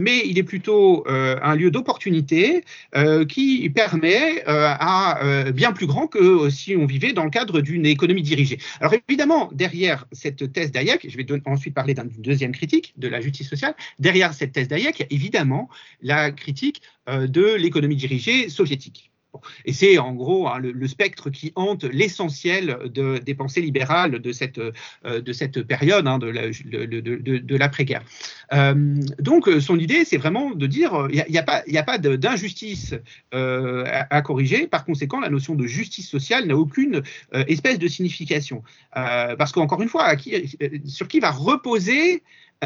mais 0.00 0.22
il 0.26 0.38
est 0.38 0.42
plutôt 0.42 1.04
un 1.06 1.54
lieu 1.54 1.70
d'opportunité 1.70 2.64
qui 3.28 3.70
permet 3.70 4.42
à 4.46 5.50
bien 5.52 5.72
plus 5.72 5.86
grand 5.86 6.06
que 6.06 6.50
si 6.50 6.76
on 6.76 6.86
vivait 6.86 7.12
dans 7.12 7.24
le 7.24 7.30
cadre 7.30 7.60
d'une 7.60 7.86
économie 7.86 8.22
dirigée. 8.22 8.58
Alors 8.80 8.94
évidemment, 9.08 9.50
derrière 9.52 10.06
cette 10.12 10.52
thèse 10.52 10.72
d'Hayek, 10.72 11.06
je 11.08 11.16
vais 11.16 11.26
ensuite 11.46 11.74
parler 11.74 11.94
d'une 11.94 12.10
deuxième 12.22 12.52
critique 12.52 12.94
de 12.96 13.08
la 13.08 13.20
justice 13.20 13.48
sociale, 13.48 13.74
derrière 13.98 14.34
cette 14.34 14.52
thèse 14.52 14.68
d'Hayek, 14.68 14.96
il 14.98 15.02
y 15.02 15.04
a 15.04 15.08
évidemment 15.10 15.68
la 16.02 16.30
critique 16.30 16.82
de 17.08 17.54
l'économie 17.54 17.96
dirigée 17.96 18.48
soviétique. 18.48 19.10
Et 19.64 19.72
c'est 19.72 19.98
en 19.98 20.12
gros 20.12 20.48
hein, 20.48 20.58
le, 20.58 20.88
spectre 20.88 21.30
qui 21.30 21.52
hante 21.56 21.84
l'essentiel 21.84 22.78
de, 22.84 23.18
des 23.18 23.34
pensées 23.34 23.60
libérales 23.60 24.18
de 24.20 24.32
cette, 24.32 24.58
euh, 24.58 25.20
de 25.20 25.32
cette 25.32 25.62
période 25.62 26.04
de 26.04 27.56
l'après-guerre. 27.56 28.02
Euh, 28.52 28.96
donc 29.18 29.48
son 29.60 29.78
idée, 29.78 30.04
c'est 30.04 30.16
vraiment 30.16 30.50
de 30.50 30.66
dire 30.66 31.08
il 31.10 31.24
n'y 31.28 31.38
a, 31.38 31.40
a, 31.40 31.44
pas, 31.44 31.62
a 31.66 31.82
pas 31.82 31.98
d'injustice 31.98 32.94
euh, 33.34 33.84
à, 34.10 34.22
corriger. 34.22 34.66
Par 34.66 34.84
conséquent, 34.84 35.20
la 35.20 35.30
notion 35.30 35.54
de 35.54 35.66
justice 35.66 36.08
sociale 36.08 36.46
n'a 36.46 36.56
aucune 36.56 37.02
espèce 37.32 37.78
de 37.78 37.88
signification. 37.88 38.62
parce 38.92 39.52
qu'encore 39.52 39.82
une 39.82 39.88
fois, 39.88 40.14
sur 40.86 41.08
qui 41.08 41.20
va 41.20 41.30
reposer 41.30 42.22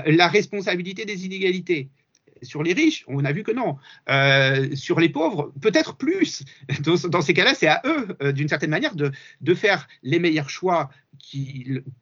la 0.07 0.29
responsabilité 0.29 1.05
des 1.05 1.27
inégalités? 1.27 1.89
Sur 2.43 2.63
les 2.63 2.73
riches, 2.73 3.05
on 3.09 3.25
a 3.25 3.33
vu 3.33 3.43
que 3.43 3.53
non. 3.53 3.77
Euh, 4.09 4.75
sur 4.75 5.01
les 5.01 5.09
pauvres, 5.09 5.53
peut-être 5.61 5.97
plus. 5.97 6.43
Dans, 6.81 7.23
ces 7.23 7.35
cas-là, 7.35 7.55
c'est 7.55 7.67
à 7.67 7.83
eux, 7.85 8.09
euh, 8.23 8.33
d'une 8.33 8.49
certaine 8.49 8.71
manière, 8.71 8.95
de, 8.95 9.13
faire 9.55 9.89
les 10.03 10.19
meilleurs 10.19 10.49
choix 10.49 10.91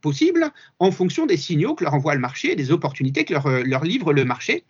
possibles 0.00 0.52
en 0.78 0.90
fonction 0.92 1.26
des 1.26 1.36
signaux 1.36 1.74
que 1.74 1.82
leur 1.82 1.94
envoie 1.94 2.14
le 2.14 2.20
marché, 2.20 2.54
des 2.54 2.70
opportunités 2.70 3.24
que 3.24 3.32
leur, 3.32 3.46
euh, 3.46 3.62
livre 3.82 4.12
le 4.12 4.24
marché. 4.24 4.64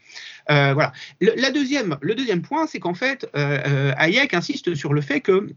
voilà. 0.49 0.93
La 1.21 1.51
deuxième, 1.51 1.99
le 2.01 2.15
deuxième 2.15 2.43
point, 2.43 2.67
c'est 2.67 2.79
qu'en 2.79 2.95
fait, 2.95 3.29
Hayek 3.35 4.35
insiste 4.35 4.75
sur 4.75 4.95
le 4.95 5.01
fait 5.01 5.21
que 5.21 5.55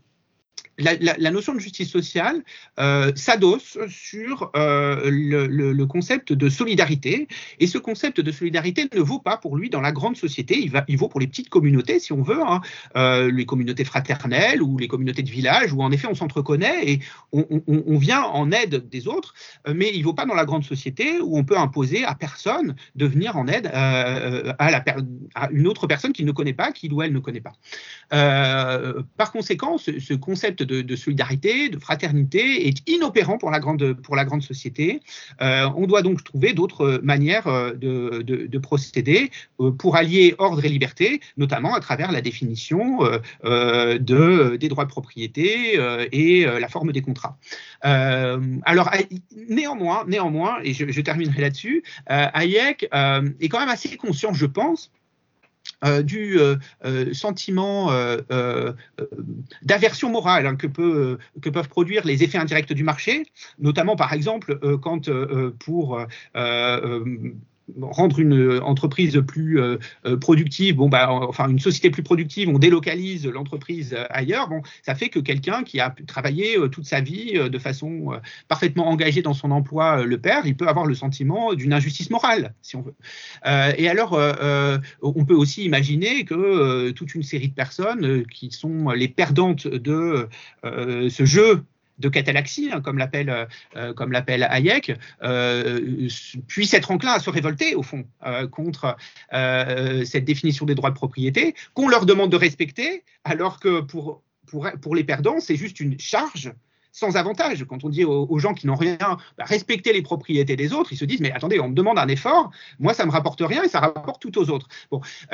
la, 0.77 1.31
notion 1.31 1.53
de 1.53 1.59
justice 1.59 1.89
sociale 1.89 2.43
euh, 2.79 3.11
s'adosse 3.15 3.77
sur 3.89 4.51
euh, 4.55 5.09
le, 5.11 5.85
concept 5.85 6.33
de 6.33 6.49
solidarité. 6.49 7.27
Et 7.59 7.67
ce 7.67 7.77
concept 7.77 8.21
de 8.21 8.31
solidarité 8.31 8.87
ne 8.93 9.01
vaut 9.01 9.19
pas 9.19 9.37
pour 9.37 9.57
lui 9.57 9.69
dans 9.69 9.81
la 9.81 9.91
grande 9.91 10.15
société, 10.15 10.59
il, 10.59 10.71
va, 10.71 10.83
il 10.87 10.97
vaut 10.97 11.07
pour 11.07 11.19
les 11.19 11.27
petites 11.27 11.49
communautés, 11.49 11.99
si 11.99 12.13
on 12.13 12.21
veut, 12.21 12.41
hein, 12.41 12.61
euh, 12.95 13.31
les 13.31 13.45
communautés 13.45 13.83
fraternelles 13.83 14.61
ou 14.61 14.77
les 14.77 14.87
communautés 14.87 15.23
de 15.23 15.29
village, 15.29 15.73
où 15.73 15.81
en 15.81 15.91
effet 15.91 16.07
on 16.07 16.15
s'entreconnaît 16.15 16.89
et 16.89 16.99
on, 17.31 17.97
vient 17.97 18.23
en 18.23 18.51
aide 18.51 18.89
des 18.89 19.07
autres, 19.07 19.33
mais 19.67 19.91
il 19.93 19.99
ne 19.99 20.05
vaut 20.05 20.13
pas 20.13 20.25
dans 20.25 20.33
la 20.33 20.45
grande 20.45 20.63
société 20.63 21.19
où 21.21 21.37
on 21.37 21.43
peut 21.43 21.57
imposer 21.57 22.03
à 22.03 22.15
personne 22.15 22.75
de 22.95 23.05
venir 23.05 23.37
en 23.37 23.47
aide 23.47 23.69
à, 23.73 24.83
une 25.51 25.67
autre 25.67 25.87
personne 25.87 26.13
qu'il 26.13 26.25
ne 26.25 26.31
connaît 26.31 26.53
pas, 26.53 26.71
qu'il 26.71 26.93
ou 26.93 27.01
elle 27.01 27.13
ne 27.13 27.19
connaît 27.19 27.41
pas. 27.41 27.53
par 29.17 29.31
conséquent, 29.31 29.77
ce 29.77 30.13
concept 30.13 30.50
de, 30.57 30.95
solidarité, 30.95 31.69
de 31.69 31.79
fraternité 31.79 32.67
est 32.67 32.89
inopérant 32.89 33.37
pour 33.37 33.51
la 33.51 33.59
grande, 33.59 34.41
société. 34.41 35.01
on 35.39 35.85
doit 35.87 36.01
donc 36.01 36.23
trouver 36.23 36.53
d'autres 36.53 36.99
manières 37.03 37.45
de, 37.75 38.21
de, 38.21 38.57
procéder 38.57 39.31
pour 39.77 39.95
allier 39.95 40.35
ordre 40.37 40.63
et 40.63 40.69
liberté, 40.69 41.21
notamment 41.37 41.73
à 41.75 41.79
travers 41.79 42.11
la 42.11 42.21
définition 42.21 42.99
de, 43.43 44.55
des 44.55 44.69
droits 44.69 44.85
de 44.85 44.89
propriété 44.89 45.79
et 46.11 46.45
la 46.45 46.69
forme 46.69 46.91
des 46.91 47.01
contrats. 47.01 47.37
alors, 47.81 48.89
néanmoins, 49.49 50.05
néanmoins, 50.07 50.59
et 50.63 50.73
je, 50.73 51.01
terminerai 51.01 51.41
là-dessus, 51.41 51.83
Hayek 52.07 52.83
est 52.83 53.49
quand 53.49 53.59
même 53.59 53.69
assez 53.69 53.97
conscient, 53.97 54.33
je 54.33 54.45
pense, 54.45 54.71
euh, 54.71 55.00
du 56.03 56.39
euh, 56.39 56.55
euh, 56.85 57.13
sentiment 57.13 57.91
d'aversion 59.63 60.09
morale 60.09 60.45
hein, 60.45 60.55
que, 60.55 60.67
peuvent 60.67 61.69
produire 61.69 62.05
les 62.05 62.23
effets 62.23 62.37
indirects 62.37 62.73
du 62.73 62.83
marché, 62.83 63.25
notamment 63.59 63.95
par 63.95 64.13
exemple 64.13 64.59
quand 64.79 65.09
pour 65.59 66.05
rendre 67.81 68.19
une 68.19 68.59
entreprise 68.59 69.21
plus 69.25 69.59
euh, 69.59 69.77
euh, 70.05 70.17
productive, 70.17 70.75
bon, 70.75 70.89
bah, 70.89 71.09
enfin 71.11 71.49
une 71.49 71.59
société 71.59 71.89
plus 71.89 72.03
productive, 72.03 72.49
on 72.49 72.59
délocalise 72.59 73.27
l'entreprise 73.27 73.93
euh, 73.93 74.05
ailleurs. 74.09 74.49
Bon, 74.49 74.61
ça 74.83 74.95
fait 74.95 75.09
que 75.09 75.19
quelqu'un 75.19 75.63
qui 75.63 75.79
a 75.79 75.93
travaillé 76.07 76.57
toute 76.71 76.85
sa 76.85 77.01
vie 77.01 77.33
de 77.33 77.59
façon 77.59 78.19
parfaitement 78.47 78.87
engagée 78.89 79.21
dans 79.21 79.33
son 79.33 79.51
emploi 79.51 80.03
le 80.03 80.17
perd, 80.17 80.45
il 80.45 80.55
peut 80.55 80.67
avoir 80.67 80.85
le 80.85 80.95
sentiment 80.95 81.53
d'une 81.53 81.73
injustice 81.73 82.09
morale, 82.09 82.53
si 82.61 82.75
on 82.75 82.81
veut. 82.81 82.95
et 83.77 83.87
alors, 83.87 84.19
on 85.01 85.25
peut 85.25 85.33
aussi 85.33 85.65
imaginer 85.65 86.25
que 86.25 86.91
toute 86.91 87.15
une 87.15 87.23
série 87.23 87.49
de 87.49 87.53
personnes 87.53 88.25
qui 88.27 88.51
sont 88.51 88.89
les 88.89 89.07
perdantes 89.07 89.67
de 89.67 90.27
ce 90.63 91.25
jeu 91.25 91.63
de 91.99 92.09
catalaxie, 92.09 92.69
hein, 92.71 92.81
comme 92.81 92.97
l'appelle 92.97 93.29
euh, 93.29 93.45
euh, 93.75 93.93
comme 93.93 94.11
l'appelle 94.11 94.47
Hayek, 94.49 94.93
euh, 95.23 96.07
puissent 96.47 96.73
être 96.73 96.91
enclins 96.91 97.13
à 97.13 97.19
se 97.19 97.29
révolter 97.29 97.75
au 97.75 97.83
fond 97.83 98.05
contre 98.51 98.95
cette 99.31 100.25
définition 100.25 100.65
des 100.65 100.75
droits 100.75 100.89
de 100.89 100.95
propriété 100.95 101.55
qu'on 101.73 101.87
leur 101.87 102.05
demande 102.05 102.31
de 102.31 102.37
respecter, 102.37 103.03
alors 103.23 103.59
que 103.59 103.81
pour, 103.81 104.23
pour 104.81 104.95
les 104.95 105.03
perdants, 105.03 105.39
c'est 105.39 105.55
juste 105.55 105.79
une 105.79 105.99
charge 105.99 106.53
sans 106.91 107.15
avantage. 107.15 107.65
Quand 107.65 107.83
on 107.83 107.89
dit 107.89 108.03
aux, 108.03 108.39
gens 108.39 108.53
qui 108.53 108.67
n'ont 108.67 108.75
rien, 108.75 108.97
bah, 109.37 109.45
respecter 109.45 109.93
les 109.93 110.01
propriétés 110.01 110.55
des 110.55 110.73
autres, 110.73 110.93
ils 110.93 110.97
se 110.97 111.05
disent 111.05 111.21
mais 111.21 111.31
attendez, 111.31 111.59
on 111.59 111.69
me 111.69 111.73
demande 111.73 111.97
un 111.97 112.07
effort, 112.07 112.51
moi 112.79 112.93
ça 112.93 113.05
me 113.05 113.11
rapporte 113.11 113.41
rien 113.41 113.63
et 113.63 113.69
ça 113.69 113.79
rapporte 113.79 114.21
tout 114.21 114.37
aux 114.37 114.49
autres. 114.49 114.67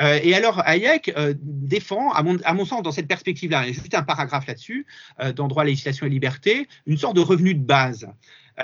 Euh, 0.00 0.18
et 0.22 0.34
alors 0.34 0.62
Hayek 0.66 1.12
euh, 1.16 1.34
défend, 1.40 2.12
à 2.12 2.22
mon, 2.22 2.64
sens, 2.64 2.82
dans 2.82 2.92
cette 2.92 3.08
perspective-là, 3.08 3.66
juste 3.66 3.94
un 3.94 4.02
paragraphe 4.02 4.46
là-dessus, 4.46 4.86
euh, 5.20 5.32
dans 5.32 5.48
droit, 5.48 5.64
législation 5.64 6.06
et 6.06 6.10
liberté, 6.10 6.68
une 6.86 6.96
sorte 6.96 7.16
de 7.16 7.20
revenu 7.20 7.54
de 7.54 7.64
base. 7.64 8.08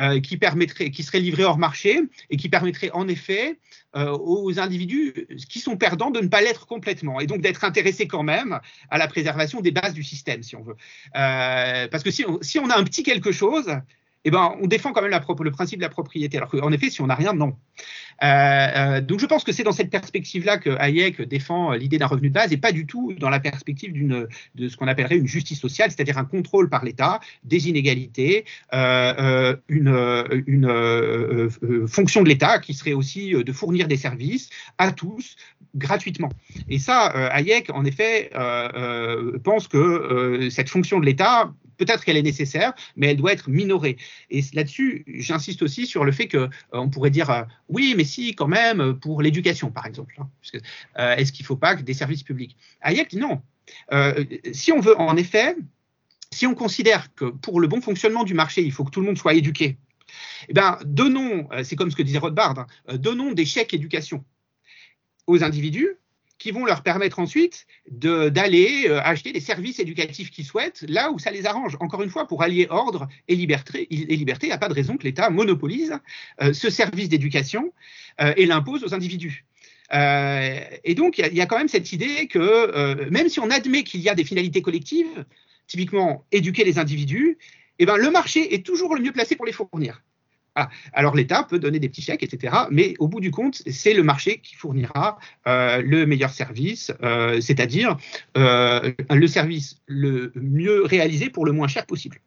Euh, 0.00 0.20
qui 0.20 0.36
permettrait, 0.38 0.90
qui 0.90 1.04
serait 1.04 1.20
livré 1.20 1.44
hors 1.44 1.56
marché 1.56 2.00
et 2.28 2.36
qui 2.36 2.48
permettrait 2.48 2.90
en 2.94 3.06
effet 3.06 3.60
euh, 3.94 4.10
aux 4.18 4.58
individus 4.58 5.14
qui 5.48 5.60
sont 5.60 5.76
perdants 5.76 6.10
de 6.10 6.18
ne 6.18 6.26
pas 6.26 6.40
l'être 6.40 6.66
complètement 6.66 7.20
et 7.20 7.26
donc 7.26 7.42
d'être 7.42 7.62
intéressés 7.62 8.08
quand 8.08 8.24
même 8.24 8.58
à 8.90 8.98
la 8.98 9.06
préservation 9.06 9.60
des 9.60 9.70
bases 9.70 9.94
du 9.94 10.02
système, 10.02 10.42
si 10.42 10.56
on 10.56 10.62
veut. 10.62 10.74
Euh, 11.14 11.86
parce 11.86 12.02
que 12.02 12.10
si 12.10 12.24
on, 12.24 12.70
a 12.70 12.76
un 12.76 12.82
petit 12.82 13.04
quelque 13.04 13.30
chose, 13.30 13.70
eh 14.24 14.32
ben, 14.32 14.56
on 14.60 14.66
défend 14.66 14.92
quand 14.92 15.02
même 15.02 15.12
le 15.12 15.50
principe 15.52 15.78
de 15.78 15.84
la 15.84 15.90
propriété. 15.90 16.38
Alors 16.38 16.48
qu'en 16.48 16.72
effet, 16.72 16.90
si 16.90 17.00
on 17.00 17.06
n'a 17.06 17.14
rien, 17.14 17.32
non. 17.32 17.54
Euh, 18.22 18.26
euh, 18.26 19.00
donc 19.00 19.20
je 19.20 19.26
pense 19.26 19.44
que 19.44 19.52
c'est 19.52 19.62
dans 19.62 19.72
cette 19.72 19.90
perspective-là 19.90 20.58
que 20.58 20.70
Hayek 20.70 21.22
défend 21.22 21.72
euh, 21.72 21.76
l'idée 21.76 21.98
d'un 21.98 22.06
revenu 22.06 22.28
de 22.28 22.34
base 22.34 22.52
et 22.52 22.56
pas 22.56 22.72
du 22.72 22.86
tout 22.86 23.12
dans 23.18 23.30
la 23.30 23.40
perspective 23.40 23.92
de 24.54 24.68
ce 24.68 24.76
qu'on 24.76 24.86
appellerait 24.86 25.16
une 25.16 25.26
justice 25.26 25.60
sociale, 25.60 25.90
c'est-à-dire 25.90 26.18
un 26.18 26.24
contrôle 26.24 26.68
par 26.68 26.84
l'État 26.84 27.20
des 27.44 27.68
inégalités, 27.68 28.44
une, 28.72 30.24
une 30.46 31.50
fonction 31.86 32.22
de 32.22 32.28
l'État 32.28 32.58
qui 32.58 32.74
serait 32.74 32.92
aussi 32.92 33.32
de 33.32 33.52
fournir 33.52 33.88
des 33.88 33.96
services 33.96 34.50
à 34.78 34.92
tous 34.92 35.36
gratuitement. 35.74 36.30
Et 36.68 36.78
ça, 36.78 37.06
Hayek, 37.32 37.70
en 37.70 37.84
effet, 37.84 38.30
pense 39.42 39.68
que 39.68 40.48
cette 40.50 40.68
fonction 40.68 41.00
de 41.00 41.06
l'État 41.06 41.52
peut-être 41.76 42.04
qu'elle 42.04 42.16
est 42.16 42.22
nécessaire, 42.22 42.74
mais 42.96 43.08
elle 43.08 43.16
doit 43.16 43.32
être 43.32 43.48
minorée. 43.48 43.96
Et 44.30 44.42
là-dessus, 44.52 45.04
j'insiste 45.06 45.62
aussi 45.62 45.86
sur 45.86 46.04
le 46.04 46.12
fait 46.12 46.28
que 46.28 46.48
on 46.72 46.88
pourrait 46.88 47.10
dire 47.10 47.46
oui, 47.68 47.94
mais 47.96 48.04
si, 48.04 48.34
quand 48.34 48.48
même, 48.48 48.98
pour 48.98 49.22
l'éducation, 49.22 49.70
par 49.70 49.86
exemple. 49.86 50.14
Hein, 50.18 50.28
euh, 50.98 51.16
est-ce 51.16 51.32
qu'il 51.32 51.44
ne 51.44 51.46
faut 51.46 51.56
pas 51.56 51.76
que 51.76 51.82
des 51.82 51.94
services 51.94 52.22
publics? 52.22 52.56
Hayek 52.82 53.10
dit 53.10 53.18
non. 53.18 53.42
Euh, 53.92 54.24
si 54.52 54.72
on 54.72 54.80
veut, 54.80 54.98
en 54.98 55.16
effet, 55.16 55.56
si 56.30 56.46
on 56.46 56.54
considère 56.54 57.14
que 57.14 57.26
pour 57.26 57.60
le 57.60 57.68
bon 57.68 57.80
fonctionnement 57.80 58.24
du 58.24 58.34
marché, 58.34 58.62
il 58.62 58.72
faut 58.72 58.84
que 58.84 58.90
tout 58.90 59.00
le 59.00 59.06
monde 59.06 59.18
soit 59.18 59.34
éduqué, 59.34 59.78
eh 60.48 60.52
ben, 60.52 60.78
donnons, 60.84 61.48
euh, 61.52 61.64
c'est 61.64 61.76
comme 61.76 61.90
ce 61.90 61.96
que 61.96 62.02
disait 62.02 62.18
Rothbard, 62.18 62.58
hein, 62.58 62.96
donnons 62.96 63.32
des 63.32 63.44
chèques 63.44 63.74
éducation 63.74 64.24
aux 65.26 65.42
individus 65.42 65.96
qui 66.44 66.50
vont 66.50 66.66
leur 66.66 66.82
permettre 66.82 67.20
ensuite 67.20 67.66
d'aller 67.90 68.84
euh, 68.86 69.00
acheter 69.00 69.32
des 69.32 69.40
services 69.40 69.78
éducatifs 69.78 70.30
qu'ils 70.30 70.44
souhaitent 70.44 70.84
là 70.86 71.10
où 71.10 71.18
ça 71.18 71.30
les 71.30 71.46
arrange. 71.46 71.74
Encore 71.80 72.02
une 72.02 72.10
fois, 72.10 72.28
pour 72.28 72.42
allier 72.42 72.66
ordre 72.68 73.08
et 73.28 73.34
liberté, 73.34 73.86
et 73.90 74.14
liberté 74.14 74.44
il 74.44 74.50
n'y 74.50 74.54
a 74.54 74.58
pas 74.58 74.68
de 74.68 74.74
raison 74.74 74.98
que 74.98 75.04
l'État 75.04 75.30
monopolise 75.30 75.98
euh, 76.42 76.52
ce 76.52 76.68
service 76.68 77.08
d'éducation 77.08 77.72
euh, 78.20 78.34
et 78.36 78.44
l'impose 78.44 78.84
aux 78.84 78.92
individus. 78.92 79.46
et 79.90 80.94
donc, 80.94 81.16
il 81.16 81.34
y, 81.34 81.40
a 81.40 81.46
quand 81.46 81.56
même 81.56 81.68
cette 81.68 81.92
idée 81.92 82.26
que 82.26 83.08
même 83.08 83.30
si 83.30 83.40
on 83.40 83.48
admet 83.48 83.82
qu'il 83.84 84.02
y 84.02 84.10
a 84.10 84.14
des 84.14 84.24
finalités 84.24 84.60
collectives, 84.60 85.24
typiquement 85.66 86.26
éduquer 86.30 86.64
les 86.64 86.78
individus, 86.78 87.38
eh 87.78 87.86
ben, 87.86 87.96
le 87.96 88.10
marché 88.10 88.54
est 88.54 88.66
toujours 88.66 88.94
le 88.94 89.00
mieux 89.00 89.12
placé 89.12 89.34
pour 89.34 89.46
les 89.46 89.52
fournir. 89.52 90.02
Ah, 90.56 90.68
alors 90.92 91.16
l'État 91.16 91.42
peut 91.42 91.58
donner 91.58 91.80
des 91.80 91.88
petits 91.88 92.02
chèques, 92.02 92.22
etc. 92.22 92.54
Mais 92.70 92.94
au 93.00 93.08
bout 93.08 93.20
du 93.20 93.30
compte, 93.30 93.62
c'est 93.66 93.92
le 93.92 94.04
marché 94.04 94.38
qui 94.38 94.54
fournira 94.54 95.18
euh, 95.48 95.82
le 95.82 96.06
meilleur 96.06 96.30
service, 96.30 96.92
euh, 97.02 97.40
c'est-à-dire 97.40 97.96
euh, 98.36 98.92
le 99.10 99.26
service 99.26 99.80
le 99.86 100.32
mieux 100.36 100.84
réalisé 100.84 101.28
pour 101.28 101.44
le 101.44 101.52
moins 101.52 101.66
cher 101.66 101.86
possible. 101.86 102.20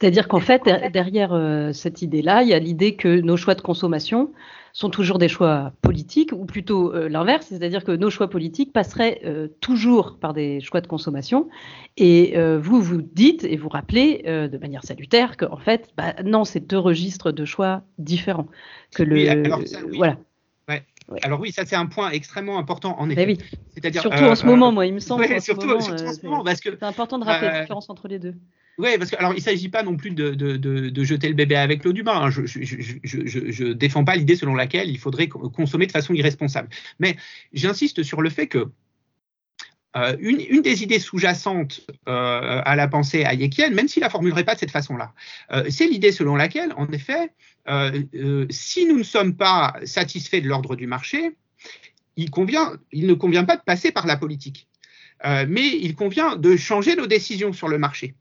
C'est-à-dire 0.00 0.28
qu'en 0.28 0.40
fait, 0.40 0.62
derrière 0.92 1.70
cette 1.74 2.00
idée-là, 2.00 2.42
il 2.42 2.48
y 2.48 2.54
a 2.54 2.58
l'idée 2.58 2.96
que 2.96 3.20
nos 3.20 3.36
choix 3.36 3.54
de 3.54 3.60
consommation 3.60 4.32
sont 4.72 4.90
toujours 4.90 5.18
des 5.18 5.28
choix 5.28 5.72
politiques, 5.82 6.32
ou 6.32 6.44
plutôt 6.44 6.94
euh, 6.94 7.08
l'inverse, 7.08 7.46
c'est-à-dire 7.48 7.84
que 7.84 7.92
nos 7.92 8.10
choix 8.10 8.28
politiques 8.28 8.72
passeraient 8.72 9.20
euh, 9.24 9.48
toujours 9.60 10.18
par 10.20 10.32
des 10.32 10.60
choix 10.60 10.80
de 10.80 10.86
consommation. 10.86 11.48
Et 11.96 12.36
euh, 12.36 12.58
vous, 12.58 12.80
vous 12.80 13.02
dites 13.02 13.44
et 13.44 13.56
vous 13.56 13.68
rappelez 13.68 14.22
de 14.24 14.58
manière 14.58 14.84
salutaire 14.84 15.36
qu'en 15.36 15.56
fait, 15.56 15.88
bah, 15.96 16.14
non, 16.24 16.44
c'est 16.44 16.60
deux 16.60 16.78
registres 16.78 17.32
de 17.32 17.44
choix 17.44 17.82
différents. 17.98 18.46
Que 18.94 19.02
le, 19.02 19.28
alors 19.28 19.60
voilà. 19.96 20.16
Alors 21.22 21.40
oui, 21.40 21.52
ça 21.52 21.64
c'est 21.66 21.76
un 21.76 21.86
point 21.86 22.10
extrêmement 22.10 22.58
important 22.58 22.96
en 22.98 23.10
effet. 23.10 23.36
Eh 23.82 23.92
surtout 23.92 24.22
en 24.22 24.34
ce 24.34 24.46
moment, 24.46 24.72
moi, 24.72 24.86
il 24.86 24.94
me 24.94 25.00
semble. 25.00 25.40
surtout, 25.40 25.70
en 25.70 25.80
ce 25.80 26.24
moment, 26.24 26.44
parce 26.44 26.60
que 26.60 26.70
c'est 26.70 26.84
important 26.84 27.18
de 27.18 27.24
rappeler 27.24 27.48
la 27.48 27.60
différence 27.62 27.90
entre 27.90 28.08
les 28.08 28.18
deux. 28.18 28.34
Oui, 28.78 28.96
parce 28.96 29.10
que 29.10 29.16
alors 29.16 29.32
il 29.32 29.36
ne 29.36 29.42
s'agit 29.42 29.68
pas 29.68 29.82
non 29.82 29.96
plus 29.96 30.10
de, 30.10 30.30
de, 30.30 30.56
de, 30.56 31.04
jeter 31.04 31.28
le 31.28 31.34
bébé 31.34 31.56
avec 31.56 31.84
l'eau 31.84 31.92
du 31.92 32.02
bain. 32.02 32.22
Hein. 32.22 32.30
Je 32.30 33.64
ne 33.64 33.72
défends 33.72 34.04
pas 34.04 34.16
l'idée 34.16 34.36
selon 34.36 34.54
laquelle 34.54 34.88
il 34.88 34.98
faudrait 34.98 35.28
consommer 35.28 35.86
de 35.86 35.92
façon 35.92 36.14
irresponsable. 36.14 36.68
Mais 36.98 37.16
j'insiste 37.52 38.02
sur 38.02 38.22
le 38.22 38.30
fait 38.30 38.46
que 38.46 38.70
euh, 39.96 40.16
une, 40.20 40.40
une, 40.48 40.62
des 40.62 40.84
idées 40.84 41.00
sous-jacentes 41.00 41.80
euh, 42.08 42.62
à 42.64 42.76
la 42.76 42.86
pensée 42.86 43.24
hayekienne, 43.24 43.74
même 43.74 43.88
s'il 43.88 44.00
ne 44.02 44.06
la 44.06 44.10
formulerait 44.10 44.44
pas 44.44 44.54
de 44.54 44.60
cette 44.60 44.70
façon-là, 44.70 45.12
euh, 45.52 45.64
c'est 45.68 45.88
l'idée 45.88 46.12
selon 46.12 46.36
laquelle, 46.36 46.72
en 46.76 46.86
effet, 46.92 47.32
si 48.50 48.86
nous 48.86 48.98
ne 48.98 49.02
sommes 49.02 49.36
pas 49.36 49.74
satisfaits 49.84 50.40
de 50.40 50.48
l'ordre 50.48 50.76
du 50.76 50.86
marché, 50.86 51.36
il, 52.16 52.26
ne 52.26 53.14
convient 53.14 53.44
pas 53.44 53.56
de 53.56 53.62
passer 53.62 53.92
par 53.92 54.06
la 54.06 54.16
politique, 54.16 54.68
mais 55.24 55.68
il 55.68 55.94
convient 55.94 56.36
de 56.36 56.56
changer 56.56 56.96
nos 56.96 57.06
décisions 57.06 57.52
sur 57.52 57.68
le 57.68 57.78
marché. 57.78 58.14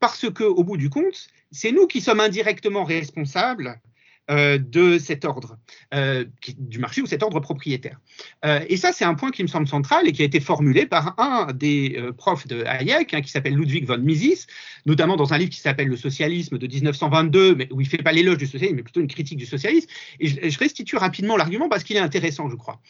Parce 0.00 0.30
que, 0.30 0.44
au 0.44 0.64
bout 0.64 0.78
du 0.78 0.88
compte, 0.88 1.28
c'est 1.52 1.72
nous 1.72 1.86
qui 1.86 2.00
sommes 2.00 2.20
indirectement 2.20 2.84
responsables 2.84 3.68
euh, 3.68 3.89
de 4.30 4.98
cet 4.98 5.24
ordre, 5.24 5.58
euh, 5.94 6.24
du 6.56 6.78
marché 6.78 7.02
ou 7.02 7.06
cet 7.06 7.22
ordre 7.22 7.40
propriétaire. 7.40 7.98
Euh, 8.44 8.60
et 8.68 8.76
ça, 8.76 8.92
c'est 8.92 9.04
un 9.04 9.14
point 9.14 9.30
qui 9.30 9.42
me 9.42 9.48
semble 9.48 9.66
central 9.66 10.06
et 10.06 10.12
qui 10.12 10.22
a 10.22 10.24
été 10.24 10.40
formulé 10.40 10.86
par 10.86 11.18
un 11.18 11.52
des 11.52 12.00
profs 12.16 12.46
de 12.46 12.62
Hayek, 12.64 13.14
hein, 13.14 13.20
qui 13.22 13.30
s'appelle 13.30 13.54
Ludwig 13.54 13.86
von 13.86 13.98
Mises, 13.98 14.46
notamment 14.86 15.16
dans 15.16 15.32
un 15.32 15.38
livre 15.38 15.50
qui 15.50 15.60
s'appelle 15.60 15.88
Le 15.88 15.96
socialisme 15.96 16.58
de 16.58 16.66
1922, 16.66 17.56
mais 17.56 17.68
où 17.72 17.80
il 17.80 17.84
ne 17.84 17.88
fait 17.88 17.98
pas 17.98 18.12
l'éloge 18.12 18.38
du 18.38 18.46
socialisme, 18.46 18.76
mais 18.76 18.82
plutôt 18.82 19.00
une 19.00 19.08
critique 19.08 19.38
du 19.38 19.46
socialisme. 19.46 19.88
Et 20.20 20.28
je, 20.28 20.58
restitue 20.58 20.96
rapidement 20.96 21.36
l'argument 21.36 21.68
parce 21.68 21.84
qu'il 21.84 21.96
est 21.96 22.00
intéressant, 22.00 22.48
je 22.48 22.56
crois. 22.56 22.80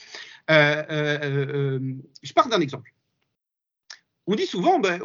je 0.49 2.32
pars 2.34 2.49
d'un 2.49 2.61
exemple 2.61 2.93
on 4.31 4.37
dit 4.37 4.47
souvent 4.47 4.78
ben, 4.78 5.01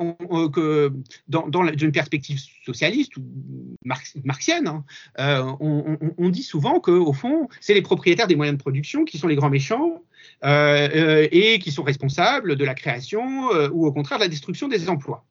que 0.53 0.93
dans, 1.27 1.49
perspective 1.91 2.39
socialiste 2.63 3.17
ou 3.17 3.23
marxienne, 4.23 4.67
hein, 4.67 4.83
euh, 5.19 5.51
on, 5.59 6.29
dit 6.29 6.43
souvent 6.43 6.79
qu'au 6.79 7.11
fond, 7.11 7.49
c'est 7.59 7.73
les 7.73 7.81
propriétaires 7.81 8.27
des 8.27 8.35
moyens 8.35 8.55
de 8.55 8.61
production 8.61 9.03
qui 9.03 9.17
sont 9.17 9.27
les 9.27 9.35
grands 9.35 9.49
méchants 9.49 10.03
euh, 10.43 10.89
euh, 10.95 11.27
et 11.31 11.57
qui 11.57 11.71
sont 11.71 11.81
responsables 11.81 12.55
de 12.55 12.63
la 12.63 12.75
création 12.75 13.49
ou 13.73 13.87
au 13.87 13.91
contraire 13.91 14.19
de 14.19 14.25
la 14.25 14.29
destruction 14.29 14.67
des 14.67 14.89
emplois. 14.89 15.25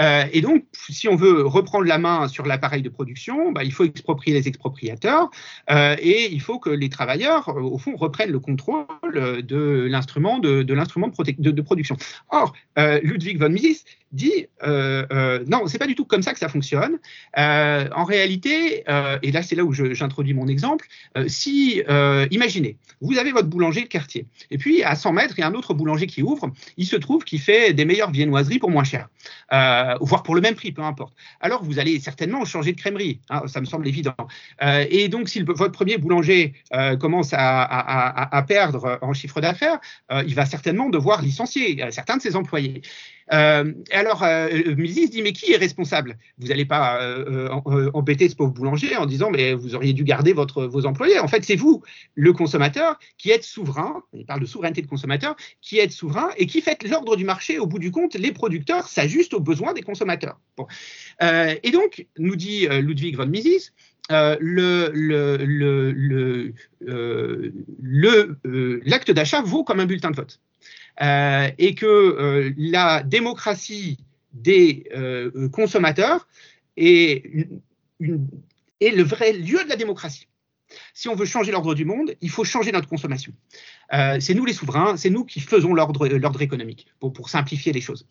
Euh, 0.00 0.24
et 0.32 0.40
donc, 0.40 0.64
si 0.90 1.08
on 1.08 1.16
veut 1.16 1.46
reprendre 1.46 1.84
la 1.86 1.98
main 1.98 2.28
sur 2.28 2.46
l'appareil 2.46 2.82
de 2.82 2.88
production, 2.88 3.52
bah, 3.52 3.64
il 3.64 3.72
faut 3.72 3.84
exproprier 3.84 4.34
les 4.36 4.48
expropriateurs 4.48 5.30
euh, 5.70 5.96
et 6.00 6.32
il 6.32 6.40
faut 6.40 6.58
que 6.58 6.70
les 6.70 6.88
travailleurs, 6.88 7.48
euh, 7.48 7.60
au 7.60 7.78
fond, 7.78 7.96
reprennent 7.96 8.30
le 8.30 8.40
contrôle 8.40 8.86
de 9.12 9.86
l'instrument 9.90 10.38
de, 10.38 10.62
de, 10.62 10.74
l'instrument 10.74 11.08
de, 11.08 11.50
de, 11.50 11.62
production. 11.62 11.96
Or, 12.30 12.52
Ludwig 12.76 13.38
von 13.38 13.50
Mises 13.50 13.84
dit 14.12 14.46
euh, 14.62 15.06
euh, 15.12 15.44
non, 15.46 15.66
c'est 15.66 15.78
pas 15.78 15.86
du 15.86 15.94
tout 15.94 16.04
comme 16.04 16.22
ça 16.22 16.32
que 16.32 16.38
ça 16.38 16.48
fonctionne. 16.48 16.98
Euh, 17.38 17.88
en 17.94 18.04
réalité, 18.04 18.84
euh, 18.88 19.18
et 19.22 19.32
là 19.32 19.42
c'est 19.42 19.54
là 19.54 19.64
où 19.64 19.72
j'introduis 19.72 20.34
mon 20.34 20.48
exemple, 20.48 20.86
euh, 21.16 21.26
si 21.28 21.82
imaginez, 22.30 22.76
vous 23.00 23.18
avez 23.18 23.32
votre 23.32 23.48
boulanger 23.48 23.82
de 23.82 23.86
quartier, 23.86 24.26
et 24.50 24.58
puis 24.58 24.82
à 24.82 24.94
100 24.94 25.12
mètres 25.12 25.34
il 25.38 25.42
y 25.42 25.44
a 25.44 25.48
un 25.48 25.54
autre 25.54 25.74
boulanger 25.74 26.06
qui 26.06 26.22
ouvre, 26.22 26.50
il 26.76 26.86
se 26.86 26.96
trouve 26.96 27.24
qu'il 27.24 27.40
fait 27.40 27.72
des 27.72 27.84
meilleures 27.84 28.10
viennoiseries 28.10 28.58
pour 28.58 28.70
moins 28.70 28.84
cher, 28.84 29.08
voire 29.50 30.22
pour 30.22 30.34
le 30.34 30.40
même 30.40 30.54
prix, 30.54 30.72
peu 30.72 30.82
importe. 30.82 31.14
Alors 31.40 31.62
vous 31.62 31.78
allez 31.78 32.00
certainement 32.00 32.44
changer 32.44 32.72
de 32.72 32.80
crèmerie, 32.80 33.20
hein, 33.30 33.42
ça 33.46 33.60
me 33.60 33.66
semble 33.66 33.86
évident. 33.86 34.16
et 34.62 35.08
donc 35.08 35.28
si 35.28 35.42
votre 35.42 35.72
premier 35.72 35.98
boulanger 35.98 36.54
commence 36.98 37.32
à, 37.32 37.62
à, 38.36 38.42
perdre 38.42 38.98
en 39.02 39.12
chiffre 39.12 39.40
d'affaires, 39.40 39.78
il 40.26 40.34
va 40.34 40.46
certainement 40.46 40.88
devoir 40.88 41.22
licencier 41.22 41.84
certains 41.90 42.16
de 42.16 42.22
ses 42.22 42.36
employés. 42.36 42.82
Euh, 43.32 43.72
alors, 43.90 44.22
euh, 44.22 44.74
Mises 44.76 45.10
dit, 45.10 45.22
mais 45.22 45.32
qui 45.32 45.52
est 45.52 45.56
responsable? 45.56 46.18
Vous 46.38 46.48
n'allez 46.48 46.64
pas 46.64 47.02
euh, 47.02 47.48
euh, 47.66 47.90
embêter 47.94 48.28
ce 48.28 48.36
pauvre 48.36 48.52
boulanger 48.52 48.96
en 48.96 49.06
disant, 49.06 49.30
mais 49.30 49.54
vous 49.54 49.74
auriez 49.74 49.92
dû 49.92 50.04
garder 50.04 50.32
votre, 50.32 50.64
vos 50.64 50.86
employés. 50.86 51.18
En 51.18 51.28
fait, 51.28 51.44
c'est 51.44 51.56
vous, 51.56 51.82
le 52.14 52.32
consommateur, 52.32 52.98
qui 53.18 53.30
êtes 53.30 53.44
souverain, 53.44 54.02
il 54.12 54.24
parle 54.24 54.40
de 54.40 54.46
souveraineté 54.46 54.82
de 54.82 54.86
consommateur, 54.86 55.36
qui 55.60 55.78
êtes 55.78 55.92
souverain 55.92 56.30
et 56.36 56.46
qui 56.46 56.60
faites 56.60 56.88
l'ordre 56.88 57.16
du 57.16 57.24
marché. 57.24 57.58
Au 57.58 57.66
bout 57.66 57.78
du 57.78 57.90
compte, 57.90 58.14
les 58.14 58.32
producteurs 58.32 58.88
s'ajustent 58.88 59.34
aux 59.34 59.40
besoins 59.40 59.74
des 59.74 59.82
consommateurs. 59.82 60.38
Et 61.20 61.70
donc, 61.70 62.06
nous 62.18 62.36
dit 62.36 62.66
Ludwig 62.66 63.16
von 63.16 63.26
Mises, 63.26 63.72
l'acte 68.84 69.10
d'achat 69.10 69.42
vaut 69.42 69.64
comme 69.64 69.80
un 69.80 69.86
bulletin 69.86 70.10
de 70.10 70.16
vote. 70.16 70.40
Euh, 71.00 71.50
et 71.58 71.74
que 71.74 71.86
euh, 71.86 72.52
la 72.56 73.02
démocratie 73.02 73.98
des 74.32 74.84
euh, 74.94 75.48
consommateurs 75.48 76.26
est, 76.76 77.22
le 78.00 79.02
vrai 79.02 79.32
lieu 79.32 79.62
de 79.62 79.68
la 79.68 79.76
démocratie. 79.76 80.26
Si 80.92 81.08
on 81.08 81.14
veut 81.14 81.24
changer 81.24 81.50
l'ordre 81.50 81.74
du 81.74 81.84
monde, 81.84 82.14
il 82.20 82.30
faut 82.30 82.44
changer 82.44 82.72
notre 82.72 82.88
consommation. 82.88 83.32
C'est 83.90 84.34
nous 84.34 84.44
les 84.44 84.52
souverains, 84.52 84.98
c'est 84.98 85.08
nous 85.08 85.24
qui 85.24 85.40
faisons 85.40 85.72
l'ordre, 85.72 86.42
économique, 86.42 86.86
pour, 87.00 87.30
simplifier 87.30 87.72
les 87.72 87.80
choses. 87.80 88.06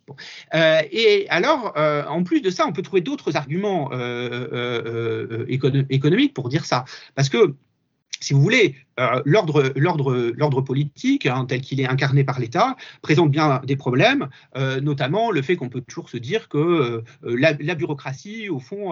Et 0.55 1.27
alors, 1.29 1.77
en 1.77 2.23
plus 2.23 2.41
de 2.41 2.49
ça, 2.49 2.65
on 2.67 2.73
peut 2.73 2.81
trouver 2.81 3.01
d'autres 3.01 3.37
arguments 3.37 3.91
économiques 5.47 6.33
pour 6.33 6.49
dire 6.49 6.65
ça. 6.65 6.85
Parce 7.13 7.29
que 7.29 7.53
si 8.19 8.33
vous 8.33 8.41
voulez, 8.41 8.75
euh, 8.99 9.21
l'ordre 9.25 10.61
politique, 10.61 11.25
hein, 11.27 11.45
tel 11.47 11.61
qu'il 11.61 11.79
est 11.79 11.87
incarné 11.87 12.23
par 12.23 12.39
l'État, 12.39 12.75
présente 13.01 13.29
bien 13.29 13.61
des 13.63 13.75
problèmes, 13.75 14.27
euh, 14.55 14.81
notamment 14.81 15.29
le 15.29 15.41
fait 15.41 15.55
qu'on 15.55 15.69
peut 15.69 15.81
toujours 15.81 16.09
se 16.09 16.17
dire 16.17 16.49
que 16.49 16.57
euh, 16.57 17.03
la, 17.23 17.75
bureaucratie, 17.75 18.49
au 18.49 18.59
fond, 18.59 18.91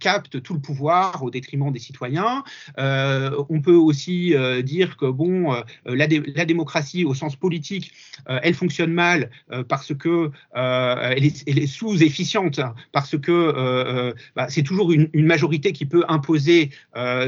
capte 0.00 0.42
tout 0.42 0.54
le 0.54 0.60
pouvoir 0.60 1.22
au 1.22 1.30
détriment 1.30 1.70
des 1.70 1.78
citoyens. 1.78 2.44
on 2.78 3.60
peut 3.62 3.74
aussi 3.74 4.34
dire 4.62 4.96
que 4.96 5.06
bon, 5.06 5.54
la, 5.84 6.06
dé 6.06 6.22
la, 6.34 6.44
démocratie 6.44 7.04
au 7.04 7.14
sens 7.14 7.36
politique, 7.36 7.92
elle 8.26 8.54
fonctionne 8.54 8.92
mal 8.92 9.30
parce 9.68 9.92
que 9.94 10.30
elle 10.54 11.24
est, 11.24 11.66
sous-efficiente, 11.66 12.60
parce 12.92 13.18
que 13.18 14.14
bah, 14.34 14.46
c'est 14.48 14.62
toujours 14.62 14.92
une, 14.92 15.08
majorité 15.14 15.72
qui 15.72 15.84
peut 15.84 16.04
imposer 16.08 16.70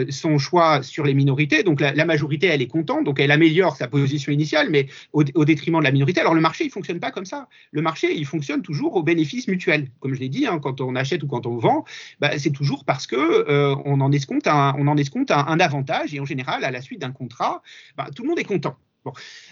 son 0.08 0.38
choix 0.38 0.82
sur 0.82 1.04
les 1.04 1.14
minorités. 1.14 1.62
Donc 1.62 1.80
la, 1.98 2.04
majorité, 2.04 2.46
elle 2.46 2.62
est 2.62 2.66
contente, 2.68 3.04
donc 3.04 3.20
elle 3.20 3.30
améliore 3.30 3.76
sa 3.76 3.88
position 3.88 4.32
initiale, 4.32 4.68
mais 4.70 4.86
au, 5.12 5.44
détriment 5.44 5.78
de 5.78 5.84
la 5.84 5.92
minorité. 5.92 6.20
Alors 6.20 6.34
le 6.34 6.40
marché, 6.40 6.64
il 6.64 6.70
fonctionne 6.70 7.00
pas 7.00 7.10
comme 7.10 7.26
ça. 7.26 7.48
Le 7.72 7.82
marché, 7.82 8.14
il 8.14 8.26
fonctionne 8.26 8.62
toujours 8.62 8.96
au 8.96 9.02
bénéfice 9.02 9.48
mutuel. 9.48 9.88
Comme 10.00 10.14
je 10.14 10.20
l'ai 10.20 10.28
dit, 10.28 10.46
hein, 10.46 10.58
quand 10.58 10.80
on 10.80 10.94
achète 10.96 11.22
ou 11.22 11.26
quand 11.26 11.46
on 11.46 11.56
vend, 11.56 11.84
bah, 12.20 12.38
c'est 12.38 12.52
toujours 12.52 12.84
parce 12.84 13.06
que 13.06 13.16
euh, 13.16 13.74
on 13.84 14.00
en 14.00 14.12
escompte 14.12 14.46
un, 14.46 14.74
un, 14.78 15.60
avantage 15.60 16.14
et 16.14 16.20
en 16.20 16.24
général, 16.24 16.64
à 16.64 16.70
la 16.70 16.80
suite 16.80 17.00
d'un 17.00 17.12
contrat, 17.12 17.62
bah, 17.96 18.06
tout 18.14 18.22
le 18.22 18.28
monde 18.28 18.38
est 18.38 18.44
content. 18.44 18.76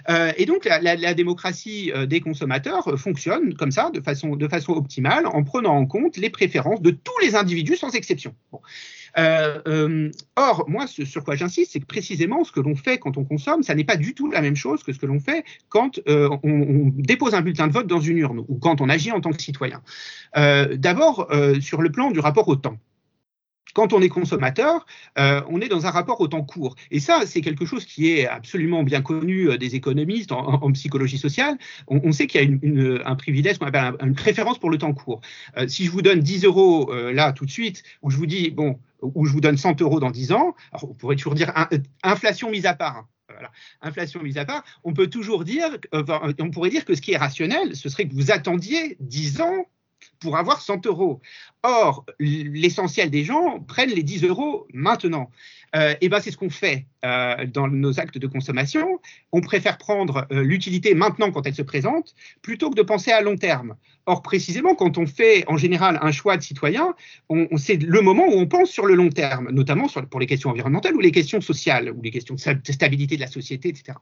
Euh, 0.09 0.33
et 0.37 0.47
donc 0.47 0.65
la, 0.65 1.15
démocratie 1.15 1.93
euh, 1.95 2.07
des 2.07 2.21
consommateurs 2.21 2.99
fonctionne 2.99 3.55
comme 3.55 3.71
ça, 3.71 3.91
de 3.91 4.01
façon, 4.01 4.37
optimale, 4.69 5.27
en 5.27 5.43
prenant 5.43 5.77
en 5.77 5.87
compte 5.87 6.17
les 6.17 6.31
préférences 6.31 6.83
de 6.83 6.91
tous 6.91 7.19
les 7.23 7.37
individus 7.37 7.77
sans 7.77 7.95
exception. 7.95 8.35
Euh, 9.19 9.61
euh, 9.67 10.11
or, 10.37 10.65
moi, 10.69 10.87
ce 10.87 11.05
sur 11.05 11.25
quoi 11.25 11.37
j'insiste, 11.37 11.73
c'est 11.73 11.81
que 11.81 11.87
précisément 11.87 12.45
ce 12.45 12.53
que 12.53 12.61
l'on 12.61 12.77
fait 12.77 12.99
quand 12.99 13.17
on 13.17 13.25
consomme, 13.25 13.63
ça 13.63 13.75
n'est 13.75 13.85
pas 13.85 13.97
du 13.97 14.15
tout 14.15 14.31
la 14.31 14.43
même 14.43 14.57
chose 14.57 14.83
que 14.83 14.93
ce 14.93 14.99
que 14.99 15.07
l'on 15.07 15.21
fait 15.21 15.45
quand 15.69 16.01
euh, 16.09 16.29
on, 16.43 16.51
on, 16.51 16.93
dépose 16.95 17.35
un 17.35 17.41
bulletin 17.41 17.67
de 17.67 17.73
vote 17.73 17.87
dans 17.87 18.01
une 18.01 18.19
urne 18.19 18.45
ou 18.49 18.59
quand 18.59 18.81
on 18.81 18.89
agit 18.89 19.13
en 19.13 19.21
tant 19.21 19.31
que 19.31 19.43
citoyen. 19.43 19.83
D'abord, 20.35 21.31
sur 21.61 21.81
le 21.81 21.91
plan 21.91 22.11
du 22.11 22.21
rapport 22.21 22.49
au 22.49 22.57
temps 22.57 22.79
quand 23.75 23.93
on 23.93 24.01
est 24.01 24.09
consommateur, 24.09 24.87
euh, 25.19 25.43
on 25.49 25.61
est 25.61 25.69
dans 25.69 25.87
un 25.87 25.91
rapport 25.91 26.21
au 26.21 26.29
temps 26.29 26.43
court. 26.43 26.77
Et 26.91 27.01
ça, 27.01 27.23
c'est 27.27 27.41
quelque 27.41 27.67
chose 27.67 27.85
qui 27.85 28.11
est 28.11 28.27
absolument 28.27 28.83
bien 28.83 29.03
connu 29.03 29.51
euh, 29.51 29.59
des 29.59 29.75
économistes 29.75 30.33
en, 30.33 30.73
psychologie 30.73 31.19
sociale. 31.19 31.57
On, 31.89 32.13
sait 32.13 32.27
qu'il 32.27 32.41
y 32.41 32.45
a 32.45 32.47
une, 32.47 32.59
une, 32.63 33.03
un 33.05 33.17
privilège 33.17 33.59
qu'on 33.59 33.67
appelle 33.67 33.95
une 34.03 34.15
préférence 34.15 34.59
pour 34.59 34.71
le 34.71 34.79
temps 34.79 34.93
court. 34.93 35.21
Euh, 35.57 35.69
si 35.69 35.85
je 35.85 35.91
vous 35.91 36.03
donne 36.03 36.21
10 36.21 36.45
euros 36.45 36.93
euh, 36.93 37.13
là 37.13 37.33
tout 37.33 37.47
de 37.47 37.51
suite, 37.51 37.83
ou 38.03 38.11
je 38.11 38.17
vous 38.17 38.27
dis, 38.27 38.51
bon, 38.51 38.79
ou 39.03 39.27
je 39.27 39.33
vous 39.33 39.41
donne 39.41 39.57
100 39.57 39.81
euros 39.83 40.01
dans 40.01 40.11
10 40.11 40.33
ans, 40.33 40.55
alors 40.73 40.91
on 40.91 40.95
pourrait 40.95 41.17
toujours 41.17 41.35
dire 41.35 41.53
un, 41.55 41.69
inflation 42.03 42.51
mise 42.51 42.67
à 42.67 42.75
part. 42.75 42.97
Hein. 42.97 43.07
Voilà. 43.29 43.51
Inflation 43.83 44.23
mise 44.23 44.39
à 44.39 44.45
part, 44.45 44.65
on 44.85 44.95
peut 44.95 45.09
toujours 45.09 45.45
dire, 45.45 45.67
euh, 45.95 46.03
on 46.39 46.51
pourrait 46.51 46.71
dire 46.71 46.85
que 46.85 46.95
ce 46.95 47.03
qui 47.03 47.13
est 47.13 47.17
rationnel, 47.17 47.77
ce 47.77 47.89
serait 47.89 48.09
que 48.09 48.15
vous 48.15 48.31
attendiez 48.31 48.97
10 49.01 49.41
ans 49.43 49.67
pour 50.21 50.37
avoir 50.37 50.61
100 50.61 50.87
euros. 50.87 51.21
Or, 51.63 52.05
l'essentiel 52.19 53.11
des 53.11 53.25
gens 53.25 53.61
prennent 53.61 53.91
les 53.91 54.03
10 54.03 54.25
euros 54.25 54.67
maintenant. 54.73 55.31
Euh, 55.77 55.95
et 56.01 56.09
ben 56.09 56.21
c'est 56.21 56.31
ce 56.31 56.37
qu'on 56.37 56.51
fait 56.51 56.87
euh, 57.05 57.47
dans 57.47 57.69
nos 57.69 58.01
actes 58.01 58.19
de 58.19 58.27
consommation. 58.27 58.99
On 59.33 59.41
préfère 59.41 59.79
prendre 59.79 60.27
euh, 60.33 60.43
l'utilité 60.43 60.95
maintenant 60.95 61.31
quand 61.31 61.47
elle 61.47 61.55
se 61.55 61.63
présente 61.63 62.15
plutôt 62.43 62.71
que 62.71 62.75
de 62.75 62.83
penser 62.83 63.13
à 63.13 63.21
long 63.21 63.37
terme. 63.37 63.77
Or, 64.07 64.23
précisément, 64.23 64.77
quand 64.77 64.99
on 64.99 65.07
fait 65.07 65.45
en 65.49 65.57
général 65.57 65.99
un 66.01 66.13
choix 66.13 66.37
de 66.37 66.43
citoyen, 66.43 66.95
on, 67.29 67.49
c'est 67.57 67.77
le 67.83 68.01
moment 68.01 68.27
où 68.29 68.35
on 68.35 68.47
pense 68.47 68.71
sur 68.71 68.87
le 68.87 68.95
long 68.95 69.09
terme, 69.09 69.51
notamment 69.51 69.89
pour 70.11 70.21
les 70.21 70.27
questions 70.27 70.51
environnementales 70.51 70.95
ou 70.95 71.01
les 71.01 71.11
questions 71.11 71.41
sociales 71.41 71.91
ou 71.91 72.01
les 72.03 72.13
questions 72.13 72.37
de 72.37 72.73
stabilité 72.73 73.17
de 73.17 73.21
la 73.21 73.27
société, 73.27 73.69
etc. 73.69 73.99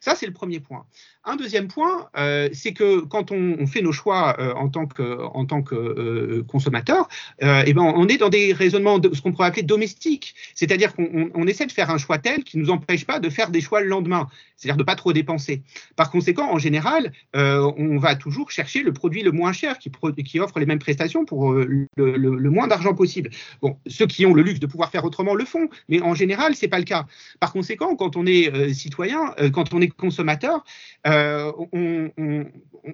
Ça, 0.00 0.14
c'est 0.14 0.26
le 0.26 0.34
premier 0.34 0.60
point. 0.60 0.84
Un 1.24 1.36
deuxième 1.36 1.68
point, 1.68 2.10
euh, 2.18 2.50
c'est 2.52 2.74
que 2.74 3.00
quand 3.00 3.32
on, 3.32 3.66
fait 3.66 3.80
nos 3.80 3.92
choix 3.92 4.36
en 4.56 4.68
tant 4.68 4.86
que, 4.86 6.40
consommateur, 6.42 7.08
et 7.40 7.72
ben 7.72 7.82
on 7.82 8.06
est 8.08 8.18
dans 8.18 8.28
des 8.28 8.52
raisonnements 8.52 9.00
ce 9.02 9.20
qu'on 9.22 9.32
pourrait 9.32 9.48
appeler 9.48 9.62
domestiques, 9.62 10.34
c'est-à-dire 10.54 10.94
qu'on 10.94 11.15
on, 11.34 11.46
essaie 11.46 11.66
de 11.66 11.72
faire 11.72 11.90
un 11.90 11.98
choix 11.98 12.18
tel 12.18 12.44
qui 12.44 12.58
ne 12.58 12.62
nous 12.62 12.70
empêche 12.70 13.06
pas 13.06 13.18
de 13.20 13.28
faire 13.30 13.50
des 13.50 13.60
choix 13.60 13.80
le 13.80 13.88
lendemain, 13.88 14.28
c'est-à-dire 14.56 14.76
de 14.76 14.82
pas 14.82 14.94
trop 14.94 15.12
dépenser. 15.12 15.62
Par 15.96 16.10
conséquent, 16.10 16.50
en 16.52 16.58
général, 16.58 17.12
euh, 17.34 17.72
on 17.76 17.96
va 17.96 18.16
toujours 18.16 18.50
chercher 18.50 18.82
le 18.82 18.92
produit 18.92 19.22
le 19.22 19.32
moins 19.32 19.52
cher 19.52 19.78
qui, 19.78 19.90
offre 20.38 20.60
les 20.60 20.66
mêmes 20.66 20.78
prestations 20.78 21.24
pour 21.24 21.52
euh, 21.52 21.86
le, 21.96 22.50
moins 22.50 22.68
d'argent 22.68 22.94
possible. 22.94 23.30
Bon, 23.62 23.78
ceux 23.86 24.06
qui 24.06 24.26
ont 24.26 24.34
le 24.34 24.42
luxe 24.42 24.60
de 24.60 24.66
pouvoir 24.66 24.90
faire 24.90 25.04
autrement 25.04 25.34
le 25.34 25.44
font, 25.44 25.68
mais 25.88 26.00
en 26.02 26.14
général, 26.14 26.54
c'est 26.54 26.68
pas 26.68 26.78
le 26.78 26.84
cas. 26.84 27.06
Par 27.40 27.52
conséquent, 27.52 27.96
quand 27.96 28.16
on 28.16 28.26
est 28.26 28.52
euh, 28.52 28.72
citoyen, 28.72 29.34
quand 29.52 29.72
on 29.72 29.80
est 29.80 29.88
consommateur, 29.88 30.64
on, 31.04 32.10
on, 32.18 32.44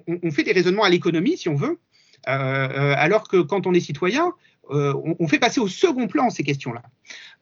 on, 0.07 0.31
fait 0.31 0.43
des 0.43 0.53
raisonnements 0.53 0.83
à 0.83 0.89
l'économie, 0.89 1.37
si 1.37 1.49
on 1.49 1.55
veut, 1.55 1.79
alors 2.25 3.27
que 3.27 3.41
quand 3.41 3.67
on 3.67 3.73
est 3.73 3.79
citoyen, 3.79 4.33
euh, 4.71 4.93
on, 5.19 5.27
fait 5.27 5.39
passer 5.39 5.59
au 5.59 5.67
second 5.67 6.07
plan 6.07 6.29
ces 6.29 6.43
questions-là. 6.43 6.83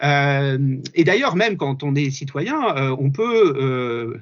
Euh, 0.03 0.78
et 0.95 1.03
d'ailleurs, 1.03 1.36
même 1.36 1.55
quand 1.55 1.84
on 1.84 1.93
est 1.93 2.09
citoyen, 2.09 2.76
euh, 2.76 2.95
on 2.99 3.11
peut 3.11 4.22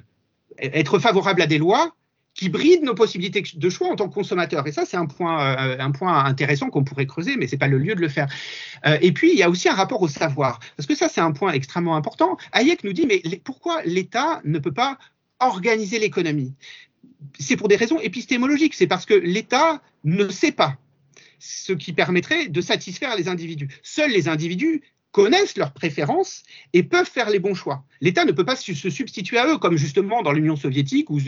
être 0.58 0.98
favorable 0.98 1.40
à 1.40 1.46
des 1.46 1.58
lois 1.58 1.94
qui 2.34 2.48
brident 2.48 2.84
nos 2.84 2.94
possibilités 2.94 3.42
de 3.54 3.70
choix 3.70 3.88
en 3.88 3.96
tant 3.96 4.08
que 4.08 4.14
consommateur. 4.14 4.66
Et 4.66 4.72
ça, 4.72 4.84
c'est 4.84 4.96
un 4.96 5.06
point, 5.06 5.56
un 5.78 5.90
point 5.90 6.24
intéressant 6.24 6.70
qu'on 6.70 6.84
pourrait 6.84 7.06
creuser, 7.06 7.36
mais 7.36 7.48
c'est 7.48 7.58
pas 7.58 7.66
le 7.66 7.78
lieu 7.78 7.94
de 7.94 8.00
le 8.00 8.08
faire. 8.08 8.28
Et 9.00 9.12
puis, 9.12 9.32
il 9.32 9.38
y 9.38 9.42
a 9.42 9.50
aussi 9.50 9.68
un 9.68 9.74
rapport 9.74 10.00
au 10.00 10.08
savoir, 10.08 10.60
parce 10.76 10.86
que 10.86 10.94
ça, 10.94 11.08
c'est 11.08 11.20
un 11.20 11.32
point 11.32 11.52
extrêmement 11.52 11.96
important. 11.96 12.36
Hayek 12.52 12.84
nous 12.84 12.92
dit, 12.92 13.06
mais 13.06 13.20
pourquoi 13.42 13.82
l'État 13.84 14.40
ne 14.44 14.58
peut 14.58 14.72
pas 14.72 14.96
organiser 15.40 15.98
l'économie? 15.98 16.54
C'est 17.38 17.56
pour 17.56 17.68
des 17.68 17.76
raisons 17.76 17.98
épistémologiques. 17.98 18.74
C'est 18.74 18.86
parce 18.86 19.06
que 19.06 19.14
l'État 19.14 19.82
ne 20.04 20.28
sait 20.28 20.52
pas 20.52 20.76
ce 21.40 21.72
qui 21.72 21.92
permettrait 21.92 22.48
de 22.48 22.60
satisfaire 22.60 23.16
les 23.16 23.28
individus. 23.28 23.68
Seuls 23.82 24.12
les 24.12 24.28
individus 24.28 24.82
connaissent 25.12 25.56
leurs 25.56 25.72
préférences 25.72 26.44
et 26.72 26.84
peuvent 26.84 27.10
faire 27.10 27.30
les 27.30 27.40
bons 27.40 27.54
choix. 27.54 27.84
L'État 28.00 28.24
ne 28.24 28.30
peut 28.32 28.44
pas 28.44 28.54
se 28.54 28.72
substituer 28.90 29.38
à 29.38 29.48
eux, 29.48 29.58
comme 29.58 29.76
justement 29.76 30.22
dans 30.22 30.30
l'Union 30.30 30.54
soviétique 30.54 31.10
où 31.10 31.18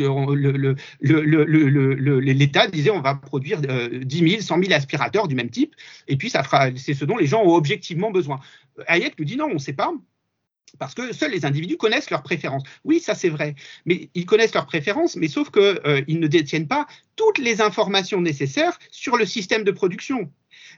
l'État 1.01 2.69
disait 2.69 2.91
on 2.91 3.01
va 3.01 3.17
produire 3.17 3.61
10 3.61 4.29
000, 4.31 4.41
100 4.41 4.63
000 4.63 4.73
aspirateurs 4.73 5.27
du 5.27 5.35
même 5.35 5.51
type, 5.51 5.75
et 6.07 6.17
puis 6.17 6.31
ça 6.31 6.45
fera, 6.45 6.69
c'est 6.77 6.95
ce 6.95 7.05
dont 7.05 7.17
les 7.17 7.27
gens 7.27 7.43
ont 7.43 7.55
objectivement 7.55 8.13
besoin. 8.13 8.39
Hayek 8.87 9.19
nous 9.19 9.25
dit 9.25 9.37
non, 9.37 9.47
on 9.51 9.55
ne 9.55 9.59
sait 9.59 9.73
pas. 9.73 9.93
Parce 10.79 10.95
que 10.95 11.13
seuls 11.13 11.33
les 11.33 11.45
individus 11.45 11.77
connaissent 11.77 12.11
leurs 12.11 12.23
préférences. 12.23 12.63
Oui, 12.85 12.99
ça 12.99 13.15
c'est 13.15 13.29
vrai, 13.29 13.55
mais 13.85 14.09
ils 14.15 14.27
connaissent 14.27 14.55
leurs 14.55 14.67
préférences, 14.67 15.17
mais 15.17 15.29
sauf 15.29 15.51
qu'ils 15.51 15.81
euh, 15.85 16.03
ne 16.09 16.27
détiennent 16.27 16.69
pas 16.69 16.87
toutes 17.17 17.39
les 17.39 17.61
informations 17.61 18.21
nécessaires 18.21 18.79
sur 18.91 19.17
le 19.17 19.27
système 19.27 19.65
de 19.65 19.71
production 19.71 20.31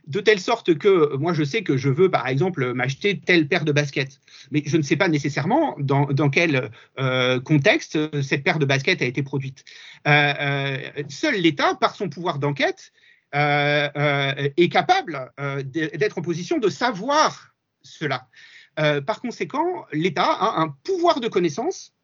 de 0.07 0.21
telle 0.21 0.41
sorte 0.41 0.77
que 0.77 1.17
moi 1.17 1.33
je 1.33 1.45
sais 1.45 1.63
que 1.63 1.77
je 1.77 1.89
veux 1.89 2.11
par 2.11 2.29
exemple 2.29 2.73
m'acheter 2.75 3.19
telle 3.19 3.49
paire 3.49 3.65
de 3.65 3.73
baskets, 3.73 4.21
mais 4.51 4.63
je 4.67 4.77
ne 4.77 4.83
sais 4.83 4.97
pas 4.97 5.09
nécessairement 5.09 5.77
dans, 5.79 6.31
quel 6.31 6.71
euh, 6.99 7.41
contexte 7.41 8.23
cette 8.23 8.45
paire 8.45 8.59
de 8.59 8.67
baskets 8.67 9.03
a 9.03 9.07
été 9.07 9.23
produite. 9.23 9.65
Euh, 10.07 10.33
euh, 10.41 11.03
seul 11.09 11.37
l'État, 11.37 11.75
par 11.75 11.95
son 11.95 12.09
pouvoir 12.09 12.39
d'enquête, 12.39 12.93
est 13.33 14.69
capable 14.71 15.33
d'être 15.65 16.19
en 16.19 16.23
position 16.23 16.59
de 16.59 16.69
savoir 16.69 17.55
cela. 17.83 18.29
Par 18.77 19.21
conséquent, 19.21 19.87
l'État 19.93 20.25
a 20.25 20.61
un 20.61 20.69
pouvoir 20.85 21.21
de 21.21 21.29
connaissance 21.29 21.95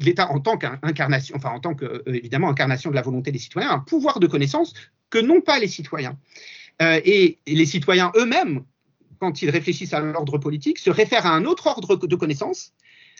l'État 0.00 0.30
en 0.30 0.40
tant 0.40 0.56
qu'incarnation, 0.56 1.36
enfin 1.36 1.50
en 1.50 1.60
tant 1.60 1.74
que 1.74 2.02
évidemment 2.06 2.48
incarnation 2.48 2.90
de 2.90 2.94
la 2.94 3.02
volonté 3.02 3.30
des 3.30 3.38
citoyens, 3.38 3.70
un 3.70 3.78
pouvoir 3.78 4.20
de 4.20 4.26
connaissance 4.26 4.74
que 5.10 5.18
n'ont 5.18 5.40
pas 5.40 5.58
les 5.58 5.68
citoyens. 5.68 6.18
Euh, 6.82 7.00
et, 7.04 7.38
les 7.46 7.66
citoyens 7.66 8.12
eux-mêmes, 8.16 8.64
quand 9.18 9.42
ils 9.42 9.50
réfléchissent 9.50 9.94
à 9.94 10.00
l'ordre 10.00 10.38
politique, 10.38 10.78
se 10.78 10.90
réfèrent 10.90 11.26
à 11.26 11.34
un 11.34 11.44
autre 11.44 11.66
ordre 11.66 11.96
de 11.96 12.16
connaissances 12.16 12.72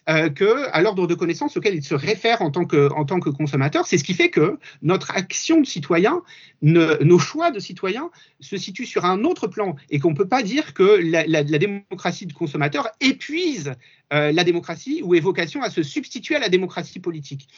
euh, 0.08 0.28
que 0.30 0.68
à 0.72 0.80
l'ordre 0.82 1.06
de 1.06 1.14
connaissances 1.14 1.56
auquel 1.56 1.74
ils 1.74 1.84
se 1.84 1.94
réfèrent 1.94 2.42
en 2.42 2.50
tant 2.50 2.64
que, 2.64 2.90
en 2.92 3.04
tant 3.04 3.20
que 3.20 3.30
consommateurs. 3.30 3.86
C'est 3.86 3.98
ce 3.98 4.04
qui 4.04 4.14
fait 4.14 4.30
que 4.30 4.58
notre 4.82 5.10
action 5.10 5.60
de 5.60 5.66
citoyen, 5.66 6.22
nos 6.62 7.18
choix 7.18 7.50
de 7.50 7.60
citoyen 7.60 8.10
se 8.40 8.56
situent 8.56 8.86
sur 8.86 9.04
un 9.04 9.24
autre 9.24 9.46
plan 9.46 9.76
et 9.90 9.98
qu'on 9.98 10.10
ne 10.10 10.16
peut 10.16 10.28
pas 10.28 10.42
dire 10.42 10.74
que 10.74 11.00
la, 11.02 11.26
la 11.26 11.42
démocratie 11.42 12.26
de 12.26 12.32
consommateur 12.32 12.88
épuise 13.00 13.74
euh, 14.12 14.32
la 14.32 14.44
démocratie 14.44 15.02
ou 15.02 15.14
est 15.14 15.20
vocation 15.20 15.62
à 15.62 15.70
se 15.70 15.82
substituer 15.82 16.36
à 16.36 16.38
la 16.38 16.48
démocratie 16.48 16.98
politique. 16.98 17.48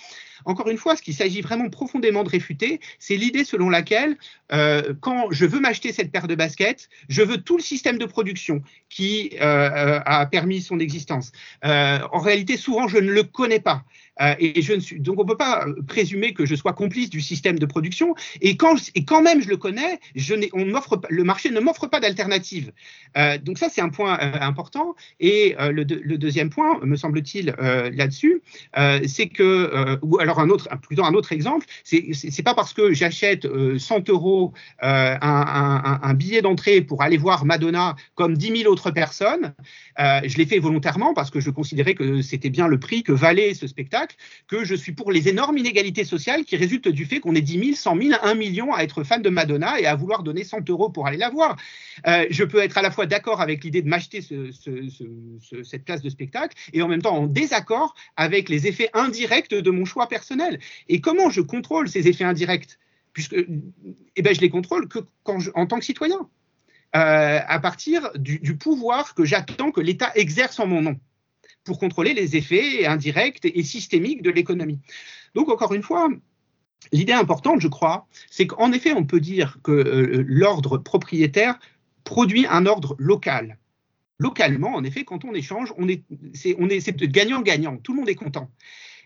Encore 0.45 0.69
une 0.69 0.79
fois, 0.79 0.97
ce 0.97 1.03
qu'il 1.03 1.15
s'agit 1.15 1.43
vraiment 1.43 1.69
profondément 1.69 2.25
de 2.25 2.29
réfuter, 2.29 2.81
c'est 2.99 3.17
l'idée 3.17 3.45
selon 3.45 3.71
laquelle, 3.71 4.17
euh, 4.53 4.95
quand 5.01 5.31
je 5.31 5.47
veux 5.47 5.61
m'acheter 5.61 5.93
cette 5.93 6.11
paire 6.11 6.27
de 6.27 6.35
baskets, 6.35 6.89
je 7.09 7.23
veux 7.23 7.37
tout 7.37 7.57
le 7.57 7.63
système 7.63 7.99
de 7.99 8.07
production 8.07 8.63
qui 8.89 9.37
euh, 9.41 10.01
a 10.05 10.27
permis 10.27 10.61
son 10.61 10.79
existence. 10.81 11.33
en 11.63 12.19
réalité, 12.19 12.57
souvent, 12.57 12.89
je 12.89 12.99
ne 12.99 13.13
le 13.13 13.23
connais 13.23 13.61
pas. 13.61 13.85
Et 14.39 14.61
je 14.61 14.75
ne 14.75 14.81
suis, 14.81 15.01
donc, 15.01 15.19
on 15.19 15.25
ne 15.25 15.29
peut 15.29 15.37
pas 15.37 15.67
présumer 15.89 16.35
que 16.35 16.45
je 16.45 16.55
sois 16.55 16.73
complice 16.73 17.11
du 17.11 17.21
système 17.21 17.59
de 17.59 17.67
production. 17.67 18.15
Et 18.41 18.57
quand, 18.57 18.77
et 18.95 19.05
quand 19.05 19.23
même 19.23 19.41
je 19.41 19.49
le 19.49 19.57
connais, 19.57 19.99
je 20.15 20.35
on 20.53 20.65
le 20.65 21.25
marché 21.25 21.51
ne 21.51 21.61
m'offre 21.61 21.87
pas 21.87 22.01
d'alternative. 22.01 22.73
donc 23.43 23.59
ça, 23.59 23.69
c'est 23.71 23.81
un 23.81 23.89
point 23.89 24.19
important. 24.41 24.95
Et 25.21 25.57
le, 25.59 25.85
deuxième 25.85 26.51
point, 26.51 26.81
me 26.83 26.97
semble-t-il, 26.97 27.55
euh, 27.59 27.91
là-dessus, 27.95 28.43
euh, 28.77 29.01
c'est 29.07 29.29
que, 29.29 29.43
euh, 29.43 29.97
ou 30.03 30.19
alors 30.19 30.41
un 30.41 30.49
autre, 30.49 30.69
plutôt 30.81 31.05
un 31.05 31.15
autre 31.15 31.33
exemple, 31.33 31.67
c'est 31.85 32.43
pas 32.43 32.55
parce 32.55 32.73
que 32.73 32.93
j'achète 32.93 33.47
100 33.79 34.09
euros 34.11 34.53
un, 34.83 36.15
billet 36.15 36.43
d'entrée 36.43 36.81
pour 36.81 37.03
aller 37.03 37.17
voir 37.17 37.45
Madonna 37.45 37.97
comme 38.15 38.37
10 38.37 38.63
000 38.63 38.73
autres 38.73 38.91
personnes, 38.91 39.55
je 39.99 40.37
l'ai 40.37 40.47
fait 40.47 40.59
volontairement 40.59 41.15
parce 41.15 41.31
que 41.31 41.41
je 41.41 41.51
considérais 41.51 41.95
que 41.95 42.23
c'était 42.23 42.51
bien 42.51 42.69
le 42.69 42.79
prix 42.79 43.03
que 43.03 43.13
valait 43.13 43.55
ce 43.55 43.67
spectacle, 43.67 44.00
que 44.49 44.65
je 44.65 44.75
suis 44.75 44.93
pour 44.93 45.13
les 45.13 45.29
énormes 45.29 45.59
inégalités 45.59 46.05
sociales 46.05 46.45
qui 46.45 46.57
résultent 46.57 46.89
du 46.89 47.05
fait 47.05 47.21
qu'on 47.21 47.35
est 47.35 47.41
10 47.41 47.65
000, 47.65 47.77
100 47.77 48.03
000, 48.03 48.15
1 48.23 48.35
million 48.35 48.73
à 48.73 48.83
être 48.83 49.05
fan 49.05 49.23
de 49.23 49.31
Madonna 49.31 49.81
et 49.81 49.87
à 49.87 49.95
vouloir 49.95 50.23
donner 50.23 50.45
100 50.45 50.69
euros 50.71 50.91
pour 50.91 51.07
aller 51.07 51.17
la 51.17 51.31
voir. 51.31 51.57
je 52.07 52.45
peux 52.45 52.59
être 52.59 52.79
à 52.79 52.83
la 52.83 52.91
fois 52.91 53.07
d'accord 53.07 53.41
avec 53.41 53.65
l'idée 53.65 53.83
de 53.83 53.89
m'acheter 53.89 54.21
cette 54.23 55.85
place 55.85 56.03
de 56.03 56.11
spectacle 56.11 56.57
et 56.73 56.83
en 56.83 56.89
même 56.89 57.03
temps 57.03 57.17
en 57.17 57.27
désaccord 57.27 57.95
avec 58.17 58.49
les 58.49 58.67
effets 58.67 58.91
indirects 58.95 59.55
de 59.55 59.71
mon 59.71 59.85
choix 59.85 60.09
personnel. 60.09 60.59
Et 60.89 61.01
comment 61.01 61.31
je 61.31 61.41
contrôle 61.41 61.89
ces 61.89 62.09
effets 62.09 62.25
indirects? 62.25 62.79
Puisque 63.13 63.35
eh 63.35 64.23
ben, 64.23 64.35
je 64.35 64.41
les 64.41 64.51
contrôle 64.51 64.89
que 64.89 65.01
en 65.25 65.67
tant 65.67 65.79
que 65.79 65.85
citoyen, 65.85 66.29
euh, 66.97 67.39
à 67.47 67.61
partir 67.61 68.11
du, 68.17 68.57
pouvoir 68.57 69.15
que 69.15 69.25
j'attends 69.25 69.71
que 69.71 69.81
l'État 69.81 70.11
exerce 70.15 70.59
en 70.59 70.67
mon 70.67 70.83
nom 70.83 71.01
pour 71.65 71.79
contrôler 71.79 72.15
les 72.15 72.37
effets 72.37 72.87
indirects 72.87 73.41
et 73.45 73.63
systémiques 73.63 74.23
de 74.23 74.31
l'économie. 74.31 74.79
Donc, 75.35 75.49
encore 75.49 75.75
une 75.75 75.83
fois, 75.83 76.09
l'idée 76.93 77.13
importante, 77.13 77.61
je 77.61 77.69
crois, 77.69 78.07
c'est 78.31 78.47
qu'en 78.47 78.73
effet, 78.73 78.93
on 78.93 79.05
peut 79.05 79.21
dire 79.21 79.59
que 79.63 79.73
euh, 79.73 80.25
l'ordre 80.27 80.79
propriétaire 80.79 81.59
produit 82.05 82.47
un 82.49 82.67
ordre 82.67 82.97
local 82.99 83.59
localement, 84.21 84.75
en 84.75 84.85
effet, 84.85 85.05
quand 85.05 85.25
on 85.25 85.35
échange, 85.35 85.73
on 85.79 85.89
est, 85.89 86.05
c'est, 86.35 86.55
gagnant-gagnant, 87.11 87.79
tout 87.79 87.93
le 87.93 88.01
monde 88.01 88.09
est 88.09 88.15
content. 88.15 88.51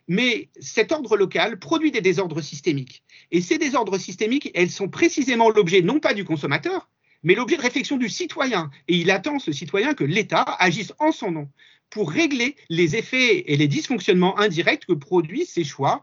Mais 0.09 0.51
cet 0.61 0.93
ordre 0.93 1.17
local 1.17 1.59
produit 1.59 1.93
des 1.93 2.03
désordres 2.03 2.43
systémiques. 2.43 3.05
Et 3.31 3.41
ces 3.41 3.57
désordres 3.57 3.97
systémiques, 3.97 4.51
elles 4.55 4.71
sont 4.71 4.89
précisément 4.89 5.49
l'objet 5.51 5.81
non 5.81 6.01
pas 6.01 6.13
du 6.13 6.25
consommateur, 6.25 6.91
mais 7.23 7.35
l'objet 7.35 7.57
de 7.57 7.63
réflexion 7.63 7.97
du 7.97 8.09
citoyen. 8.09 8.71
Et 8.89 8.97
il 8.97 9.11
attend, 9.11 9.39
ce 9.39 9.53
citoyen, 9.53 9.95
que 9.95 10.05
l'État 10.05 10.43
agisse 10.59 10.93
en 10.99 11.13
son 11.13 11.31
nom 11.31 11.49
pour 11.95 12.11
régler 12.11 12.57
les 12.71 12.97
effets 12.97 13.53
et 13.53 13.57
les 13.57 13.69
dysfonctionnements 13.69 14.37
indirects 14.41 14.85
que 14.85 14.93
produisent 14.93 15.51
ces 15.51 15.63
choix 15.63 16.03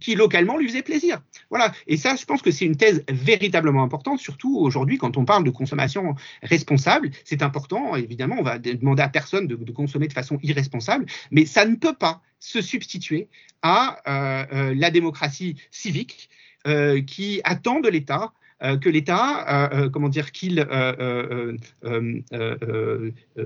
qui 0.00 0.14
localement 0.14 0.56
lui 0.56 0.66
faisait 0.66 0.82
plaisir. 0.82 1.20
Voilà. 1.50 1.72
Et 1.86 1.98
ça, 1.98 2.16
je 2.16 2.24
pense 2.24 2.40
que 2.40 2.50
c'est 2.50 2.64
une 2.64 2.76
thèse 2.76 3.04
véritablement 3.08 3.82
importante, 3.82 4.18
surtout 4.18 4.58
aujourd'hui 4.58 4.96
quand 4.96 5.18
on 5.18 5.26
parle 5.26 5.44
de 5.44 5.50
consommation 5.50 6.14
responsable. 6.42 7.10
C'est 7.24 7.42
important, 7.42 7.96
évidemment, 7.96 8.36
on 8.38 8.42
va 8.42 8.58
demander 8.58 9.02
à 9.02 9.10
personne 9.10 9.46
de, 9.46 9.72
consommer 9.72 10.08
de 10.08 10.14
façon 10.14 10.38
irresponsable, 10.42 11.04
mais 11.30 11.44
ça 11.44 11.66
ne 11.66 11.74
peut 11.74 11.94
pas 11.94 12.22
se 12.40 12.62
substituer 12.62 13.28
à 13.60 13.98
euh, 14.08 14.46
euh, 14.52 14.74
la 14.74 14.90
démocratie 14.90 15.56
civique 15.70 16.30
euh, 16.66 17.02
qui 17.02 17.42
attend 17.44 17.80
de 17.80 17.90
l'État 17.90 18.32
que 18.60 18.88
l'État, 18.88 19.88
comment 19.92 20.08
dire, 20.08 20.32
qu'il 20.32 20.60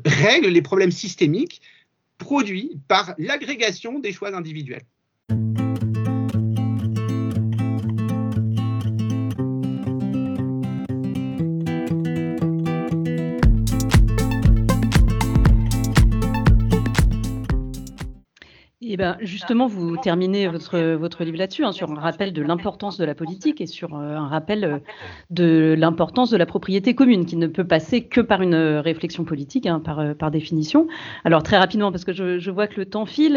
règle 0.05 0.49
les 0.49 0.63
problèmes 0.63 0.91
systémiques 0.91 1.61
produits 2.19 2.79
par 2.89 3.15
l'agrégation 3.19 3.99
des 3.99 4.13
choix 4.13 4.35
individuels. 4.35 4.83
Ben, 18.99 19.17
justement, 19.21 19.69
vous 19.69 19.97
terminez 19.97 20.49
votre, 20.49 20.77
votre 20.95 21.23
livre 21.23 21.39
là-dessus, 21.39 21.65
hein, 21.65 21.71
sur 21.71 21.89
un 21.89 22.01
rappel 22.01 22.33
de 22.33 22.43
l'importance 22.43 22.99
de 22.99 23.05
la 23.05 23.15
politique 23.15 23.61
et 23.61 23.67
sur 23.67 23.95
euh, 23.95 24.17
un 24.17 24.27
rappel 24.27 24.65
euh, 24.65 24.79
de 25.31 25.77
l'importance 25.79 26.31
de 26.31 26.37
la 26.37 26.47
propriété 26.47 26.97
commune, 26.97 27.25
qui 27.25 27.37
ne 27.37 27.47
peut 27.47 27.65
passer 27.65 28.03
que 28.03 28.21
par 28.21 28.43
une 28.43 28.55
euh, 28.55 28.81
réflexion 28.81 29.23
politique, 29.23 29.67
hein, 29.67 29.79
par, 29.79 30.17
par 30.17 30.33
définition. 30.33 30.89
Alors, 31.25 31.45
très 31.45 31.59
rapidement, 31.59 31.93
parce 31.93 32.05
que 32.05 32.13
je, 32.13 32.41
je 32.41 32.51
vois 32.51 32.67
que 32.67 32.81
le 32.81 32.87
temps 32.87 33.07
file, 33.07 33.37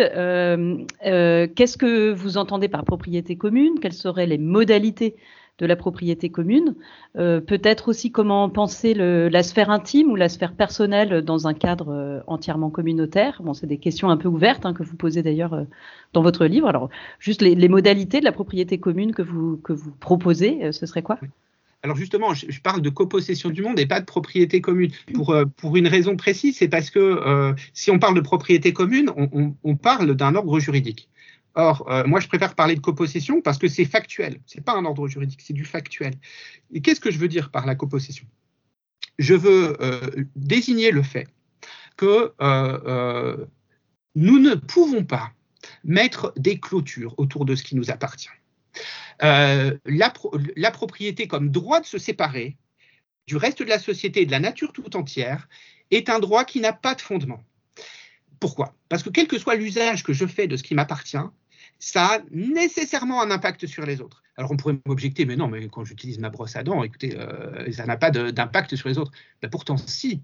qu'est-ce 0.99 1.77
que 1.77 2.11
vous 2.11 2.37
entendez 2.37 2.67
par 2.67 2.83
propriété 2.83 3.35
commune? 3.35 3.79
Quelles 3.79 3.93
seraient 3.93 4.25
les 4.25 4.39
modalités 4.39 5.15
de 5.61 5.67
la 5.67 5.75
propriété 5.75 6.29
commune. 6.29 6.75
Euh, 7.17 7.39
peut-être 7.39 7.87
aussi 7.87 8.11
comment 8.11 8.49
penser 8.49 8.93
la 8.95 9.43
sphère 9.43 9.69
intime 9.69 10.11
ou 10.11 10.15
la 10.15 10.27
sphère 10.27 10.53
personnelle 10.53 11.21
dans 11.21 11.47
un 11.47 11.53
cadre 11.53 11.89
euh, 11.89 12.19
entièrement 12.25 12.71
communautaire. 12.71 13.41
Bon, 13.43 13.53
c'est 13.53 13.67
des 13.67 13.77
questions 13.77 14.09
un 14.09 14.17
peu 14.17 14.27
ouvertes 14.27 14.65
hein, 14.65 14.73
que 14.73 14.83
vous 14.83 14.95
posez 14.95 15.21
d'ailleurs 15.21 15.53
euh, 15.53 15.63
dans 16.13 16.23
votre 16.23 16.45
livre. 16.45 16.67
Alors, 16.67 16.89
juste 17.19 17.43
les, 17.43 17.69
modalités 17.69 18.19
de 18.19 18.25
la 18.25 18.31
propriété 18.31 18.79
commune 18.79 19.13
que 19.13 19.21
vous, 19.21 19.57
que 19.57 19.71
vous 19.71 19.91
proposez, 19.91 20.71
ce 20.71 20.85
serait 20.85 21.03
quoi? 21.03 21.19
Alors 21.83 21.95
justement, 21.95 22.33
je, 22.33 22.61
parle 22.61 22.81
de 22.81 22.89
copossession 22.89 23.49
du 23.49 23.61
monde 23.61 23.79
et 23.79 23.85
pas 23.85 23.99
de 23.99 24.05
propriété 24.05 24.61
commune. 24.61 24.91
Pour, 25.13 25.35
pour 25.57 25.77
une 25.77 25.87
raison 25.87 26.15
précise, 26.15 26.57
c'est 26.57 26.67
parce 26.67 26.89
que 26.89 27.53
si 27.73 27.91
on 27.91 27.97
parle 27.97 28.15
de 28.15 28.21
propriété 28.21 28.73
commune, 28.73 29.09
on 29.63 29.75
parle 29.77 30.15
d'un 30.15 30.35
ordre 30.35 30.59
juridique. 30.59 31.07
Or, 31.55 31.89
euh, 31.89 32.05
moi, 32.05 32.19
je 32.19 32.27
préfère 32.27 32.55
parler 32.55 32.75
de 32.75 32.79
copossession 32.79 33.41
parce 33.41 33.57
que 33.57 33.67
c'est 33.67 33.85
factuel. 33.85 34.39
Ce 34.45 34.57
n'est 34.57 34.63
pas 34.63 34.73
un 34.73 34.85
ordre 34.85 35.07
juridique, 35.07 35.41
c'est 35.41 35.53
du 35.53 35.65
factuel. 35.65 36.13
Et 36.73 36.81
qu'est-ce 36.81 37.01
que 37.01 37.11
je 37.11 37.19
veux 37.19 37.27
dire 37.27 37.51
par 37.51 37.65
la 37.65 37.75
copossession? 37.75 38.25
Je 39.19 39.33
veux 39.33 39.77
euh, 39.81 40.09
désigner 40.35 40.91
le 40.91 41.03
fait 41.03 41.27
que 41.97 42.33
euh, 42.41 43.45
nous 44.15 44.39
ne 44.39 44.55
pouvons 44.55 45.03
pas 45.03 45.31
mettre 45.83 46.33
des 46.37 46.59
clôtures 46.59 47.13
autour 47.17 47.45
de 47.45 47.55
ce 47.55 47.63
qui 47.63 47.75
nous 47.75 47.91
appartient. 47.91 48.29
La, 49.19 49.77
la, 49.85 50.71
propriété 50.71 51.27
comme 51.27 51.51
droit 51.51 51.79
de 51.79 51.85
se 51.85 51.99
séparer 51.99 52.57
du 53.27 53.37
reste 53.37 53.59
de 53.59 53.67
la 53.67 53.77
société 53.77 54.21
et 54.21 54.25
de 54.25 54.31
la 54.31 54.39
nature 54.39 54.73
tout 54.73 54.95
entière 54.95 55.47
est 55.91 56.09
un 56.09 56.19
droit 56.19 56.43
qui 56.43 56.59
n'a 56.59 56.73
pas 56.73 56.95
de 56.95 57.01
fondement. 57.01 57.43
Pourquoi? 58.39 58.75
Parce 58.89 59.03
que 59.03 59.09
quel 59.09 59.27
que 59.27 59.37
soit 59.37 59.55
l'usage 59.55 60.03
que 60.03 60.13
je 60.13 60.25
fais 60.25 60.47
de 60.47 60.57
ce 60.57 60.63
qui 60.63 60.73
m'appartient, 60.73 61.17
ça 61.81 62.05
a 62.05 62.19
nécessairement 62.29 63.21
un 63.21 63.31
impact 63.31 63.65
sur 63.65 63.85
les 63.85 63.99
autres. 64.01 64.23
Alors 64.37 64.51
on 64.51 64.55
pourrait 64.55 64.77
m'objecter, 64.85 65.25
mais 65.25 65.35
non, 65.35 65.47
mais 65.47 65.67
quand 65.67 65.83
j'utilise 65.83 66.19
ma 66.19 66.29
brosse 66.29 66.55
à 66.55 66.63
dents, 66.63 66.83
écoutez, 66.83 67.17
euh, 67.17 67.69
ça 67.71 67.85
n'a 67.85 67.97
pas 67.97 68.11
d'impact 68.11 68.75
sur 68.75 68.87
les 68.87 68.97
autres. 68.97 69.11
Ben 69.41 69.49
pourtant, 69.49 69.75
si. 69.77 70.21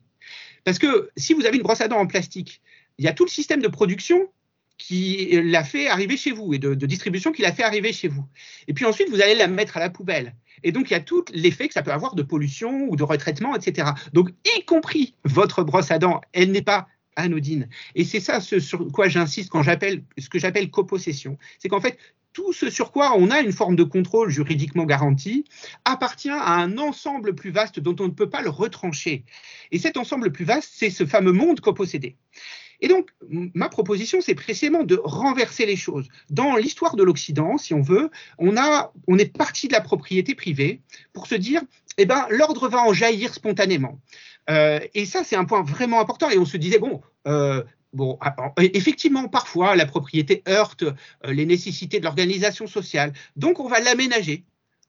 Parce 0.64 0.80
que 0.80 1.10
si 1.18 1.34
vous 1.34 1.46
avez 1.46 1.58
une 1.58 1.64
brosse 1.64 1.82
à 1.82 1.88
dents 1.88 2.00
en 2.00 2.08
plastique, 2.08 2.62
il 3.00 3.06
y 3.06 3.08
a 3.08 3.14
tout 3.14 3.26
le 3.26 3.30
système 3.30 3.62
de 3.62 3.68
production 3.68 4.32
qui 4.78 5.30
l'a 5.44 5.64
fait 5.64 5.88
arriver 5.88 6.16
chez 6.16 6.32
vous 6.32 6.54
et 6.54 6.60
de, 6.60 6.76
de 6.76 6.86
distribution 6.86 7.32
qui 7.32 7.42
l'a 7.42 7.52
fait 7.52 7.64
arriver 7.64 7.92
chez 7.92 8.08
vous. 8.08 8.24
Et 8.68 8.74
puis 8.74 8.86
ensuite, 8.86 9.10
vous 9.10 9.22
allez 9.22 9.34
la 9.34 9.48
mettre 9.48 9.78
à 9.78 9.80
la 9.80 9.90
poubelle. 9.90 10.36
Et 10.64 10.72
donc, 10.72 10.90
il 10.90 10.94
y 10.94 10.96
a 10.96 11.00
tout 11.00 11.26
l'effet 11.34 11.68
que 11.68 11.74
ça 11.74 11.82
peut 11.82 11.92
avoir 11.92 12.14
de 12.14 12.22
pollution 12.22 12.88
ou 12.88 12.96
de 12.96 13.04
retraitement, 13.04 13.56
etc. 13.56 13.90
Donc, 14.14 14.30
y 14.46 14.64
compris 14.66 15.16
votre 15.24 15.64
brosse 15.64 15.90
à 15.90 15.98
dents, 15.98 16.22
elle 16.34 16.52
n'est 16.52 16.62
pas 16.62 16.88
anodine. 17.18 17.68
Et 17.96 18.06
c'est 18.06 18.22
ça 18.22 18.40
ce 18.40 18.60
sur 18.60 18.88
quoi 18.92 19.10
j'insiste 19.10 19.50
quand 19.50 19.64
j'appelle 19.64 20.04
ce 20.18 20.30
que 20.30 20.40
j'appelle 20.40 20.70
copossession. 20.70 21.38
C'est 21.60 21.68
qu'en 21.68 21.82
fait, 21.82 21.98
tout 22.32 22.54
ce 22.54 22.70
sur 22.70 22.92
quoi 22.92 23.18
on 23.18 23.32
a 23.32 23.42
une 23.42 23.52
forme 23.52 23.76
de 23.76 23.84
contrôle 23.84 24.30
juridiquement 24.30 24.86
garantie 24.86 25.44
appartient 25.86 26.30
à 26.30 26.54
un 26.54 26.78
ensemble 26.78 27.34
plus 27.34 27.50
vaste 27.50 27.80
dont 27.80 27.96
on 28.00 28.06
ne 28.06 28.14
peut 28.14 28.30
pas 28.30 28.44
le 28.44 28.50
retrancher. 28.50 29.26
Et 29.72 29.80
cet 29.80 29.98
ensemble 29.98 30.32
plus 30.32 30.46
vaste, 30.46 30.70
c'est 30.72 30.92
ce 30.92 31.06
fameux 31.06 31.32
monde 31.32 31.60
copossédé. 31.60 32.16
Et 32.80 32.88
donc, 32.88 33.10
ma 33.30 33.70
proposition, 33.70 34.22
c'est 34.22 34.36
précisément 34.36 34.84
de 34.84 35.02
renverser 35.04 35.66
les 35.66 35.76
choses. 35.76 36.08
Dans 36.30 36.56
l'histoire 36.56 36.96
de 36.96 37.04
l'Occident, 37.04 37.58
si 37.58 37.74
on 37.74 37.82
veut, 37.82 38.12
on, 38.38 38.56
a, 38.56 38.94
on 39.08 39.18
est 39.18 39.36
parti 39.36 39.68
de 39.68 39.74
la 39.74 39.82
propriété 39.82 40.36
privée 40.36 40.82
pour 41.14 41.26
se 41.26 41.34
dire, 41.34 41.62
eh 41.98 42.06
ben, 42.06 42.26
l'ordre 42.30 42.70
va 42.70 42.84
en 42.84 42.94
jaillir 42.94 43.34
spontanément. 43.34 44.00
Euh, 44.50 44.80
et 44.94 45.06
ça, 45.06 45.24
c'est 45.24 45.36
un 45.36 45.46
point 45.46 45.64
vraiment 45.64 46.00
important. 46.00 46.30
Et 46.30 46.38
on 46.38 46.46
se 46.46 46.58
disait, 46.58 46.80
bon, 46.80 47.02
euh, 47.28 47.64
Bon, 47.94 48.18
ah, 48.22 48.36
effectivement, 48.58 49.28
parfois, 49.28 49.76
la 49.76 49.86
propriété 49.86 50.44
heurte 50.48 50.84
euh, 50.84 50.94
les 51.34 51.46
nécessités 51.46 52.00
de 52.00 52.04
l'organisation 52.04 52.68
sociale. 52.68 53.14
Donc, 53.38 53.60
on 53.60 53.68
va 53.68 53.80
l'aménager 53.80 54.44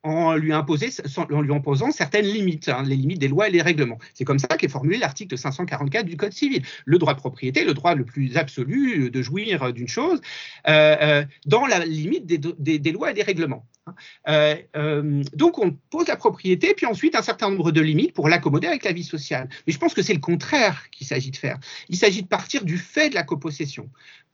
en 0.04 0.36
lui, 0.36 0.52
imposant 0.52 1.90
certaines 1.90 2.26
limites, 2.26 2.68
hein, 2.68 2.82
les 2.84 2.96
limites 2.96 3.18
des 3.18 3.28
lois 3.28 3.48
et 3.48 3.52
des 3.52 3.62
règlements. 3.62 3.98
C'est 4.14 4.24
comme 4.24 4.38
ça 4.38 4.48
qu'est 4.56 4.68
formulé 4.68 4.96
l'article 4.96 5.36
544 5.36 6.06
du 6.06 6.16
Code 6.16 6.32
civil. 6.32 6.62
Le 6.84 6.98
droit 6.98 7.14
de 7.14 7.18
propriété, 7.18 7.64
le 7.64 7.74
droit 7.74 7.94
le 7.94 8.04
plus 8.04 8.36
absolu 8.36 9.10
de 9.10 9.22
jouir 9.22 9.72
d'une 9.72 9.88
chose, 9.88 10.20
euh, 10.68 10.96
euh, 11.00 11.24
dans 11.46 11.66
la 11.66 11.84
limite 11.84 12.26
des, 12.26 12.92
lois 12.92 13.10
et 13.10 13.14
des 13.14 13.22
règlements. 13.22 13.66
Hein. 13.86 13.94
Euh, 14.76 15.24
donc 15.34 15.58
on 15.58 15.76
pose 15.90 16.06
la 16.08 16.16
propriété, 16.16 16.74
puis 16.74 16.86
ensuite 16.86 17.16
un 17.16 17.22
certain 17.22 17.50
nombre 17.50 17.72
de 17.72 17.80
limites 17.80 18.12
pour 18.12 18.28
l'accommoder 18.28 18.68
avec 18.68 18.84
la 18.84 18.92
vie 18.92 19.04
sociale. 19.04 19.48
Mais 19.66 19.72
je 19.72 19.78
pense 19.78 19.94
que 19.94 20.02
c'est 20.02 20.14
le 20.14 20.20
contraire 20.20 20.90
qu'il 20.90 21.06
s'agit 21.06 21.30
de 21.30 21.36
faire. 21.36 21.58
Il 21.88 21.96
s'agit 21.96 22.22
de 22.22 22.28
partir 22.28 22.64
du 22.64 22.78
fait 22.78 23.10
de 23.10 23.14
la 23.14 23.24
copossession 23.24 23.88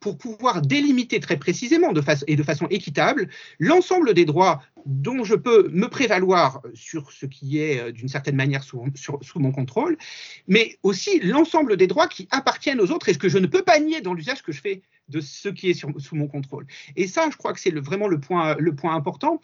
pour 0.05 0.19
pouvoir 0.19 0.61
délimiter 0.61 1.19
très 1.19 1.35
précisément 1.35 1.91
et 2.27 2.35
de 2.35 2.43
façon 2.43 2.67
équitable 2.67 3.27
l'ensemble 3.57 4.13
des 4.13 4.25
droits 4.25 4.61
dont 4.85 5.23
je 5.23 5.33
peux 5.33 5.67
me 5.69 5.87
prévaloir 5.87 6.61
sur 6.75 7.11
ce 7.11 7.25
qui 7.25 7.57
est 7.57 7.79
euh, 7.79 7.91
d'une 7.91 8.07
certaine 8.07 8.35
manière 8.35 8.63
sous, 8.63 8.83
mon 9.37 9.51
contrôle, 9.51 9.97
mais 10.47 10.77
aussi 10.83 11.19
l'ensemble 11.21 11.75
des 11.75 11.87
droits 11.87 12.07
qui 12.07 12.27
appartiennent 12.29 12.79
aux 12.79 12.91
autres 12.91 13.09
et 13.09 13.13
ce 13.13 13.17
que 13.17 13.29
je 13.29 13.39
ne 13.39 13.47
peux 13.47 13.63
pas 13.63 13.79
nier 13.79 14.01
dans 14.01 14.13
l'usage 14.13 14.43
que 14.43 14.51
je 14.51 14.61
fais 14.61 14.83
de 15.09 15.21
ce 15.21 15.49
qui 15.49 15.71
est 15.71 15.73
sous 15.73 16.15
mon 16.15 16.27
contrôle. 16.27 16.67
Et 16.95 17.07
ça, 17.07 17.27
je 17.31 17.37
crois 17.37 17.53
que 17.53 17.59
c'est 17.59 17.73
vraiment 17.73 18.07
le 18.07 18.19
point 18.19 18.55
important 18.95 19.41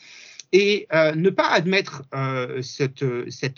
et 0.52 0.88
euh, 0.94 1.16
ne 1.16 1.30
pas 1.30 1.48
admettre 1.48 2.04
euh, 2.14 2.62
cette, 2.62 3.02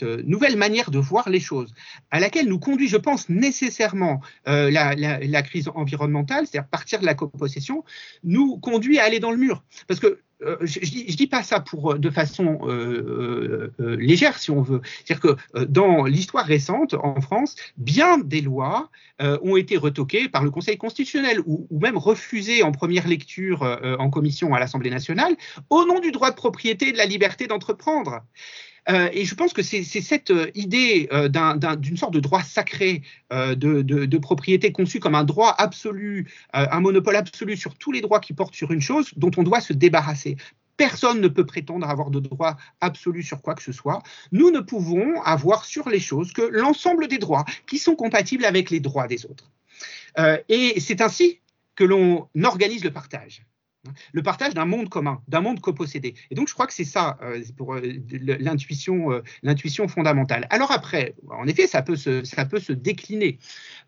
nouvelle 0.04 0.58
manière 0.58 0.92
de 0.92 1.00
voir 1.00 1.30
les 1.30 1.40
choses, 1.40 1.74
à 2.12 2.20
laquelle 2.20 2.48
nous 2.48 2.60
conduit, 2.60 2.88
je 2.88 2.98
pense, 2.98 3.30
nécessairement 3.30 4.22
euh, 4.48 4.70
la, 4.70 5.42
crise 5.42 5.70
environnementale, 5.74 6.46
c'est-à-dire 6.48 6.70
partir 6.70 7.00
de 7.00 7.06
la 7.06 7.16
copossession, 7.16 7.84
nous 8.24 8.58
conduit 8.58 9.00
à 9.00 9.06
aller 9.06 9.20
dans 9.20 9.32
le 9.32 9.38
mur. 9.38 9.64
Parce 9.88 10.00
que 10.00 10.20
euh, 10.46 10.58
je, 10.62 10.80
ne 10.80 11.16
dis, 11.16 11.28
pas 11.28 11.44
ça 11.44 11.60
pour 11.60 11.96
de 11.96 12.10
façon 12.10 12.60
euh, 12.64 13.74
euh, 13.80 13.96
légère, 13.96 14.38
si 14.38 14.52
on 14.52 14.62
veut. 14.62 14.82
C'est-à-dire 15.04 15.38
que 15.54 15.64
dans 15.66 16.06
l'histoire 16.06 16.46
récente 16.46 16.94
en 16.94 17.20
France, 17.22 17.56
bien 17.78 18.18
des 18.18 18.42
lois 18.42 18.90
ont 19.20 19.56
été 19.56 19.78
retoquées 19.78 20.28
par 20.28 20.44
le 20.44 20.52
Conseil 20.52 20.78
constitutionnel 20.78 21.40
ou 21.46 21.68
même 21.72 21.98
refusées 21.98 22.62
en 22.64 22.72
première 22.72 23.08
lecture 23.08 23.62
en 24.00 24.10
commission 24.10 24.54
à 24.54 24.60
l'Assemblée 24.60 24.90
nationale 24.90 25.36
au 25.70 25.86
nom 25.86 26.00
du 26.00 26.12
droit 26.12 26.32
de 26.32 26.36
propriété 26.36 26.90
et 26.90 26.92
de 26.92 26.98
la 26.98 27.06
liberté 27.06 27.48
d'entreprendre. 27.48 28.22
Euh, 28.90 29.10
et 29.14 29.26
je 29.26 29.36
pense 29.36 29.54
que 29.54 29.62
c'est 29.62 29.84
cette 29.84 30.32
euh, 30.32 30.52
idée 30.56 31.08
euh, 31.12 31.30
d'une 31.78 31.98
sorte 31.98 32.14
de 32.14 32.20
droit 32.20 32.42
sacré 32.42 33.02
de, 33.32 34.18
propriété 34.18 34.72
conçu 34.72 35.00
comme 35.00 35.16
un 35.16 35.24
droit 35.24 35.54
absolu, 35.58 36.32
un 36.54 36.80
monopole 36.80 37.16
absolu 37.16 37.58
sur 37.58 37.76
tous 37.76 37.92
les 37.92 38.02
droits 38.02 38.20
qui 38.20 38.34
portent 38.34 38.56
sur 38.56 38.72
une 38.72 38.82
chose 38.82 39.12
dont 39.18 39.32
on 39.38 39.44
doit 39.44 39.60
se 39.60 39.74
débarrasser. 39.74 40.38
Personne 40.78 41.20
ne 41.20 41.28
peut 41.28 41.46
prétendre 41.46 41.88
avoir 41.88 42.10
de 42.10 42.20
droit 42.20 42.58
absolu 42.80 43.22
sur 43.22 43.42
quoi 43.42 43.56
que 43.56 43.64
ce 43.64 43.72
soit. 43.72 44.02
Nous 44.32 44.50
ne 44.50 44.60
pouvons 44.60 45.22
avoir 45.24 45.66
sur 45.66 45.90
les 45.90 46.00
choses 46.00 46.32
que 46.32 46.42
l'ensemble 46.42 47.08
des 47.08 47.18
droits 47.18 47.46
qui 47.68 47.80
sont 47.80 47.96
compatibles 47.96 48.46
avec 48.46 48.70
les 48.70 48.80
droits 48.80 49.08
des 49.08 49.26
autres. 49.26 49.52
et 50.50 50.80
c'est 50.80 51.02
ainsi 51.02 51.40
que 51.76 51.84
l'on 51.84 52.28
organise 52.44 52.84
le 52.84 52.92
partage 52.92 53.44
le 54.12 54.24
partage 54.24 54.54
d'un 54.54 54.66
monde 54.66 54.90
commun, 54.90 55.22
d'un 55.28 55.42
monde 55.42 55.60
copossédé. 55.60 56.16
Et 56.32 56.36
donc, 56.36 56.48
je 56.48 56.54
crois 56.54 56.68
que 56.68 56.74
c'est 56.74 56.84
ça 56.84 57.18
euh, 57.22 57.42
pour 57.58 57.76
euh, 57.76 57.82
l'intuition, 58.40 59.12
euh, 59.12 59.22
l'intuition 59.42 59.88
fondamentale. 59.88 60.48
Alors 60.50 60.72
après, 60.72 61.16
en 61.30 61.48
effet, 61.48 61.68
ça 61.68 61.82
peut 61.82 61.96
se, 61.96 62.24
ça 62.24 62.46
peut 62.46 62.60
se 62.60 62.74
décliner. 62.74 63.40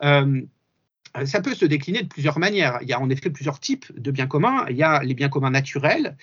ça 0.01 1.39
peut 1.41 1.55
se 1.55 1.65
décliner 1.65 2.03
de 2.03 2.07
plusieurs 2.07 2.39
manières. 2.39 2.79
Il 2.81 2.89
y 2.89 2.93
a 2.93 2.99
en 2.99 3.09
effet 3.09 3.29
plusieurs 3.29 3.59
types 3.59 3.85
de 3.97 4.11
biens 4.11 4.27
communs. 4.27 4.65
Il 4.69 4.75
y 4.75 4.83
a 4.83 5.01
les 5.01 5.13
biens 5.13 5.29
communs 5.29 5.49
naturels 5.49 6.17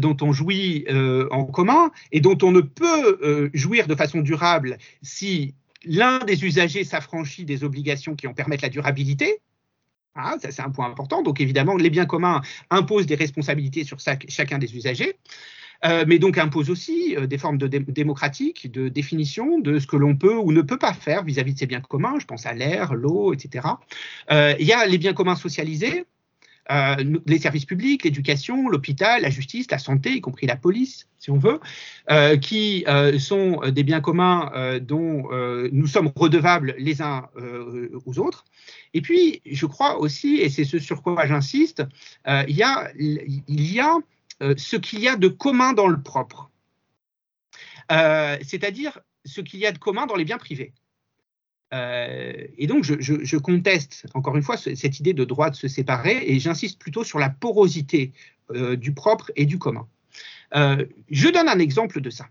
dont 0.00 0.16
on 0.22 0.32
jouit 0.32 0.86
en 1.30 1.44
commun 1.44 1.92
et 2.10 2.20
dont 2.20 2.36
on 2.42 2.50
ne 2.50 2.60
peut 2.60 3.50
jouir 3.54 3.86
de 3.86 3.94
façon 3.94 4.20
durable 4.20 4.78
si 5.02 5.54
l'un 5.84 6.18
des 6.20 6.44
usagers 6.44 6.82
s'affranchit 6.82 7.44
des 7.44 7.62
obligations 7.62 8.16
qui 8.16 8.26
en 8.26 8.34
permettent 8.34 8.62
la 8.62 8.70
durabilité, 8.70 9.40
ah, 10.14 10.36
ça, 10.40 10.50
c'est 10.50 10.62
un 10.62 10.70
point 10.70 10.86
important. 10.86 11.22
Donc, 11.22 11.40
évidemment, 11.40 11.76
les 11.76 11.90
biens 11.90 12.06
communs 12.06 12.40
imposent 12.70 13.06
des 13.06 13.16
responsabilités 13.16 13.84
sur 13.84 13.98
chacun 14.28 14.58
des 14.58 14.76
usagers, 14.76 15.16
euh, 15.84 16.04
mais 16.06 16.18
donc 16.18 16.38
imposent 16.38 16.70
aussi 16.70 17.16
euh, 17.16 17.26
des 17.26 17.36
formes 17.36 17.58
de 17.58 17.66
démocratiques, 17.66 18.70
de 18.70 18.88
définition 18.88 19.58
de 19.58 19.78
ce 19.78 19.86
que 19.86 19.96
l'on 19.96 20.16
peut 20.16 20.36
ou 20.36 20.52
ne 20.52 20.62
peut 20.62 20.78
pas 20.78 20.92
faire 20.92 21.24
vis-à-vis 21.24 21.54
de 21.54 21.58
ces 21.58 21.66
biens 21.66 21.80
communs. 21.80 22.18
Je 22.20 22.26
pense 22.26 22.46
à 22.46 22.54
l'air, 22.54 22.94
l'eau, 22.94 23.34
etc. 23.34 23.66
Euh, 24.30 24.54
il 24.60 24.66
y 24.66 24.72
a 24.72 24.86
les 24.86 24.98
biens 24.98 25.14
communs 25.14 25.36
socialisés, 25.36 26.04
les 26.70 27.38
services 27.38 27.66
publics, 27.66 28.04
l'éducation, 28.04 28.68
l'hôpital, 28.68 29.22
la 29.22 29.30
justice, 29.30 29.70
la 29.70 29.78
santé, 29.78 30.12
y 30.12 30.20
compris 30.20 30.46
la 30.46 30.56
police, 30.56 31.08
si 31.18 31.30
on 31.30 31.38
veut, 31.38 31.60
qui 32.40 32.84
sont 33.18 33.60
des 33.70 33.82
biens 33.82 34.00
communs 34.00 34.78
dont 34.80 35.28
nous 35.72 35.86
sommes 35.86 36.10
redevables 36.16 36.74
les 36.78 37.02
uns 37.02 37.28
aux 38.06 38.18
autres. 38.18 38.44
Et 38.94 39.00
puis, 39.00 39.42
je 39.44 39.66
crois 39.66 39.98
aussi, 39.98 40.36
et 40.36 40.48
c'est 40.48 40.64
ce 40.64 40.78
sur 40.78 41.02
quoi 41.02 41.26
j'insiste, 41.26 41.82
euh, 42.28 42.44
il 42.48 42.56
y 42.56 42.62
a, 42.62 43.98
euh, 44.42 44.54
ce 44.56 44.76
qu'il 44.76 45.00
y 45.00 45.08
a 45.08 45.16
de 45.16 45.28
commun 45.28 45.72
dans 45.72 45.88
le 45.88 46.00
propre, 46.00 46.50
euh, 47.90 48.38
c'est-à-dire 48.42 49.00
ce 49.24 49.40
qu'il 49.40 49.60
y 49.60 49.66
a 49.66 49.72
de 49.72 49.78
commun 49.78 50.06
dans 50.06 50.16
les 50.16 50.24
biens 50.24 50.38
privés. 50.38 50.72
Et 52.56 52.66
donc, 52.66 52.84
je, 52.84 53.36
conteste 53.36 54.06
encore 54.14 54.36
une 54.36 54.42
fois 54.42 54.56
cette 54.56 55.00
idée 55.00 55.14
de 55.14 55.24
droit 55.24 55.50
de 55.50 55.56
se 55.56 55.68
séparer 55.68 56.22
et 56.26 56.38
j'insiste 56.38 56.78
plutôt 56.78 57.04
sur 57.04 57.18
la 57.18 57.30
porosité 57.30 58.12
du 58.54 58.92
propre 58.92 59.32
et 59.36 59.46
du 59.46 59.58
commun. 59.58 59.86
je 60.52 61.32
donne 61.32 61.48
un 61.48 61.58
exemple 61.58 62.00
de 62.00 62.10
ça. 62.10 62.28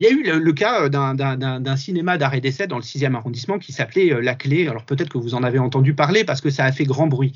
Il 0.00 0.06
y 0.06 0.10
a 0.10 0.12
eu 0.12 0.22
le, 0.22 0.52
cas 0.52 0.84
euh, 0.84 0.88
d'un 0.88 1.76
cinéma 1.76 2.18
d'arrêt 2.18 2.40
d'essai 2.40 2.68
dans 2.68 2.76
le 2.76 2.82
6e 2.82 3.16
arrondissement 3.16 3.58
qui 3.58 3.72
s'appelait 3.72 4.12
euh, 4.12 4.20
La 4.20 4.36
Clé. 4.36 4.68
Alors 4.68 4.84
peut-être 4.84 5.08
que 5.08 5.18
vous 5.18 5.34
en 5.34 5.42
avez 5.42 5.58
entendu 5.58 5.92
parler 5.92 6.22
parce 6.22 6.40
que 6.40 6.50
ça 6.50 6.64
a 6.64 6.70
fait 6.70 6.84
grand 6.84 7.08
bruit. 7.08 7.32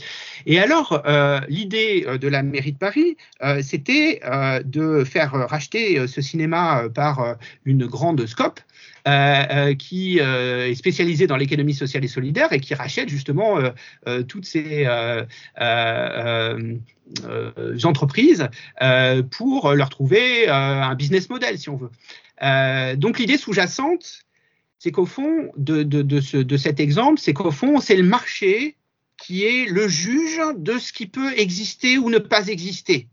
Et 0.46 0.60
alors, 0.60 1.02
euh, 1.06 1.40
l'idée 1.48 2.06
de 2.20 2.28
la 2.28 2.44
mairie 2.44 2.72
de 2.72 2.78
Paris, 2.78 3.16
c'était 3.62 4.20
de 4.64 5.04
faire 5.04 5.32
racheter 5.32 6.06
ce 6.06 6.20
cinéma 6.20 6.84
par 6.94 7.36
une 7.64 7.86
grande 7.86 8.26
scope. 8.26 8.60
qui 9.78 10.18
est 10.18 10.74
spécialisée 10.74 11.26
dans 11.26 11.36
l'économie 11.36 11.74
sociale 11.74 12.04
et 12.04 12.08
solidaire 12.08 12.52
et 12.52 12.60
qui 12.60 12.74
rachète 12.74 13.08
justement 13.08 13.58
toutes 14.28 14.44
ces 14.44 14.86
entreprises 17.84 18.48
pour 19.30 19.72
leur 19.72 19.88
trouver 19.88 20.48
un 20.48 20.94
business 20.94 21.28
model, 21.28 21.58
si 21.58 21.68
on 21.68 21.76
veut. 21.76 21.90
Euh, 22.42 22.96
donc 22.96 23.18
l'idée 23.18 23.36
sous-jacente, 23.36 24.20
c'est 24.78 24.90
qu'au 24.90 25.06
fond 25.06 25.52
de, 25.56 25.82
de, 25.82 26.56
cet 26.56 26.80
exemple, 26.80 27.20
c'est 27.20 27.32
qu'au 27.32 27.50
fond, 27.50 27.80
c'est 27.80 27.96
le 27.96 28.02
marché 28.02 28.76
qui 29.16 29.44
est 29.44 29.66
le 29.66 29.86
juge 29.86 30.40
de 30.56 30.78
ce 30.78 30.92
qui 30.92 31.06
peut 31.06 31.32
exister 31.38 31.98
ou 31.98 32.10
ne 32.10 32.18
pas 32.18 32.48
exister. 32.48 33.08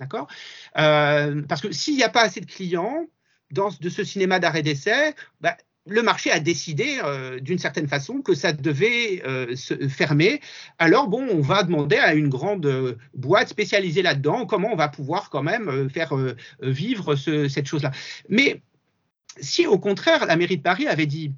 D'accord? 0.00 0.26
Parce 0.74 1.60
que 1.60 1.70
s'il 1.70 1.96
n'y 1.96 2.02
a 2.02 2.08
pas 2.08 2.22
assez 2.22 2.40
de 2.40 2.46
clients 2.46 3.06
dans, 3.50 3.68
de 3.78 3.88
ce 3.90 4.04
cinéma 4.04 4.38
d'arrêt 4.38 4.62
d'essai, 4.62 5.14
bah, 5.40 5.56
le 5.86 6.02
marché 6.02 6.30
a 6.30 6.40
décidé 6.40 7.00
euh, 7.04 7.40
d'une 7.40 7.58
certaine 7.58 7.88
façon 7.88 8.22
que 8.22 8.34
ça 8.34 8.52
devait 8.52 9.22
euh, 9.26 9.56
se 9.56 9.74
fermer. 9.88 10.40
Alors 10.78 11.08
bon, 11.08 11.26
on 11.30 11.40
va 11.40 11.62
demander 11.64 11.96
à 11.96 12.14
une 12.14 12.28
grande 12.28 12.66
euh, 12.66 12.96
boîte 13.14 13.48
spécialisée 13.48 14.02
là-dedans 14.02 14.46
comment 14.46 14.72
on 14.72 14.76
va 14.76 14.88
pouvoir 14.88 15.30
quand 15.30 15.42
même 15.42 15.90
faire 15.90 16.12
vivre 16.60 17.16
cette 17.16 17.66
chose-là. 17.66 17.90
Mais 18.28 18.62
si 19.40 19.66
au 19.66 19.78
contraire 19.78 20.26
la 20.26 20.36
mairie 20.36 20.58
de 20.58 20.62
Paris 20.62 20.86
avait 20.86 21.06
dit 21.06 21.32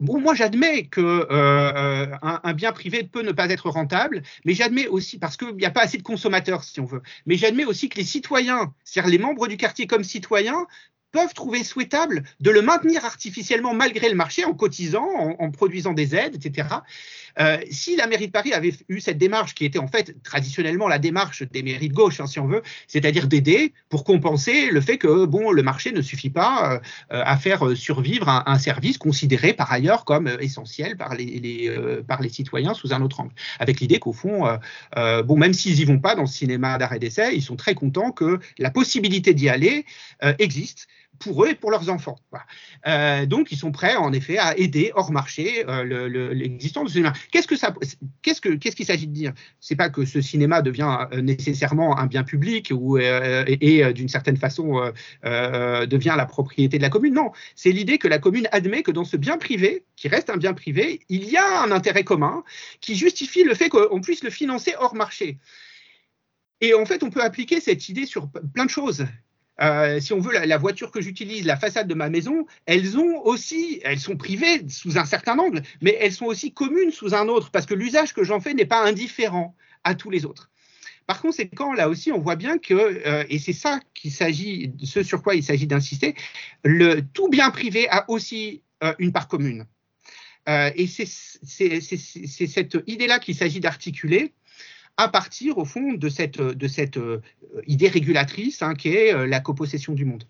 Bon, 0.00 0.20
moi, 0.20 0.34
j'admets 0.34 0.84
que 0.84 1.26
un, 1.30 2.52
bien 2.52 2.72
privé 2.72 3.04
peut 3.04 3.22
ne 3.22 3.32
pas 3.32 3.48
être 3.48 3.70
rentable, 3.70 4.22
mais 4.44 4.52
j'admets 4.52 4.86
aussi, 4.86 5.18
parce 5.18 5.38
qu'il 5.38 5.56
n'y 5.56 5.64
a 5.64 5.70
pas 5.70 5.80
assez 5.80 5.96
de 5.96 6.02
consommateurs, 6.02 6.62
si 6.62 6.78
on 6.78 6.84
veut, 6.84 7.00
mais 7.24 7.36
j'admets 7.36 7.64
aussi 7.64 7.88
que 7.88 7.96
les 7.96 8.04
citoyens, 8.04 8.74
c'est-à-dire 8.84 9.10
les 9.10 9.18
membres 9.18 9.48
du 9.48 9.56
quartier 9.56 9.86
comme 9.86 10.04
citoyens, 10.04 10.66
peuvent 11.12 11.34
trouver 11.34 11.64
souhaitable 11.64 12.24
de 12.40 12.50
le 12.50 12.62
maintenir 12.62 13.04
artificiellement 13.04 13.74
malgré 13.74 14.08
le 14.08 14.14
marché 14.14 14.44
en 14.44 14.54
cotisant, 14.54 15.08
en, 15.38 15.50
produisant 15.50 15.92
des 15.92 16.14
aides, 16.14 16.34
etc. 16.34 16.68
Euh, 17.40 17.58
si 17.70 17.96
la 17.96 18.06
mairie 18.06 18.26
de 18.26 18.32
Paris 18.32 18.52
avait 18.52 18.72
eu 18.88 19.00
cette 19.00 19.18
démarche 19.18 19.54
qui 19.54 19.64
était 19.64 19.78
en 19.78 19.86
fait 19.86 20.22
traditionnellement 20.22 20.88
la 20.88 20.98
démarche 20.98 21.42
des 21.42 21.62
mairies 21.62 21.88
de 21.88 21.94
gauche, 21.94 22.20
hein, 22.20 22.26
si 22.26 22.40
on 22.40 22.46
veut, 22.46 22.62
c'est-à-dire 22.86 23.28
d'aider 23.28 23.72
pour 23.88 24.04
compenser 24.04 24.70
le 24.70 24.80
fait 24.80 24.98
que 24.98 25.24
bon, 25.24 25.50
le 25.50 25.62
marché 25.62 25.92
ne 25.92 26.02
suffit 26.02 26.30
pas 26.30 26.80
euh, 27.12 27.22
à 27.24 27.36
faire 27.36 27.76
survivre 27.76 28.28
un, 28.28 28.58
service 28.58 28.98
considéré 28.98 29.52
par 29.52 29.70
ailleurs 29.70 30.04
comme 30.04 30.28
essentiel 30.40 30.96
par 30.96 31.14
les, 31.14 31.68
euh, 31.68 32.02
par 32.02 32.20
les 32.20 32.28
citoyens 32.28 32.74
sous 32.74 32.92
un 32.92 33.00
autre 33.02 33.20
angle, 33.20 33.32
avec 33.60 33.80
l'idée 33.80 34.00
qu'au 34.00 34.12
fond, 34.12 34.58
bon, 34.96 35.36
même 35.36 35.52
s'ils 35.52 35.76
n'y 35.76 35.84
vont 35.84 36.00
pas 36.00 36.14
dans 36.16 36.22
le 36.22 36.28
cinéma 36.28 36.76
d'arrêt 36.76 36.98
d'essai, 36.98 37.34
ils 37.34 37.42
sont 37.42 37.56
très 37.56 37.74
contents 37.74 38.10
que 38.10 38.40
la 38.58 38.70
possibilité 38.70 39.32
d'y 39.32 39.48
aller 39.48 39.84
existe 40.38 40.88
pour 41.18 41.44
eux 41.44 41.50
et 41.50 41.54
pour 41.54 41.70
leurs 41.70 41.88
enfants. 41.90 42.18
Euh, 42.86 43.26
donc, 43.26 43.52
ils 43.52 43.58
sont 43.58 43.72
prêts, 43.72 43.96
en 43.96 44.12
effet, 44.12 44.38
à 44.38 44.56
aider 44.56 44.92
hors 44.94 45.12
marché 45.12 45.64
euh, 45.68 46.32
l'existence 46.32 46.86
du 46.86 46.92
cinéma. 46.92 47.12
Qu'est-ce 47.32 47.46
que 47.46 47.56
ça, 47.56 47.74
qu'est-ce 48.22 48.40
que, 48.40 48.50
qu'est-ce 48.50 48.76
qu'il 48.76 48.86
s'agit 48.86 49.06
de 49.06 49.12
dire? 49.12 49.32
C'est 49.60 49.76
pas 49.76 49.90
que 49.90 50.04
ce 50.04 50.20
cinéma 50.20 50.62
devient 50.62 51.06
euh, 51.12 51.20
nécessairement 51.20 51.98
un 51.98 52.06
bien 52.06 52.24
public 52.24 52.72
ou 52.74 52.98
et, 52.98 53.92
d'une 53.92 54.08
certaine 54.08 54.36
façon 54.36 54.92
devient 55.24 56.14
la 56.16 56.26
propriété 56.26 56.78
de 56.78 56.82
la 56.82 56.90
commune. 56.90 57.14
Non, 57.14 57.30
c'est 57.54 57.72
l'idée 57.72 57.98
que 57.98 58.08
la 58.08 58.18
commune 58.18 58.48
admet 58.52 58.82
que 58.82 58.90
dans 58.90 59.04
ce 59.04 59.16
bien 59.16 59.38
privé, 59.38 59.84
qui 59.96 60.08
reste 60.08 60.30
un 60.30 60.36
bien 60.36 60.54
privé, 60.54 61.00
il 61.08 61.24
y 61.28 61.36
a 61.36 61.62
un 61.62 61.70
intérêt 61.70 62.04
commun 62.04 62.44
qui 62.80 62.96
justifie 62.96 63.44
le 63.44 63.54
fait 63.54 63.68
qu'on 63.68 64.00
puisse 64.00 64.22
le 64.22 64.30
financer 64.30 64.74
hors 64.78 64.94
marché. 64.94 65.38
Et 66.60 66.74
en 66.74 66.84
fait, 66.84 67.02
on 67.02 67.10
peut 67.10 67.22
appliquer 67.22 67.60
cette 67.60 67.88
idée 67.88 68.06
sur 68.06 68.28
plein 68.30 68.64
de 68.64 68.70
choses. 68.70 69.06
Euh, 69.60 69.98
si 70.00 70.12
on 70.12 70.20
veut, 70.20 70.32
la, 70.32 70.58
voiture 70.58 70.90
que 70.90 71.00
j'utilise, 71.00 71.44
la 71.44 71.56
façade 71.56 71.88
de 71.88 71.94
ma 71.94 72.08
maison, 72.08 72.46
elles 72.66 72.96
ont 72.96 73.24
aussi, 73.24 73.80
elles 73.82 73.98
sont 73.98 74.16
privées 74.16 74.68
sous 74.68 74.98
un 74.98 75.04
certain 75.04 75.38
angle, 75.38 75.62
mais 75.80 75.96
elles 76.00 76.12
sont 76.12 76.26
aussi 76.26 76.52
communes 76.52 76.92
sous 76.92 77.14
un 77.14 77.28
autre, 77.28 77.50
parce 77.50 77.66
que 77.66 77.74
l'usage 77.74 78.14
que 78.14 78.22
j'en 78.22 78.40
fais 78.40 78.54
n'est 78.54 78.66
pas 78.66 78.84
indifférent 78.84 79.56
à 79.84 79.94
tous 79.94 80.10
les 80.10 80.24
autres. 80.24 80.50
Par 81.06 81.20
conséquent, 81.22 81.72
là 81.72 81.88
aussi, 81.88 82.12
on 82.12 82.18
voit 82.18 82.36
bien 82.36 82.58
que, 82.58 82.74
euh, 82.74 83.24
et 83.28 83.38
c'est 83.38 83.52
ça 83.52 83.80
qu'il 83.94 84.12
s'agit, 84.12 84.72
ce 84.84 85.02
sur 85.02 85.22
quoi 85.22 85.34
il 85.34 85.42
s'agit 85.42 85.66
d'insister, 85.66 86.14
le 86.62 87.00
tout 87.00 87.28
bien 87.28 87.50
privé 87.50 87.88
a 87.88 88.08
aussi 88.08 88.62
euh, 88.84 88.94
une 88.98 89.12
part 89.12 89.26
commune. 89.26 89.66
et 90.46 90.86
c'est 90.86 91.06
cette 92.46 92.78
idée-là 92.86 93.18
qu'il 93.18 93.34
s'agit 93.34 93.60
d'articuler 93.60 94.32
à 94.98 95.08
partir, 95.08 95.56
au 95.58 95.64
fond, 95.64 95.94
de 95.94 96.08
cette, 96.08 96.40
de 96.40 96.68
cette 96.68 96.96
euh, 96.98 97.22
idée 97.66 97.88
régulatrice 97.88 98.62
hein, 98.62 98.74
qui 98.74 98.88
est 98.88 99.14
euh, 99.14 99.26
la 99.26 99.38
copossession 99.38 99.94
du 99.94 100.04
monde. 100.04 100.24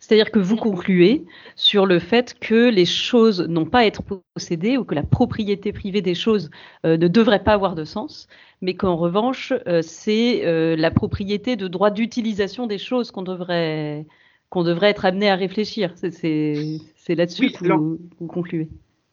C'est-à-dire 0.00 0.30
que 0.30 0.38
vous 0.38 0.56
concluez 0.56 1.26
sur 1.54 1.84
le 1.84 1.98
fait 1.98 2.38
que 2.40 2.70
les 2.70 2.86
choses 2.86 3.42
n'ont 3.42 3.66
pas 3.66 3.80
à 3.80 3.84
être 3.84 4.02
possédées 4.34 4.78
ou 4.78 4.84
que 4.84 4.94
la 4.94 5.02
propriété 5.02 5.74
privée 5.74 6.00
des 6.00 6.14
choses 6.14 6.50
euh, 6.86 6.96
ne 6.96 7.08
devrait 7.08 7.44
pas 7.44 7.52
avoir 7.52 7.74
de 7.74 7.84
sens, 7.84 8.26
mais 8.62 8.74
qu'en 8.74 8.96
revanche, 8.96 9.52
c'est 9.82 10.42
la 10.76 10.90
propriété 10.90 11.56
de 11.56 11.68
droit 11.68 11.90
d'utilisation 11.90 12.66
des 12.66 12.76
choses 12.78 13.10
qu'on 13.10 13.22
devrait, 13.22 14.06
qu'on 14.48 14.64
devrait 14.64 14.90
être 14.90 15.06
amené 15.06 15.30
à 15.30 15.36
réfléchir. 15.36 15.94
C'est 15.96 16.80
là-dessus 17.08 17.52
que 17.52 17.72
vous, 17.72 17.98
vous, 18.18 18.26
concluez. 18.26 18.68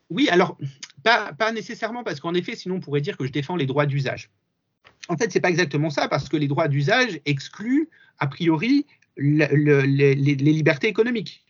Oui, 0.09 0.27
alors, 0.29 0.57
pas, 1.03 1.31
pas 1.33 1.53
nécessairement, 1.53 2.03
parce 2.03 2.19
qu'en 2.19 2.33
effet, 2.33 2.55
sinon 2.55 2.75
on 2.75 2.79
pourrait 2.81 3.01
dire 3.01 3.17
que 3.17 3.25
je 3.25 3.31
défends 3.31 3.55
les 3.55 3.65
droits 3.65 3.85
d'usage. 3.85 4.29
En 5.09 5.17
fait, 5.17 5.31
ce 5.31 5.37
n'est 5.37 5.41
pas 5.41 5.49
exactement 5.49 5.89
ça, 5.89 6.07
parce 6.07 6.29
que 6.29 6.37
les 6.37 6.47
droits 6.47 6.67
d'usage 6.67 7.19
excluent, 7.25 7.89
a 8.19 8.27
priori, 8.27 8.85
les, 9.17 10.15
libertés 10.15 10.87
économiques, 10.87 11.45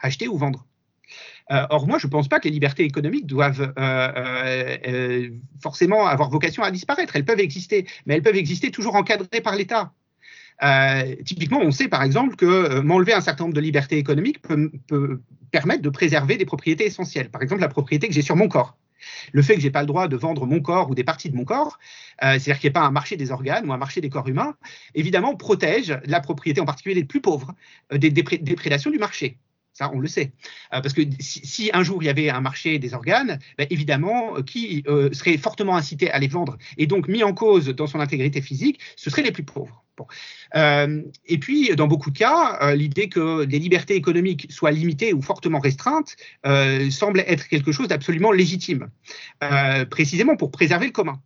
acheter 0.00 0.28
ou 0.28 0.36
vendre. 0.36 0.66
Euh, 1.50 1.66
or, 1.70 1.86
moi, 1.86 1.98
je 1.98 2.06
ne 2.06 2.10
pense 2.10 2.28
pas 2.28 2.38
que 2.38 2.44
les 2.44 2.52
libertés 2.52 2.84
économiques 2.84 3.26
doivent 3.26 3.72
euh, 3.76 4.78
euh, 4.86 5.30
forcément 5.60 6.06
avoir 6.06 6.30
vocation 6.30 6.62
à 6.62 6.70
disparaître. 6.70 7.16
Elles 7.16 7.24
peuvent 7.24 7.40
exister, 7.40 7.86
mais 8.06 8.14
elles 8.14 8.22
peuvent 8.22 8.36
exister 8.36 8.70
toujours 8.70 8.94
encadrées 8.94 9.40
par 9.40 9.56
l'État. 9.56 9.92
typiquement, 11.24 11.60
on 11.60 11.72
sait 11.72 11.88
par 11.88 12.02
exemple 12.02 12.36
que 12.36 12.80
m'enlever 12.80 13.14
un 13.14 13.20
certain 13.20 13.44
nombre 13.44 13.54
de 13.54 13.60
libertés 13.60 13.98
économiques 13.98 14.40
peut, 14.42 15.20
permettre 15.50 15.82
de 15.82 15.88
préserver 15.88 16.36
des 16.36 16.44
propriétés 16.44 16.86
essentielles. 16.86 17.30
Par 17.30 17.42
exemple, 17.42 17.62
la 17.62 17.68
propriété 17.68 18.06
que 18.06 18.14
j'ai 18.14 18.22
sur 18.22 18.36
mon 18.36 18.46
corps. 18.46 18.76
Le 19.32 19.42
fait 19.42 19.54
que 19.54 19.60
je 19.60 19.66
n'ai 19.66 19.70
pas 19.70 19.80
le 19.80 19.86
droit 19.86 20.08
de 20.08 20.16
vendre 20.16 20.46
mon 20.46 20.60
corps 20.60 20.90
ou 20.90 20.94
des 20.94 21.04
parties 21.04 21.30
de 21.30 21.36
mon 21.36 21.44
corps, 21.44 21.78
euh, 22.22 22.32
c'est-à-dire 22.32 22.58
qu'il 22.58 22.68
n'y 22.68 22.70
ait 22.70 22.80
pas 22.80 22.82
un 22.82 22.90
marché 22.90 23.16
des 23.16 23.30
organes 23.30 23.68
ou 23.68 23.72
un 23.72 23.76
marché 23.76 24.00
des 24.00 24.10
corps 24.10 24.28
humains, 24.28 24.56
évidemment 24.94 25.36
protège 25.36 25.98
la 26.04 26.20
propriété, 26.20 26.60
en 26.60 26.66
particulier 26.66 26.94
les 26.94 27.04
plus 27.04 27.20
pauvres, 27.20 27.54
euh, 27.92 27.98
des 27.98 28.10
déprédations 28.10 28.90
du 28.90 28.98
marché. 28.98 29.38
Ça, 29.72 29.90
on 29.94 30.00
le 30.00 30.08
sait. 30.08 30.32
Euh, 30.74 30.80
parce 30.80 30.92
que 30.92 31.02
si, 31.20 31.70
un 31.72 31.82
jour 31.82 32.02
il 32.02 32.06
y 32.06 32.08
avait 32.08 32.28
un 32.28 32.40
marché 32.40 32.78
des 32.78 32.92
organes, 32.92 33.38
ben, 33.56 33.66
évidemment, 33.70 34.42
qui 34.42 34.84
serait 35.12 35.38
fortement 35.38 35.76
incité 35.76 36.10
à 36.10 36.18
les 36.18 36.28
vendre 36.28 36.58
et 36.76 36.86
donc 36.86 37.08
mis 37.08 37.22
en 37.22 37.32
cause 37.32 37.68
dans 37.68 37.86
son 37.86 38.00
intégrité 38.00 38.42
physique, 38.42 38.80
ce 38.96 39.10
seraient 39.10 39.22
les 39.22 39.32
plus 39.32 39.44
pauvres. 39.44 39.84
Et 40.54 41.38
puis, 41.38 41.74
dans 41.76 41.86
beaucoup 41.86 42.10
de 42.10 42.18
cas, 42.18 42.74
l'idée 42.74 43.08
que 43.08 43.44
les 43.44 43.58
libertés 43.58 43.94
économiques 43.94 44.46
soient 44.50 44.70
limitées 44.70 45.12
ou 45.12 45.22
fortement 45.22 45.58
restreintes 45.58 46.16
semble 46.90 47.20
être 47.20 47.48
quelque 47.48 47.72
chose 47.72 47.88
d'absolument 47.88 48.32
légitime, 48.32 48.90
précisément 49.90 50.36
pour 50.36 50.50
préserver 50.50 50.86
le 50.86 50.92
commun. 50.92 51.20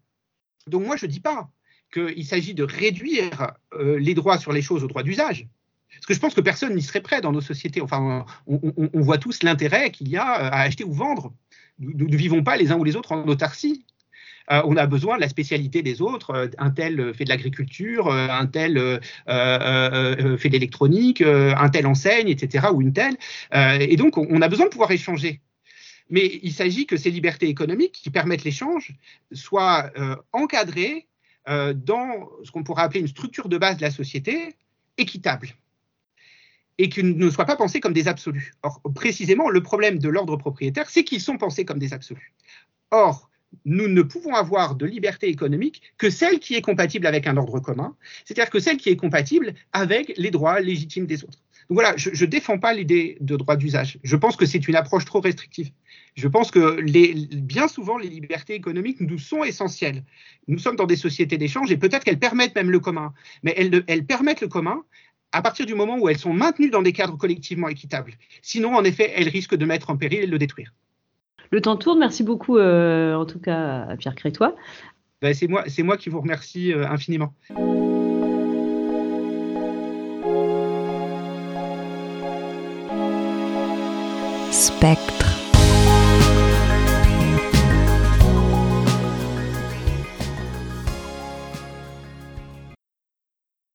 Donc 0.67 0.87
moi, 0.87 0.97
je 0.97 1.07
ne 1.07 1.11
dis 1.11 1.21
pas 1.21 1.51
qu'il 1.93 2.27
s'agit 2.27 2.55
de 2.55 2.65
réduire 2.65 3.53
euh, 3.75 3.99
les 3.99 4.15
droits 4.15 4.39
sur 4.39 4.53
les 4.53 4.63
choses 4.63 4.83
aux 4.85 4.89
droits 4.89 5.03
d'usage. 5.03 5.47
Parce 5.95 6.07
que 6.07 6.15
je 6.15 6.19
pense 6.19 6.35
que 6.35 6.41
personne 6.41 6.75
n'y 6.75 6.83
serait 6.83 7.01
prêt 7.01 7.21
dans 7.21 7.33
nos 7.33 7.41
sociétés. 7.41 7.81
Enfin, 7.81 8.27
on, 8.47 9.01
voit 9.01 9.19
tous 9.19 9.43
l'intérêt 9.43 9.91
qu'il 9.91 10.09
y 10.09 10.17
a 10.17 10.41
euh, 10.41 10.51
à 10.51 10.61
acheter 10.63 10.85
ou 10.85 10.93
vendre. 10.93 11.33
Nous, 11.79 12.09
ne 12.09 12.17
vivons 12.17 12.43
pas 12.43 12.57
les 12.57 12.73
uns 12.73 12.77
ou 12.77 12.85
les 12.85 12.97
autres 12.97 13.13
en 13.13 13.27
autarcie. 13.29 13.87
Euh, 14.51 14.63
on 14.65 14.77
a 14.77 14.87
besoin 14.87 15.17
de 15.17 15.21
la 15.21 15.29
spécialité 15.29 15.83
des 15.83 16.03
autres. 16.03 16.51
Un 16.59 16.71
tel 16.71 17.15
fait 17.15 17.25
de 17.25 17.31
l'agriculture, 17.31 18.11
un 18.11 18.47
tel 18.47 19.01
fait 19.27 20.49
de 20.49 20.53
l'électronique, 20.53 21.23
un 21.23 21.69
tel 21.69 21.87
enseigne, 21.87 22.29
etc. 22.29 22.67
ou 22.73 22.83
une 22.83 22.93
telle. 22.93 23.17
et 23.53 23.97
donc, 23.97 24.19
on 24.19 24.43
a 24.43 24.49
besoin 24.49 24.67
de 24.67 24.71
pouvoir 24.71 24.91
échanger. 24.91 25.41
Mais 26.11 26.39
il 26.43 26.53
s'agit 26.53 26.87
que 26.87 26.97
ces 26.97 27.11
libertés 27.11 27.49
économiques 27.49 27.93
qui 27.93 28.11
permettent 28.11 28.45
l'échange 28.45 28.95
soient 29.33 29.91
euh, 29.97 30.17
encadrées 30.33 31.09
euh, 31.49 31.73
dans 31.73 32.29
ce 32.43 32.51
qu'on 32.51 32.63
pourrait 32.63 32.83
appeler 32.83 33.01
une 33.01 33.09
structure 33.09 33.49
de 33.49 33.59
base 33.59 33.79
de 33.79 33.83
la 33.83 33.91
société 33.91 34.57
équitable 34.99 35.49
et 36.77 36.89
qu'ils 36.89 37.17
ne 37.17 37.31
soient 37.31 37.45
pas 37.45 37.57
pensés 37.57 37.81
comme 37.81 37.93
des 37.93 38.09
absolus. 38.09 38.53
Or, 38.63 38.81
précisément, 38.95 39.49
le 39.49 39.63
problème 39.63 39.99
de 39.99 40.09
l'ordre 40.09 40.37
propriétaire, 40.37 40.91
c'est 40.91 41.05
qu'ils 41.05 41.21
sont 41.21 41.39
pensés 41.39 41.65
comme 41.65 41.79
des 41.79 41.93
absolus. 41.93 42.35
Or, 42.91 43.31
nous 43.65 43.89
ne 43.89 44.03
pouvons 44.03 44.35
avoir 44.35 44.75
de 44.75 44.87
liberté 44.87 45.29
économique 45.29 45.83
que 45.99 46.11
celle 46.11 46.39
qui 46.39 46.55
est 46.55 46.63
compatible 46.63 47.07
avec 47.07 47.27
un 47.27 47.37
ordre 47.37 47.61
commun, 47.61 47.97
c'est-à-dire 48.25 48.51
que 48.51 48.61
celle 48.61 48.77
qui 48.77 48.91
est 48.91 48.97
compatible 48.97 49.55
avec 49.73 50.13
les 50.17 50.31
droits 50.31 50.61
légitimes 50.61 51.07
des 51.07 51.25
autres. 51.25 51.39
Donc 51.71 51.77
voilà, 51.77 51.95
je 51.97 52.11
ne 52.11 52.31
défends 52.31 52.59
pas 52.59 52.75
l'idée 52.75 53.17
de 53.21 53.37
droit 53.37 53.57
d'usage. 53.57 53.99
Je 54.03 54.17
pense 54.17 54.37
que 54.37 54.45
c'est 54.45 54.69
une 54.69 54.77
approche 54.77 55.07
trop 55.07 55.21
restrictive. 55.21 55.71
Je 56.15 56.29
pense 56.29 56.51
que 56.51 56.81
bien 57.37 57.69
souvent, 57.69 57.97
les 57.97 58.09
libertés 58.09 58.55
économiques 58.55 59.01
nous 59.01 59.19
sont 59.19 59.45
essentielles. 59.45 60.05
Nous 60.47 60.59
sommes 60.59 60.77
dans 60.77 60.87
des 60.87 60.97
sociétés 60.97 61.39
d'échange 61.39 61.73
et 61.73 61.79
peut-être 61.79 62.05
qu'elles 62.05 62.19
permettent 62.19 62.55
même 62.55 62.71
le 62.71 62.81
commun. 62.81 63.15
Mais 63.43 63.55
elles, 63.57 63.83
elles 63.87 64.05
permettent 64.05 64.43
le 64.43 64.49
commun 64.49 64.85
à 65.33 65.43
partir 65.43 65.65
du 65.67 65.75
moment 65.75 65.99
où 65.99 66.09
elles 66.09 66.19
sont 66.19 66.35
maintenues 66.35 66.71
dans 66.71 66.83
des 66.83 66.93
cadres 66.93 67.17
collectivement 67.17 67.69
équitables. 67.69 68.13
Sinon, 68.43 68.75
en 68.75 68.85
effet, 68.85 69.13
elles 69.17 69.29
risquent 69.29 69.57
de 69.57 69.65
mettre 69.65 69.91
en 69.91 69.97
péril 69.97 70.21
et 70.21 70.27
de 70.27 70.31
le 70.31 70.39
détruire. 70.39 70.73
Le 71.51 71.61
temps 71.61 71.77
tourne. 71.77 71.99
Merci 71.99 72.23
beaucoup, 72.23 72.59
euh, 72.59 73.15
en 73.15 73.27
tout 73.27 73.39
cas, 73.39 73.83
à 73.89 73.97
Pierre 73.97 74.15
Crétois. 74.15 74.55
Ben, 75.23 75.33
c'est 75.33 75.49
moi, 75.49 75.65
moi 75.79 75.97
qui 75.97 76.11
vous 76.11 76.21
remercie 76.21 76.73
euh, 76.73 76.87
infiniment. 76.87 77.33
Spectre. 84.51 85.24